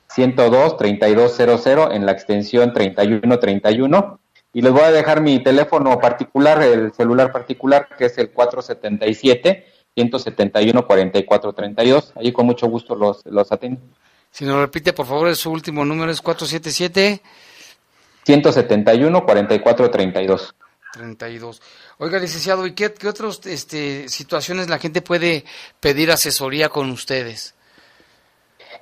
102 0.09 0.77
3200 0.79 1.95
en 1.95 2.07
la 2.07 2.13
extensión 2.13 2.73
3131 2.73 4.21
y 4.55 4.63
les 4.63 4.73
voy 4.73 4.83
a 4.83 4.91
dejar 4.91 5.21
mi 5.21 5.43
teléfono 5.43 5.99
particular, 5.99 6.63
el 6.63 6.93
celular 6.95 7.33
particular 7.33 7.89
que 7.99 8.07
es 8.07 8.17
el 8.17 8.31
477 8.31 9.67
171 9.95 10.87
4432. 10.87 12.13
Allí 12.17 12.33
con 12.33 12.47
mucho 12.47 12.67
gusto 12.67 12.95
los 12.95 13.27
los 13.27 13.53
atiendo. 13.53 13.83
Si 14.31 14.47
nos 14.47 14.59
repite, 14.61 14.95
por 14.95 15.07
favor, 15.07 15.35
su 15.37 15.51
último 15.51 15.85
número 15.85 16.11
es 16.11 16.23
477 16.23 17.21
171 18.25 19.27
4432. 19.27 20.55
32. 20.93 21.61
Oiga, 21.99 22.19
licenciado, 22.19 22.67
¿y 22.67 22.73
qué, 22.73 22.93
qué 22.93 23.09
otras 23.09 23.41
este, 23.47 24.09
situaciones 24.09 24.69
la 24.69 24.79
gente 24.79 25.03
puede 25.03 25.45
pedir 25.81 26.11
asesoría 26.11 26.69
con 26.69 26.91
ustedes? 26.91 27.55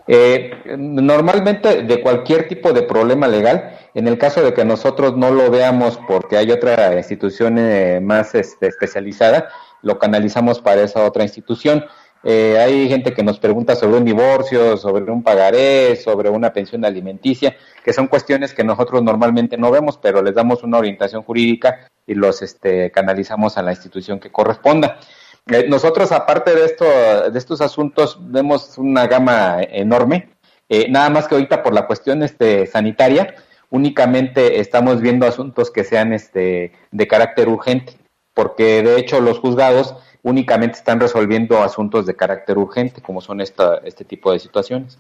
Eh, 0.09 0.77
normalmente 0.79 1.83
de 1.83 2.01
cualquier 2.01 2.47
tipo 2.47 2.73
de 2.73 2.83
problema 2.83 3.27
legal, 3.27 3.77
en 3.95 4.07
el 4.07 4.19
caso 4.19 4.41
de 4.41 4.55
que 4.55 4.65
nosotros 4.65 5.17
no 5.17 5.33
lo 5.33 5.51
veamos 5.51 5.99
porque 6.07 6.37
hay 6.37 6.53
otra 6.53 6.97
institución 6.97 7.59
eh, 7.59 8.01
más 8.01 8.35
este, 8.37 8.69
especializada, 8.69 9.49
lo 9.83 9.99
canalizamos 9.99 10.61
para 10.61 10.83
esa 10.83 11.05
otra 11.05 11.25
institución. 11.25 11.85
Eh, 12.23 12.57
hay 12.59 12.89
gente 12.89 13.15
que 13.15 13.23
nos 13.23 13.39
pregunta 13.39 13.75
sobre 13.75 13.99
un 13.99 14.05
divorcio, 14.05 14.77
sobre 14.77 15.11
un 15.11 15.23
pagaré, 15.23 15.97
sobre 15.97 16.29
una 16.29 16.53
pensión 16.53 16.85
alimenticia, 16.85 17.57
que 17.85 17.93
son 17.93 18.07
cuestiones 18.07 18.55
que 18.55 18.65
nosotros 18.65 19.03
normalmente 19.03 19.57
no 19.57 19.71
vemos, 19.71 19.99
pero 20.01 20.23
les 20.23 20.35
damos 20.35 20.63
una 20.63 20.79
orientación 20.79 21.23
jurídica 21.23 21.89
y 22.07 22.15
los 22.15 22.43
este, 22.43 22.91
canalizamos 22.91 23.59
a 23.59 23.63
la 23.63 23.73
institución 23.73 24.21
que 24.21 24.31
corresponda. 24.31 24.99
Eh, 25.47 25.67
nosotros, 25.69 26.13
aparte 26.13 26.55
de, 26.55 26.65
esto, 26.65 26.85
de 27.31 27.39
estos 27.39 27.61
asuntos, 27.61 28.19
vemos 28.21 28.79
una 28.79 29.07
gama 29.07 29.59
enorme, 29.61 30.31
eh, 30.69 30.89
nada 30.91 31.11
más 31.11 31.29
que 31.29 31.35
ahorita 31.35 31.63
por 31.63 31.73
la 31.73 31.87
cuestión 31.87 32.23
este, 32.23 32.67
sanitaria, 32.67 33.35
únicamente 33.71 34.61
estamos 34.61 35.01
viendo 35.01 35.27
asuntos 35.27 35.71
que 35.71 35.85
sean 35.85 36.13
este, 36.13 36.73
de 36.91 37.09
carácter 37.09 37.49
urgente, 37.49 37.95
porque 38.35 38.83
de 38.83 38.99
hecho 38.99 39.21
los 39.21 39.39
juzgados 39.39 39.95
únicamente 40.23 40.79
están 40.79 40.99
resolviendo 40.99 41.63
asuntos 41.63 42.07
de 42.07 42.17
carácter 42.17 42.59
urgente, 42.59 43.01
como 43.01 43.21
son 43.21 43.41
esta, 43.41 43.79
este 43.85 44.05
tipo 44.05 44.33
de 44.33 44.41
situaciones. 44.41 44.99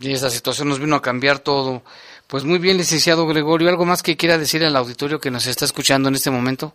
Y 0.00 0.12
esa 0.12 0.30
situación 0.30 0.68
nos 0.68 0.80
vino 0.80 0.96
a 0.96 1.02
cambiar 1.02 1.38
todo. 1.38 1.82
Pues 2.32 2.46
muy 2.46 2.58
bien, 2.58 2.78
licenciado 2.78 3.26
Gregorio, 3.26 3.68
¿algo 3.68 3.84
más 3.84 4.02
que 4.02 4.16
quiera 4.16 4.38
decir 4.38 4.64
al 4.64 4.74
auditorio 4.74 5.20
que 5.20 5.30
nos 5.30 5.46
está 5.46 5.66
escuchando 5.66 6.08
en 6.08 6.14
este 6.14 6.30
momento? 6.30 6.72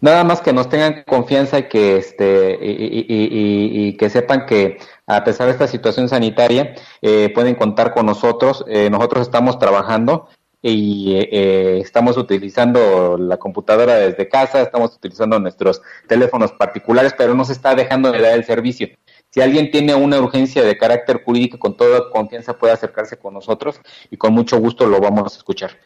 Nada 0.00 0.24
más 0.24 0.40
que 0.40 0.52
nos 0.52 0.68
tengan 0.68 1.04
confianza 1.06 1.60
y 1.60 1.68
que, 1.68 1.98
este, 1.98 2.58
y, 2.60 3.96
que 3.96 4.10
sepan 4.10 4.44
que 4.44 4.78
a 5.06 5.22
pesar 5.22 5.46
de 5.46 5.52
esta 5.52 5.68
situación 5.68 6.08
sanitaria, 6.08 6.74
eh, 7.02 7.30
pueden 7.32 7.54
contar 7.54 7.94
con 7.94 8.06
nosotros. 8.06 8.64
Eh, 8.66 8.90
nosotros 8.90 9.28
estamos 9.28 9.60
trabajando 9.60 10.28
y 10.60 11.14
eh, 11.14 11.78
estamos 11.78 12.16
utilizando 12.16 13.16
la 13.16 13.36
computadora 13.36 13.94
desde 13.94 14.28
casa, 14.28 14.60
estamos 14.60 14.96
utilizando 14.96 15.38
nuestros 15.38 15.82
teléfonos 16.08 16.50
particulares, 16.50 17.14
pero 17.16 17.36
no 17.36 17.44
se 17.44 17.52
está 17.52 17.76
dejando 17.76 18.10
de 18.10 18.22
dar 18.22 18.32
el 18.32 18.44
servicio. 18.44 18.88
Si 19.36 19.42
alguien 19.42 19.70
tiene 19.70 19.94
una 19.94 20.18
urgencia 20.18 20.62
de 20.62 20.78
carácter 20.78 21.22
jurídico, 21.22 21.58
con 21.58 21.76
toda 21.76 22.08
confianza 22.08 22.56
puede 22.56 22.72
acercarse 22.72 23.18
con 23.18 23.34
nosotros 23.34 23.78
y 24.10 24.16
con 24.16 24.32
mucho 24.32 24.56
gusto 24.56 24.86
lo 24.86 24.98
vamos 24.98 25.34
a 25.34 25.36
escuchar. 25.36 25.78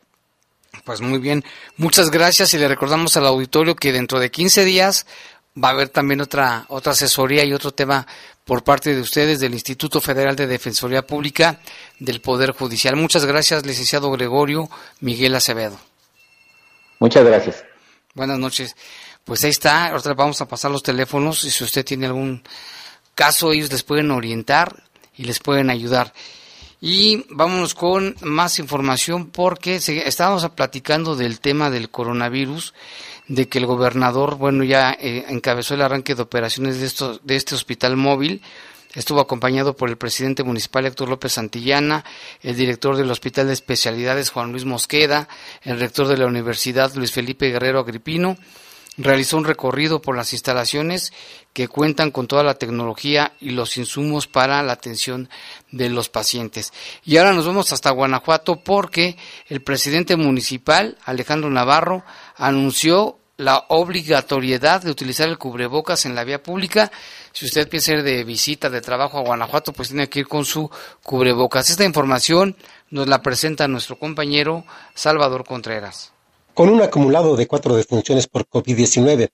Pues 0.85 1.01
muy 1.01 1.19
bien, 1.19 1.43
muchas 1.77 2.13
gracias 2.13 2.55
y 2.55 2.59
le 2.59 2.69
recordamos 2.69 3.17
al 3.17 3.27
auditorio 3.27 3.75
que 3.75 3.91
dentro 3.91 4.21
de 4.21 4.31
15 4.31 4.65
días 4.65 5.05
va 5.61 5.71
a 5.71 5.73
haber 5.73 5.89
también 5.89 6.21
otra 6.21 6.65
otra 6.69 6.93
asesoría 6.93 7.45
y 7.45 7.53
otro 7.53 7.73
tema 7.73 8.07
por 8.45 8.63
parte 8.63 8.95
de 8.95 9.01
ustedes 9.01 9.41
del 9.41 9.53
Instituto 9.53 10.01
Federal 10.01 10.37
de 10.37 10.47
Defensoría 10.47 11.05
Pública 11.05 11.59
del 11.99 12.21
Poder 12.21 12.53
Judicial. 12.53 12.95
Muchas 12.95 13.25
gracias, 13.25 13.67
licenciado 13.67 14.13
Gregorio 14.13 14.71
Miguel 15.01 15.35
Acevedo. 15.35 15.77
Muchas 17.01 17.25
gracias. 17.25 17.65
Buenas 18.15 18.39
noches. 18.39 18.77
Pues 19.25 19.43
ahí 19.43 19.51
está, 19.51 19.89
ahora 19.89 20.15
vamos 20.15 20.41
a 20.41 20.47
pasar 20.47 20.71
los 20.71 20.85
teléfonos 20.85 21.43
y 21.43 21.51
si 21.51 21.65
usted 21.65 21.85
tiene 21.85 22.07
algún 22.07 22.45
caso 23.15 23.53
ellos 23.53 23.71
les 23.73 23.83
pueden 23.83 24.11
orientar 24.11 24.85
y 25.17 25.25
les 25.25 25.39
pueden 25.39 25.71
ayudar. 25.71 26.13
Y 26.81 27.27
vámonos 27.29 27.75
con 27.75 28.17
más 28.23 28.59
información 28.59 29.27
porque 29.31 29.77
estábamos 29.77 30.49
platicando 30.51 31.15
del 31.15 31.41
tema 31.41 31.69
del 31.69 31.91
coronavirus, 31.91 32.73
de 33.29 33.49
que 33.49 33.59
el 33.59 33.67
gobernador, 33.67 34.37
bueno, 34.37 34.65
ya 34.65 34.97
eh, 34.99 35.27
encabezó 35.29 35.75
el 35.75 35.83
arranque 35.83 36.15
de 36.15 36.23
operaciones 36.23 36.81
de, 36.81 36.87
esto, 36.87 37.21
de 37.23 37.37
este 37.37 37.55
hospital 37.55 37.97
móvil. 37.97 38.43
Estuvo 38.95 39.21
acompañado 39.21 39.77
por 39.77 39.89
el 39.89 39.99
presidente 39.99 40.43
municipal 40.43 40.87
Héctor 40.87 41.11
López 41.11 41.35
Santillana, 41.35 42.05
el 42.43 42.57
director 42.57 42.97
del 42.97 43.11
Hospital 43.11 43.47
de 43.47 43.53
Especialidades 43.53 44.31
Juan 44.31 44.51
Luis 44.51 44.65
Mosqueda, 44.65 45.29
el 45.63 45.79
rector 45.79 46.09
de 46.09 46.17
la 46.17 46.27
Universidad 46.27 46.93
Luis 46.95 47.13
Felipe 47.13 47.51
Guerrero 47.51 47.79
Agripino, 47.79 48.37
realizó 48.97 49.37
un 49.37 49.45
recorrido 49.45 50.03
por 50.03 50.17
las 50.17 50.33
instalaciones 50.33 51.13
que 51.53 51.69
cuentan 51.69 52.11
con 52.11 52.27
toda 52.27 52.43
la 52.43 52.55
tecnología 52.55 53.33
y 53.41 53.51
los 53.51 53.77
insumos 53.77 54.27
para 54.27 54.63
la 54.63 54.73
atención 54.73 55.29
de 55.71 55.89
los 55.89 56.09
pacientes. 56.09 56.73
Y 57.05 57.17
ahora 57.17 57.33
nos 57.33 57.47
vamos 57.47 57.73
hasta 57.73 57.91
Guanajuato 57.91 58.57
porque 58.57 59.17
el 59.49 59.63
presidente 59.63 60.17
municipal, 60.17 60.99
Alejandro 61.05 61.51
Navarro, 61.51 62.05
anunció 62.37 63.19
la 63.37 63.65
obligatoriedad 63.69 64.83
de 64.83 64.91
utilizar 64.91 65.27
el 65.29 65.39
cubrebocas 65.39 66.05
en 66.05 66.15
la 66.15 66.25
vía 66.25 66.43
pública. 66.43 66.93
Si 67.33 67.47
usted 67.47 67.69
piensa 67.71 67.93
ir 67.93 68.03
de 68.03 68.23
visita, 68.23 68.69
de 68.69 68.83
trabajo 68.83 69.19
a 69.19 69.23
Guanajuato, 69.23 69.73
pues 69.73 69.89
tiene 69.89 70.11
que 70.11 70.21
ir 70.21 70.29
con 70.29 70.45
su 70.45 70.71
cubrebocas. 71.03 71.71
Esta 71.71 71.85
información 71.85 72.55
nos 72.91 73.09
la 73.09 73.23
presenta 73.23 73.67
nuestro 73.67 73.99
compañero 73.99 74.65
Salvador 74.95 75.47
Contreras 75.47 76.13
con 76.61 76.69
un 76.69 76.83
acumulado 76.83 77.37
de 77.37 77.47
cuatro 77.47 77.75
defunciones 77.75 78.27
por 78.27 78.47
COVID-19, 78.47 79.31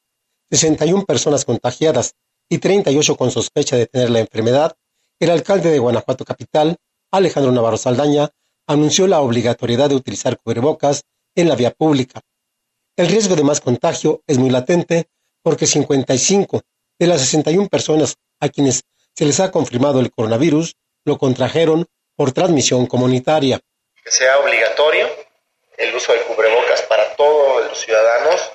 61 0.49 1.07
personas 1.07 1.45
contagiadas 1.45 2.15
y 2.49 2.59
38 2.59 3.17
con 3.17 3.33
sospecha 3.33 3.75
de 3.75 3.87
tener 3.87 4.11
la 4.11 4.21
enfermedad, 4.21 4.77
el 5.19 5.31
alcalde 5.31 5.73
de 5.73 5.81
Guanajuato 5.81 6.25
Capital, 6.25 6.77
Alejandro 7.11 7.51
Navarro 7.51 7.79
Saldaña, 7.79 8.31
anunció 8.69 9.09
la 9.09 9.23
obligatoriedad 9.23 9.89
de 9.89 9.97
utilizar 9.97 10.39
cubrebocas 10.39 11.03
en 11.35 11.49
la 11.49 11.57
vía 11.57 11.73
pública. 11.73 12.21
El 12.95 13.09
riesgo 13.09 13.35
de 13.35 13.43
más 13.43 13.61
contagio 13.61 14.23
es 14.29 14.39
muy 14.39 14.51
latente 14.51 15.09
porque 15.43 15.67
55 15.67 16.63
de 16.97 17.07
las 17.09 17.23
61 17.23 17.69
personas 17.69 18.19
a 18.39 18.49
quienes 18.51 18.85
se 19.17 19.25
les 19.25 19.41
ha 19.41 19.51
confirmado 19.51 19.99
el 19.99 20.13
coronavirus 20.13 20.77
lo 21.05 21.19
contrajeron 21.19 21.87
por 22.15 22.31
transmisión 22.31 22.87
comunitaria. 22.87 23.59
Que 24.05 24.13
sea 24.13 24.39
obligatorio 24.39 25.09
el 25.77 25.95
uso 25.95 26.13
del 26.13 26.23
cubrebocas 26.23 26.83
para 26.83 27.15
todos 27.17 27.67
los 27.67 27.79
ciudadanos 27.79 28.51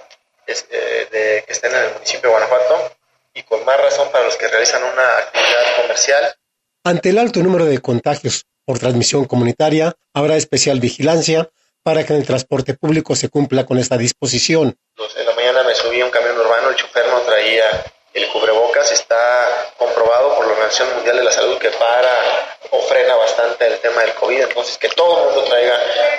eh, 0.47 1.07
de, 1.11 1.43
que 1.45 1.53
estén 1.53 1.73
en 1.73 1.83
el 1.83 1.93
municipio 1.93 2.29
de 2.29 2.35
Guanajuato 2.35 2.91
y 3.33 3.43
con 3.43 3.63
más 3.63 3.79
razón 3.79 4.11
para 4.11 4.25
los 4.25 4.35
que 4.35 4.47
realizan 4.47 4.83
una 4.83 5.17
actividad 5.17 5.81
comercial. 5.81 6.35
Ante 6.83 7.09
el 7.09 7.19
alto 7.19 7.41
número 7.41 7.65
de 7.65 7.79
contagios 7.79 8.45
por 8.65 8.79
transmisión 8.79 9.25
comunitaria, 9.25 9.93
habrá 10.13 10.35
especial 10.35 10.79
vigilancia 10.79 11.49
para 11.83 12.05
que 12.05 12.13
en 12.13 12.19
el 12.19 12.27
transporte 12.27 12.73
público 12.73 13.15
se 13.15 13.29
cumpla 13.29 13.65
con 13.65 13.77
esta 13.77 13.97
disposición. 13.97 14.75
En 15.15 15.25
la 15.25 15.35
mañana 15.35 15.63
me 15.63 15.75
subí 15.75 16.01
a 16.01 16.05
un 16.05 16.11
camión 16.11 16.37
urbano, 16.37 16.69
el 16.69 16.75
chofer 16.75 17.07
no 17.07 17.21
traía 17.21 17.65
el 18.13 18.27
cubrebocas, 18.27 18.91
está 18.91 19.73
comprobado 19.77 20.35
por 20.35 20.45
la 20.45 20.53
Organización 20.53 20.93
Mundial 20.95 21.17
de 21.17 21.23
la 21.23 21.31
Salud 21.31 21.57
que 21.57 21.69
para 21.69 22.57
o 22.71 22.81
frena 22.81 23.15
bastante 23.15 23.67
el 23.67 23.79
tema 23.79 24.01
del 24.01 24.13
COVID, 24.15 24.41
entonces 24.41 24.77
que 24.77 24.89
todo 24.89 25.19
el 25.19 25.25
mundo 25.25 25.43
traiga 25.49 25.73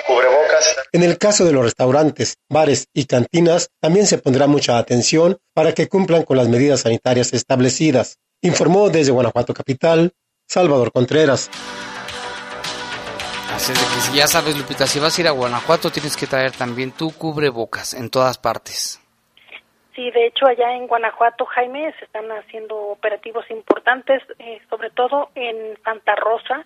cubrebocas. 0.07 0.75
En 0.91 1.03
el 1.03 1.17
caso 1.17 1.45
de 1.45 1.51
los 1.51 1.63
restaurantes, 1.63 2.35
bares 2.49 2.87
y 2.93 3.05
cantinas, 3.05 3.69
también 3.81 4.05
se 4.05 4.17
pondrá 4.17 4.47
mucha 4.47 4.77
atención 4.77 5.37
para 5.53 5.73
que 5.73 5.87
cumplan 5.87 6.23
con 6.23 6.37
las 6.37 6.47
medidas 6.47 6.81
sanitarias 6.81 7.33
establecidas. 7.33 8.17
Informó 8.41 8.89
desde 8.89 9.11
Guanajuato 9.11 9.53
Capital, 9.53 10.13
Salvador 10.47 10.91
Contreras. 10.91 11.49
Así 13.53 13.71
es 13.71 13.79
de 13.79 13.85
que 13.85 14.01
si 14.01 14.17
ya 14.17 14.27
sabes, 14.27 14.57
Lupita, 14.57 14.87
si 14.87 14.99
vas 14.99 15.17
a 15.17 15.21
ir 15.21 15.27
a 15.27 15.31
Guanajuato 15.31 15.91
tienes 15.91 16.17
que 16.17 16.27
traer 16.27 16.51
también 16.51 16.91
tu 16.91 17.11
cubrebocas 17.11 17.93
en 17.93 18.09
todas 18.09 18.37
partes. 18.37 18.99
Sí, 19.95 20.09
de 20.09 20.25
hecho 20.25 20.47
allá 20.47 20.75
en 20.75 20.87
Guanajuato, 20.87 21.45
Jaime, 21.45 21.93
se 21.99 22.05
están 22.05 22.31
haciendo 22.31 22.75
operativos 22.75 23.49
importantes, 23.51 24.23
eh, 24.39 24.59
sobre 24.69 24.89
todo 24.89 25.29
en 25.35 25.77
Santa 25.83 26.15
Rosa, 26.15 26.65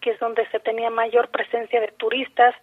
que 0.00 0.10
es 0.10 0.18
donde 0.18 0.46
se 0.48 0.58
tenía 0.58 0.90
mayor 0.90 1.28
presencia 1.28 1.80
de 1.80 1.88
turistas. 1.88 2.54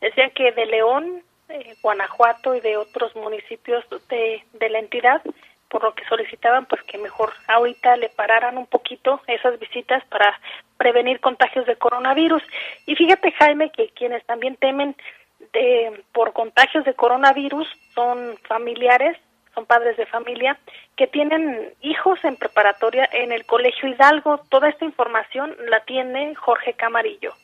Decían 0.00 0.30
que 0.30 0.50
de 0.50 0.66
León, 0.66 1.22
eh, 1.48 1.76
Guanajuato 1.80 2.56
y 2.56 2.60
de 2.60 2.76
otros 2.76 3.14
municipios 3.14 3.84
de, 4.08 4.44
de 4.52 4.68
la 4.68 4.80
entidad, 4.80 5.22
por 5.68 5.84
lo 5.84 5.94
que 5.94 6.04
solicitaban 6.06 6.66
pues 6.66 6.82
que 6.82 6.98
mejor 6.98 7.32
ahorita 7.46 7.96
le 7.96 8.08
pararan 8.08 8.58
un 8.58 8.66
poquito 8.66 9.20
esas 9.28 9.58
visitas 9.60 10.04
para 10.06 10.38
prevenir 10.76 11.20
contagios 11.20 11.66
de 11.66 11.76
coronavirus. 11.76 12.42
Y 12.86 12.96
fíjate, 12.96 13.30
Jaime, 13.30 13.70
que 13.70 13.90
quienes 13.90 14.24
también 14.26 14.56
temen 14.56 14.96
de, 15.52 16.02
por 16.12 16.32
contagios 16.32 16.84
de 16.84 16.94
coronavirus 16.94 17.68
son 17.94 18.36
familiares 18.48 19.16
son 19.54 19.66
padres 19.66 19.96
de 19.96 20.06
familia 20.06 20.58
que 20.96 21.06
tienen 21.06 21.72
hijos 21.80 22.18
en 22.24 22.36
preparatoria 22.36 23.08
en 23.12 23.32
el 23.32 23.44
Colegio 23.44 23.88
Hidalgo. 23.88 24.38
Toda 24.48 24.68
esta 24.68 24.84
información 24.84 25.54
la 25.68 25.80
tiene 25.80 26.34
Jorge 26.34 26.74
Camarillo. 26.74 27.34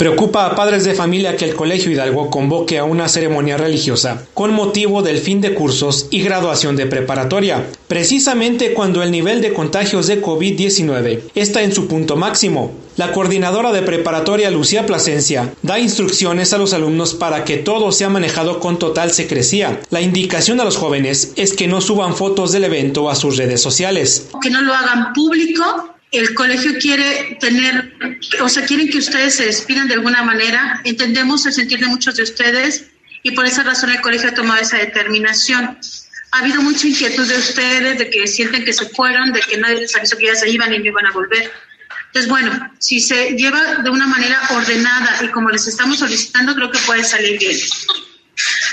Preocupa 0.00 0.46
a 0.46 0.54
padres 0.54 0.84
de 0.84 0.94
familia 0.94 1.36
que 1.36 1.44
el 1.44 1.54
Colegio 1.54 1.92
Hidalgo 1.92 2.30
convoque 2.30 2.78
a 2.78 2.84
una 2.84 3.06
ceremonia 3.06 3.58
religiosa 3.58 4.24
con 4.32 4.54
motivo 4.54 5.02
del 5.02 5.18
fin 5.18 5.42
de 5.42 5.52
cursos 5.52 6.06
y 6.10 6.22
graduación 6.22 6.74
de 6.74 6.86
preparatoria, 6.86 7.66
precisamente 7.86 8.72
cuando 8.72 9.02
el 9.02 9.10
nivel 9.10 9.42
de 9.42 9.52
contagios 9.52 10.06
de 10.06 10.22
COVID-19 10.22 11.24
está 11.34 11.60
en 11.60 11.74
su 11.74 11.86
punto 11.86 12.16
máximo. 12.16 12.72
La 12.96 13.12
coordinadora 13.12 13.72
de 13.72 13.82
preparatoria 13.82 14.50
Lucía 14.50 14.86
Plasencia 14.86 15.52
da 15.60 15.78
instrucciones 15.78 16.54
a 16.54 16.58
los 16.58 16.72
alumnos 16.72 17.12
para 17.12 17.44
que 17.44 17.58
todo 17.58 17.92
sea 17.92 18.08
manejado 18.08 18.58
con 18.58 18.78
total 18.78 19.10
secrecía. 19.10 19.82
La 19.90 20.00
indicación 20.00 20.60
a 20.60 20.64
los 20.64 20.78
jóvenes 20.78 21.34
es 21.36 21.52
que 21.52 21.68
no 21.68 21.82
suban 21.82 22.14
fotos 22.16 22.52
del 22.52 22.64
evento 22.64 23.10
a 23.10 23.14
sus 23.16 23.36
redes 23.36 23.60
sociales. 23.60 24.28
Que 24.40 24.48
no 24.48 24.62
lo 24.62 24.72
hagan 24.72 25.12
público 25.12 25.90
el 26.12 26.34
colegio 26.34 26.72
quiere 26.80 27.36
tener, 27.40 28.18
o 28.40 28.48
sea, 28.48 28.64
quieren 28.64 28.88
que 28.88 28.98
ustedes 28.98 29.36
se 29.36 29.44
despidan 29.44 29.86
de 29.86 29.94
alguna 29.94 30.22
manera. 30.22 30.80
Entendemos 30.84 31.46
el 31.46 31.52
sentir 31.52 31.78
de 31.78 31.86
muchos 31.86 32.16
de 32.16 32.24
ustedes 32.24 32.86
y 33.22 33.30
por 33.32 33.46
esa 33.46 33.62
razón 33.62 33.90
el 33.90 34.00
colegio 34.00 34.30
ha 34.30 34.34
tomado 34.34 34.60
esa 34.60 34.78
determinación. 34.78 35.78
Ha 36.32 36.38
habido 36.38 36.62
mucha 36.62 36.86
inquietud 36.86 37.26
de 37.26 37.38
ustedes, 37.38 37.98
de 37.98 38.10
que 38.10 38.26
sienten 38.26 38.64
que 38.64 38.72
se 38.72 38.88
fueron, 38.88 39.32
de 39.32 39.40
que 39.40 39.56
nadie 39.56 39.80
les 39.80 39.94
avisó 39.96 40.16
que 40.16 40.26
ya 40.26 40.34
se 40.34 40.48
iban 40.48 40.72
y 40.72 40.78
no 40.78 40.86
iban 40.86 41.06
a 41.06 41.12
volver. 41.12 41.50
Entonces, 42.06 42.28
bueno, 42.28 42.72
si 42.78 42.98
se 42.98 43.32
lleva 43.36 43.76
de 43.76 43.90
una 43.90 44.06
manera 44.06 44.40
ordenada 44.50 45.20
y 45.22 45.28
como 45.28 45.50
les 45.50 45.68
estamos 45.68 45.98
solicitando, 45.98 46.54
creo 46.56 46.70
que 46.70 46.78
puede 46.80 47.04
salir 47.04 47.38
bien. 47.38 47.56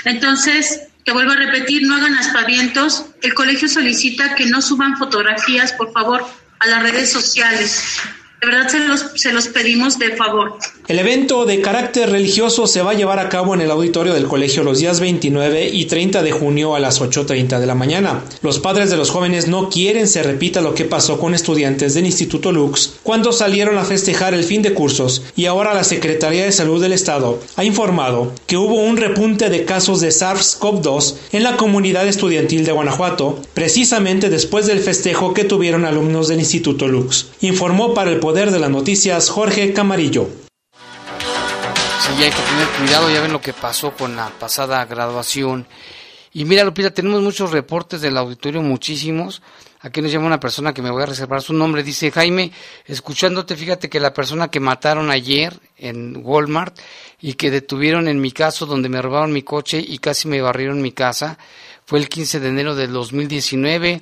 Entonces, 0.06 0.82
te 1.04 1.12
vuelvo 1.12 1.34
a 1.34 1.36
repetir, 1.36 1.84
no 1.84 1.96
hagan 1.96 2.16
aspavientos. 2.16 3.06
El 3.22 3.36
colegio 3.36 3.68
solicita 3.68 4.34
que 4.34 4.48
no 4.48 4.62
suban 4.62 4.98
fotografías, 4.98 5.72
por 5.74 5.92
favor, 5.94 6.26
a 6.60 6.68
las 6.68 6.84
redes 6.84 7.12
sociales. 7.12 8.00
De 8.40 8.48
verdad 8.48 8.68
se 8.70 8.80
los, 8.80 9.06
se 9.16 9.34
los 9.34 9.48
pedimos 9.48 9.98
de 9.98 10.16
favor. 10.16 10.60
El 10.88 11.00
evento 11.00 11.46
de 11.46 11.60
carácter 11.60 12.12
religioso 12.12 12.68
se 12.68 12.84
va 12.84 12.92
a 12.92 12.94
llevar 12.94 13.18
a 13.20 13.30
cabo 13.30 13.56
en 13.56 13.62
el 13.62 13.72
auditorio 13.72 14.14
del 14.14 14.28
colegio 14.28 14.64
los 14.64 14.78
días 14.78 15.00
29 15.00 15.70
y 15.74 15.86
30 15.86 16.22
de 16.22 16.32
junio 16.32 16.76
a 16.76 16.80
las 16.80 17.02
8.30 17.02 17.60
de 17.60 17.66
la 17.66 17.74
mañana. 17.74 18.24
Los 18.44 18.60
padres 18.60 18.92
de 18.92 18.98
los 18.98 19.10
jóvenes 19.10 19.48
no 19.48 19.70
quieren 19.70 20.08
se 20.08 20.22
repita 20.22 20.62
lo 20.62 20.76
que 20.76 20.86
pasó 20.86 21.20
con 21.20 21.34
estudiantes 21.34 21.96
del 21.96 22.06
Instituto 22.06 22.52
Lux 22.52 22.94
cuando 23.02 23.32
salieron 23.32 23.80
a 23.80 23.86
festejar 23.86 24.36
el 24.36 24.44
fin 24.44 24.62
de 24.62 24.76
cursos 24.76 25.24
y 25.36 25.48
ahora 25.48 25.74
la 25.74 25.84
Secretaría 25.84 26.46
de 26.46 26.52
Salud 26.52 26.80
del 26.80 26.94
Estado 26.94 27.40
ha 27.56 27.64
informado 27.64 28.34
que 28.46 28.58
hubo 28.58 28.76
un 28.76 28.98
repunte 28.98 29.50
de 29.50 29.66
casos 29.66 30.00
de 30.00 30.10
SARS-CoV-2 30.10 31.16
en 31.32 31.44
la 31.44 31.58
comunidad 31.58 32.08
estudiantil 32.08 32.66
de 32.66 32.72
Guanajuato, 32.72 33.42
precisamente 33.56 34.30
después 34.30 34.68
del 34.68 34.80
festejo 34.80 35.34
que 35.34 35.44
tuvieron 35.44 35.86
alumnos 35.86 36.28
del 36.28 36.40
Instituto 36.40 36.88
Lux. 36.88 37.30
Informó 37.42 37.96
para 37.96 38.12
el 38.12 38.20
Poder 38.28 38.52
de 38.52 38.60
las 38.60 38.70
Noticias 38.70 39.30
Jorge 39.30 39.72
Camarillo. 39.72 40.28
Sí, 42.02 42.22
hay 42.22 42.30
que 42.30 42.42
tener 42.42 42.68
cuidado, 42.78 43.10
ya 43.10 43.22
ven 43.22 43.32
lo 43.32 43.40
que 43.40 43.54
pasó 43.54 43.94
con 43.94 44.18
la 44.18 44.28
pasada 44.38 44.84
graduación. 44.84 45.66
Y 46.34 46.44
mira, 46.44 46.66
Lupita, 46.66 46.94
tenemos 46.94 47.22
muchos 47.22 47.52
reportes 47.52 48.02
del 48.02 48.18
auditorio, 48.18 48.62
muchísimos. 48.62 49.42
Aquí 49.80 50.02
nos 50.02 50.12
llama 50.12 50.28
una 50.28 50.42
persona 50.42 50.74
que 50.74 50.82
me 50.82 50.92
voy 50.92 51.04
a 51.04 51.06
reservar 51.06 51.42
su 51.42 51.54
nombre. 51.54 51.84
Dice, 51.84 52.12
Jaime, 52.12 52.52
escuchándote, 52.86 53.56
fíjate 53.56 53.90
que 53.90 54.02
la 54.02 54.14
persona 54.14 54.50
que 54.50 54.60
mataron 54.60 55.10
ayer 55.10 55.58
en 55.78 56.20
Walmart 56.22 56.78
y 57.22 57.36
que 57.36 57.50
detuvieron 57.50 58.10
en 58.10 58.20
mi 58.20 58.34
caso, 58.34 58.66
donde 58.66 58.90
me 58.90 59.02
robaron 59.02 59.32
mi 59.32 59.44
coche 59.44 59.80
y 59.80 60.00
casi 60.00 60.28
me 60.28 60.42
barrieron 60.42 60.82
mi 60.82 60.92
casa, 60.92 61.38
fue 61.86 62.00
el 62.00 62.10
15 62.10 62.42
de 62.42 62.50
enero 62.50 62.76
del 62.76 62.92
2019. 62.92 64.02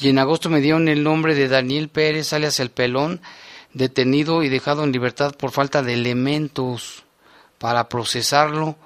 Y 0.00 0.08
en 0.08 0.18
agosto 0.18 0.48
me 0.48 0.62
dieron 0.62 0.88
el 0.88 1.02
nombre 1.02 1.34
de 1.34 1.48
Daniel 1.48 1.90
Pérez, 1.90 2.32
alias 2.32 2.60
El 2.60 2.70
Pelón, 2.70 3.20
detenido 3.78 4.42
y 4.42 4.48
dejado 4.48 4.84
en 4.84 4.92
libertad 4.92 5.34
por 5.34 5.52
falta 5.52 5.82
de 5.82 5.94
elementos 5.94 7.04
para 7.58 7.88
procesarlo. 7.88 8.76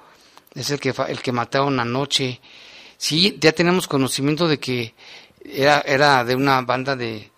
Es 0.53 0.69
el 0.69 0.79
que, 0.79 0.93
el 1.09 1.21
que 1.21 1.31
mataron 1.31 1.79
anoche. 1.79 2.39
Sí, 2.97 3.37
ya 3.41 3.51
tenemos 3.51 3.87
conocimiento 3.87 4.47
de 4.47 4.59
que 4.59 4.93
era, 5.43 5.81
era 5.81 6.23
de 6.23 6.35
una 6.35 6.61
banda 6.61 6.95
de, 6.95 7.31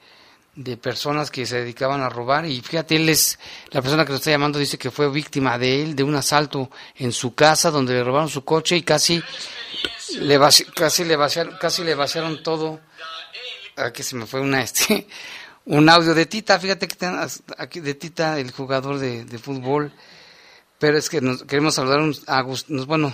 de 0.55 0.77
personas 0.77 1.31
que 1.31 1.45
se 1.45 1.61
dedicaban 1.61 2.01
a 2.01 2.09
robar 2.09 2.45
y 2.45 2.61
fíjate, 2.61 2.97
él 2.97 3.09
es, 3.09 3.39
la 3.71 3.81
persona 3.81 4.05
que 4.05 4.11
lo 4.11 4.17
está 4.17 4.31
llamando 4.31 4.59
dice 4.59 4.77
que 4.77 4.91
fue 4.91 5.09
víctima 5.09 5.57
de 5.57 5.81
él, 5.81 5.95
de 5.95 6.03
un 6.03 6.15
asalto 6.15 6.69
en 6.97 7.11
su 7.11 7.33
casa 7.33 7.71
donde 7.71 7.93
le 7.93 8.03
robaron 8.03 8.29
su 8.29 8.43
coche 8.43 8.75
y 8.75 8.83
casi 8.83 9.23
le, 10.19 10.39
casi 10.75 11.03
le, 11.03 11.15
vaciaron, 11.15 11.57
casi 11.59 11.83
le 11.83 11.95
vaciaron 11.95 12.43
todo. 12.43 12.79
Aquí 13.77 14.03
se 14.03 14.15
me 14.15 14.25
fue 14.25 14.41
una 14.41 14.61
este 14.63 15.07
un 15.65 15.89
audio 15.89 16.13
de 16.13 16.25
Tita, 16.25 16.59
fíjate 16.59 16.87
que 16.87 16.95
aquí 17.57 17.79
de 17.79 17.93
Tita, 17.95 18.39
el 18.39 18.51
jugador 18.51 18.99
de, 18.99 19.25
de 19.25 19.37
fútbol, 19.39 19.91
pero 20.79 20.97
es 20.97 21.09
que 21.09 21.21
nos 21.21 21.43
queremos 21.43 21.75
saludar 21.75 22.01
a 22.27 22.37
Agustín, 22.37 22.85
bueno, 22.85 23.13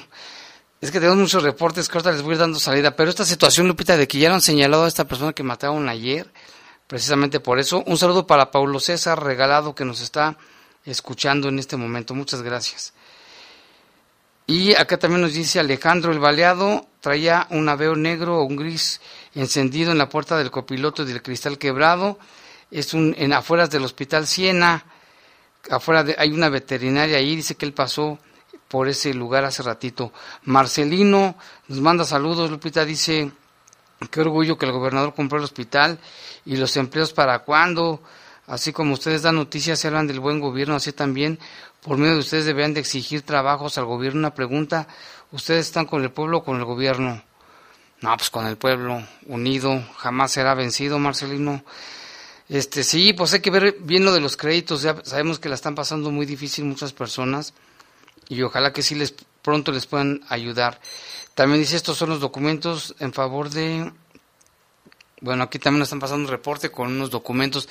es 0.81 0.91
que 0.91 0.99
tenemos 0.99 1.19
muchos 1.19 1.43
reportes 1.43 1.87
que 1.87 1.97
ahorita 1.97 2.11
les 2.11 2.21
voy 2.21 2.31
a 2.31 2.33
ir 2.33 2.39
dando 2.39 2.59
salida, 2.59 2.95
pero 2.95 3.09
esta 3.09 3.23
situación, 3.25 3.67
Lupita, 3.67 3.95
de 3.95 4.07
que 4.07 4.17
ya 4.17 4.33
han 4.33 4.41
señalado 4.41 4.85
a 4.85 4.87
esta 4.87 5.05
persona 5.05 5.31
que 5.31 5.43
mataron 5.43 5.87
ayer, 5.87 6.31
precisamente 6.87 7.39
por 7.39 7.59
eso, 7.59 7.83
un 7.85 7.97
saludo 7.97 8.27
para 8.27 8.51
Paulo 8.51 8.79
César 8.79 9.23
Regalado 9.23 9.75
que 9.75 9.85
nos 9.85 10.01
está 10.01 10.37
escuchando 10.83 11.49
en 11.49 11.59
este 11.59 11.77
momento, 11.77 12.15
muchas 12.15 12.41
gracias. 12.41 12.93
Y 14.51 14.75
acá 14.75 14.97
también 14.97 15.21
nos 15.21 15.31
dice 15.31 15.61
Alejandro 15.61 16.11
el 16.11 16.19
Baleado, 16.19 16.85
traía 16.99 17.47
un 17.51 17.69
aveo 17.69 17.95
negro 17.95 18.39
o 18.39 18.43
un 18.43 18.57
gris 18.57 18.99
encendido 19.33 19.93
en 19.93 19.97
la 19.97 20.09
puerta 20.09 20.37
del 20.37 20.51
copiloto 20.51 21.03
y 21.03 21.05
del 21.05 21.21
cristal 21.21 21.57
quebrado, 21.57 22.19
es 22.69 22.93
un, 22.93 23.15
en 23.17 23.31
afueras 23.31 23.69
del 23.69 23.85
Hospital 23.85 24.27
Siena, 24.27 24.83
afuera 25.69 26.03
de, 26.03 26.17
hay 26.19 26.31
una 26.33 26.49
veterinaria 26.49 27.15
ahí, 27.15 27.37
dice 27.37 27.55
que 27.55 27.65
él 27.65 27.71
pasó 27.71 28.19
por 28.67 28.89
ese 28.89 29.13
lugar 29.13 29.45
hace 29.45 29.63
ratito. 29.63 30.11
Marcelino 30.43 31.35
nos 31.69 31.79
manda 31.79 32.03
saludos, 32.03 32.51
Lupita 32.51 32.83
dice, 32.83 33.31
qué 34.09 34.19
orgullo 34.19 34.57
que 34.57 34.65
el 34.65 34.73
gobernador 34.73 35.13
compró 35.13 35.37
el 35.37 35.45
hospital 35.45 35.97
y 36.43 36.57
los 36.57 36.75
empleos 36.75 37.13
para 37.13 37.39
cuándo, 37.39 38.03
así 38.51 38.73
como 38.73 38.93
ustedes 38.93 39.21
dan 39.21 39.35
noticias 39.35 39.79
se 39.79 39.87
hablan 39.87 40.07
del 40.07 40.19
buen 40.19 40.41
gobierno, 40.41 40.75
así 40.75 40.91
también 40.91 41.39
por 41.81 41.97
medio 41.97 42.15
de 42.15 42.19
ustedes 42.19 42.43
deberían 42.43 42.73
de 42.73 42.81
exigir 42.81 43.21
trabajos 43.21 43.77
al 43.77 43.85
gobierno. 43.85 44.19
Una 44.19 44.35
pregunta, 44.35 44.87
¿ustedes 45.31 45.67
están 45.67 45.85
con 45.85 46.03
el 46.03 46.11
pueblo 46.11 46.39
o 46.39 46.43
con 46.43 46.57
el 46.57 46.65
gobierno? 46.65 47.23
No, 48.01 48.17
pues 48.17 48.29
con 48.29 48.45
el 48.45 48.57
pueblo 48.57 49.07
unido, 49.27 49.81
jamás 49.95 50.33
será 50.33 50.53
vencido, 50.53 50.99
Marcelino. 50.99 51.63
Este, 52.49 52.83
sí, 52.83 53.13
pues 53.13 53.31
hay 53.33 53.39
que 53.39 53.51
ver 53.51 53.77
bien 53.79 54.03
lo 54.03 54.11
de 54.11 54.19
los 54.19 54.35
créditos. 54.35 54.81
Ya 54.81 54.97
sabemos 55.05 55.39
que 55.39 55.47
la 55.47 55.55
están 55.55 55.73
pasando 55.73 56.11
muy 56.11 56.25
difícil 56.25 56.65
muchas 56.65 56.91
personas 56.91 57.53
y 58.27 58.41
ojalá 58.41 58.73
que 58.73 58.81
sí 58.81 58.95
les 58.95 59.15
pronto 59.41 59.71
les 59.71 59.85
puedan 59.85 60.21
ayudar. 60.27 60.81
También 61.35 61.61
dice 61.61 61.77
estos 61.77 61.97
son 61.97 62.09
los 62.09 62.19
documentos 62.19 62.95
en 62.99 63.13
favor 63.13 63.49
de 63.49 63.93
bueno, 65.21 65.43
aquí 65.43 65.59
también 65.59 65.79
nos 65.79 65.87
están 65.87 65.99
pasando 65.99 66.25
un 66.25 66.31
reporte 66.31 66.71
con 66.71 66.91
unos 66.91 67.11
documentos. 67.11 67.69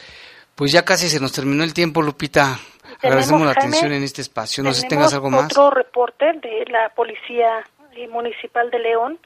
Pues 0.61 0.72
ya 0.72 0.84
casi 0.84 1.08
se 1.08 1.20
nos 1.20 1.32
terminó 1.32 1.64
el 1.64 1.72
tiempo, 1.72 2.02
Lupita. 2.02 2.58
Agradecemos 3.02 3.46
la 3.46 3.52
atención 3.52 3.92
en 3.92 4.02
este 4.02 4.20
espacio. 4.20 4.62
No 4.62 4.74
sé 4.74 4.82
si 4.82 4.88
tengas 4.88 5.14
algo 5.14 5.30
más. 5.30 5.46
Otro 5.46 5.70
reporte 5.70 6.34
de 6.34 6.66
la 6.68 6.90
Policía 6.90 7.64
Municipal 8.11 8.70
de 8.70 8.78
León 8.78 9.18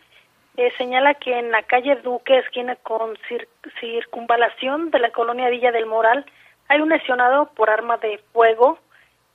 eh, 0.57 0.73
señala 0.79 1.15
que 1.15 1.37
en 1.37 1.51
la 1.51 1.65
calle 1.65 1.97
Duque, 1.97 2.39
esquina 2.39 2.77
con 2.77 3.19
circunvalación 3.81 4.93
de 4.93 5.01
la 5.01 5.11
colonia 5.11 5.49
Villa 5.49 5.73
del 5.73 5.87
Moral, 5.87 6.25
hay 6.69 6.81
un 6.81 6.91
lesionado 6.91 7.47
por 7.57 7.69
arma 7.69 7.97
de 7.97 8.21
fuego. 8.33 8.79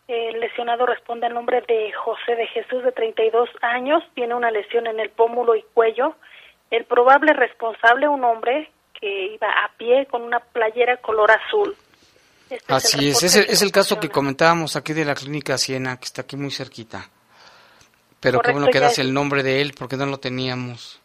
El 0.07 0.39
lesionado 0.39 0.85
responde 0.85 1.25
al 1.25 1.33
nombre 1.33 1.65
de 1.67 1.91
José 1.91 2.37
de 2.37 2.47
Jesús, 2.47 2.81
de 2.81 2.93
32 2.93 3.49
años, 3.61 4.01
tiene 4.13 4.35
una 4.35 4.51
lesión 4.51 4.87
en 4.87 5.01
el 5.01 5.09
pómulo 5.09 5.53
y 5.53 5.65
cuello. 5.73 6.15
El 6.71 6.85
probable 6.85 7.33
responsable, 7.33 8.07
un 8.07 8.23
hombre 8.23 8.71
que 8.93 9.33
iba 9.33 9.49
a 9.49 9.71
pie 9.77 10.05
con 10.05 10.21
una 10.21 10.39
playera 10.39 10.95
color 10.95 11.31
azul. 11.31 11.75
Este 12.49 12.73
Así 12.73 13.09
es, 13.09 13.23
es, 13.23 13.35
el, 13.35 13.45
es 13.45 13.61
el 13.61 13.71
caso 13.71 13.99
que 13.99 14.09
comentábamos 14.09 14.75
aquí 14.75 14.93
de 14.93 15.05
la 15.05 15.15
clínica 15.15 15.57
Siena, 15.57 15.97
que 15.97 16.05
está 16.05 16.21
aquí 16.21 16.35
muy 16.35 16.51
cerquita. 16.51 17.09
Pero 18.19 18.39
qué 18.39 18.51
bueno 18.51 18.67
que 18.67 18.79
das 18.79 18.99
el 18.99 19.13
nombre 19.13 19.43
de 19.43 19.61
él, 19.61 19.73
porque 19.77 19.95
no 19.95 20.05
lo 20.05 20.19
teníamos. 20.19 20.99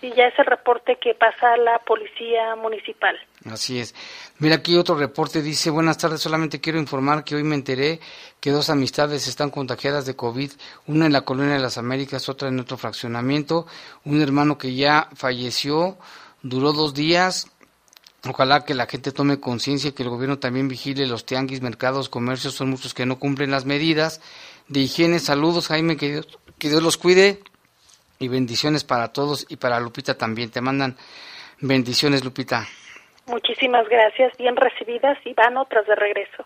Sí, 0.00 0.12
ya 0.16 0.26
es 0.26 0.38
el 0.38 0.46
reporte 0.46 0.96
que 1.00 1.14
pasa 1.14 1.54
a 1.54 1.56
la 1.56 1.78
policía 1.80 2.54
municipal. 2.54 3.18
Así 3.50 3.80
es. 3.80 3.96
Mira, 4.38 4.56
aquí 4.56 4.76
otro 4.76 4.94
reporte 4.94 5.42
dice, 5.42 5.70
buenas 5.70 5.98
tardes, 5.98 6.20
solamente 6.20 6.60
quiero 6.60 6.78
informar 6.78 7.24
que 7.24 7.34
hoy 7.34 7.42
me 7.42 7.56
enteré 7.56 7.98
que 8.38 8.52
dos 8.52 8.70
amistades 8.70 9.26
están 9.26 9.50
contagiadas 9.50 10.06
de 10.06 10.14
COVID, 10.14 10.52
una 10.86 11.06
en 11.06 11.12
la 11.12 11.22
Colonia 11.22 11.54
de 11.54 11.60
las 11.60 11.78
Américas, 11.78 12.28
otra 12.28 12.48
en 12.48 12.60
otro 12.60 12.76
fraccionamiento, 12.76 13.66
un 14.04 14.22
hermano 14.22 14.56
que 14.56 14.74
ya 14.74 15.08
falleció, 15.16 15.98
duró 16.42 16.72
dos 16.72 16.94
días, 16.94 17.50
Ojalá 18.26 18.64
que 18.64 18.74
la 18.74 18.86
gente 18.86 19.12
tome 19.12 19.38
conciencia 19.38 19.94
que 19.94 20.02
el 20.02 20.08
gobierno 20.08 20.38
también 20.38 20.66
vigile 20.66 21.06
los 21.06 21.24
tianguis, 21.24 21.60
mercados, 21.60 22.08
comercios, 22.08 22.54
son 22.54 22.70
muchos 22.70 22.92
que 22.92 23.06
no 23.06 23.18
cumplen 23.18 23.52
las 23.52 23.64
medidas 23.64 24.20
de 24.66 24.80
higiene. 24.80 25.20
Saludos, 25.20 25.68
Jaime, 25.68 25.96
que 25.96 26.10
Dios, 26.10 26.38
que 26.58 26.68
Dios 26.68 26.82
los 26.82 26.96
cuide 26.96 27.40
y 28.18 28.26
bendiciones 28.28 28.82
para 28.82 29.12
todos 29.12 29.46
y 29.48 29.56
para 29.56 29.78
Lupita 29.78 30.18
también. 30.18 30.50
Te 30.50 30.60
mandan 30.60 30.96
bendiciones, 31.60 32.24
Lupita. 32.24 32.66
Muchísimas 33.26 33.88
gracias, 33.88 34.32
bien 34.36 34.56
recibidas 34.56 35.18
y 35.24 35.34
van 35.34 35.56
otras 35.56 35.86
de 35.86 35.94
regreso. 35.94 36.44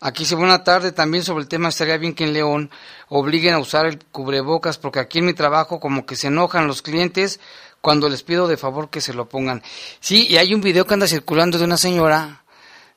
Aquí 0.00 0.24
se 0.24 0.34
buena 0.34 0.64
tarde 0.64 0.90
también 0.90 1.22
sobre 1.22 1.42
el 1.42 1.48
tema, 1.48 1.68
estaría 1.68 1.96
bien 1.96 2.14
que 2.14 2.24
en 2.24 2.32
León 2.32 2.70
obliguen 3.08 3.54
a 3.54 3.60
usar 3.60 3.86
el 3.86 4.04
cubrebocas, 4.04 4.76
porque 4.76 4.98
aquí 4.98 5.20
en 5.20 5.26
mi 5.26 5.32
trabajo 5.32 5.78
como 5.78 6.06
que 6.06 6.16
se 6.16 6.26
enojan 6.26 6.66
los 6.66 6.82
clientes 6.82 7.40
cuando 7.82 8.08
les 8.08 8.22
pido 8.22 8.48
de 8.48 8.56
favor 8.56 8.88
que 8.88 9.02
se 9.02 9.12
lo 9.12 9.28
pongan. 9.28 9.62
Sí, 10.00 10.26
y 10.28 10.38
hay 10.38 10.54
un 10.54 10.62
video 10.62 10.86
que 10.86 10.94
anda 10.94 11.06
circulando 11.06 11.58
de 11.58 11.64
una 11.64 11.76
señora, 11.76 12.44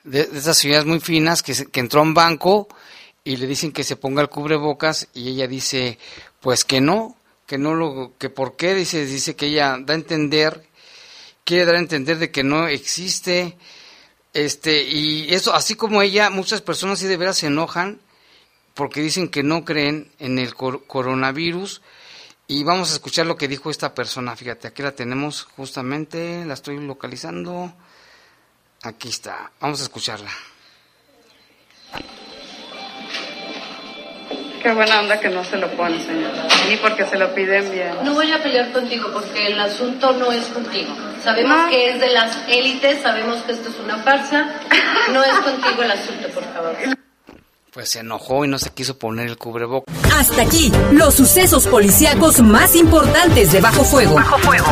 de, 0.06 0.22
esas 0.34 0.58
señoras 0.58 0.86
muy 0.86 1.02
finas, 1.02 1.44
que, 1.44 1.54
que 1.66 1.80
entró 1.82 2.00
a 2.00 2.04
un 2.04 2.14
banco 2.14 2.70
y 3.26 3.36
le 3.36 3.48
dicen 3.48 3.74
que 3.74 3.84
se 3.84 3.98
ponga 3.98 4.22
el 4.22 4.30
cubrebocas 4.30 5.10
y 5.14 5.30
ella 5.30 5.48
dice, 5.48 5.98
pues 6.40 6.64
que 6.64 6.80
no, 6.80 7.18
que 7.48 7.58
no 7.58 7.74
lo, 7.74 8.14
que 8.18 8.30
por 8.30 8.56
qué, 8.56 8.74
dice, 8.74 9.06
dice 9.06 9.36
que 9.36 9.48
ella 9.48 9.78
da 9.82 9.94
a 9.94 9.98
entender, 9.98 10.64
quiere 11.44 11.66
dar 11.66 11.76
a 11.76 11.80
entender 11.80 12.20
de 12.20 12.32
que 12.32 12.44
no 12.44 12.68
existe, 12.68 13.58
este, 14.36 14.84
y 14.84 15.34
eso, 15.34 15.54
así 15.54 15.76
como 15.76 16.02
ella, 16.02 16.30
muchas 16.30 16.62
personas 16.62 17.00
sí 17.00 17.08
de 17.08 17.18
veras 17.18 17.38
se 17.38 17.48
enojan 17.48 18.00
porque 18.76 19.02
dicen 19.02 19.30
que 19.30 19.42
no 19.42 19.64
creen 19.64 20.12
en 20.20 20.38
el 20.38 20.54
coronavirus, 20.54 21.82
y 22.48 22.64
vamos 22.64 22.92
a 22.92 22.94
escuchar 22.94 23.26
lo 23.26 23.36
que 23.36 23.48
dijo 23.48 23.70
esta 23.72 23.94
persona, 23.94 24.36
fíjate, 24.36 24.68
aquí 24.68 24.84
la 24.84 24.92
tenemos 24.92 25.44
justamente, 25.56 26.46
la 26.46 26.54
estoy 26.54 26.80
localizando, 26.80 27.74
aquí 28.84 29.10
está, 29.10 29.52
vamos 29.60 29.80
a 29.82 29.84
escucharla. 29.84 30.32
Qué 34.66 34.74
buena 34.74 35.00
onda 35.00 35.20
que 35.20 35.30
no 35.30 35.44
se 35.44 35.58
lo 35.58 35.70
pone, 35.78 36.04
señor. 36.04 36.32
Ni 36.68 36.76
porque 36.78 37.06
se 37.06 37.20
lo 37.20 37.36
piden 37.36 37.72
bien. 37.72 38.04
No 38.04 38.16
voy 38.16 38.32
a 38.32 38.42
pelear 38.42 38.72
contigo 38.72 39.12
porque 39.14 39.46
el 39.46 39.60
asunto 39.60 40.12
no 40.14 40.32
es 40.32 40.44
contigo. 40.48 40.92
Sabemos 41.24 41.70
que 41.70 41.92
es 41.92 42.00
de 42.00 42.10
las 42.10 42.36
élites, 42.48 43.00
sabemos 43.04 43.44
que 43.44 43.52
esto 43.52 43.70
es 43.70 43.76
una 43.78 43.98
farsa. 44.00 44.56
No 45.14 45.24
es 45.24 45.36
contigo 45.42 45.84
el 45.84 45.92
asunto, 45.92 46.28
por 46.30 46.44
favor. 46.52 46.76
Pues 47.76 47.90
se 47.90 48.00
enojó 48.00 48.46
y 48.46 48.48
no 48.48 48.58
se 48.58 48.70
quiso 48.70 48.98
poner 48.98 49.28
el 49.28 49.38
cubrebocas. 49.38 49.94
Hasta 50.18 50.44
aquí, 50.44 50.72
los 50.94 51.14
sucesos 51.14 51.68
policíacos 51.68 52.40
más 52.40 52.74
importantes 52.74 53.52
de 53.52 53.60
Bajo 53.60 53.84
Fuego. 53.84 54.16
Bajo 54.16 54.38
Fuego. 54.38 54.66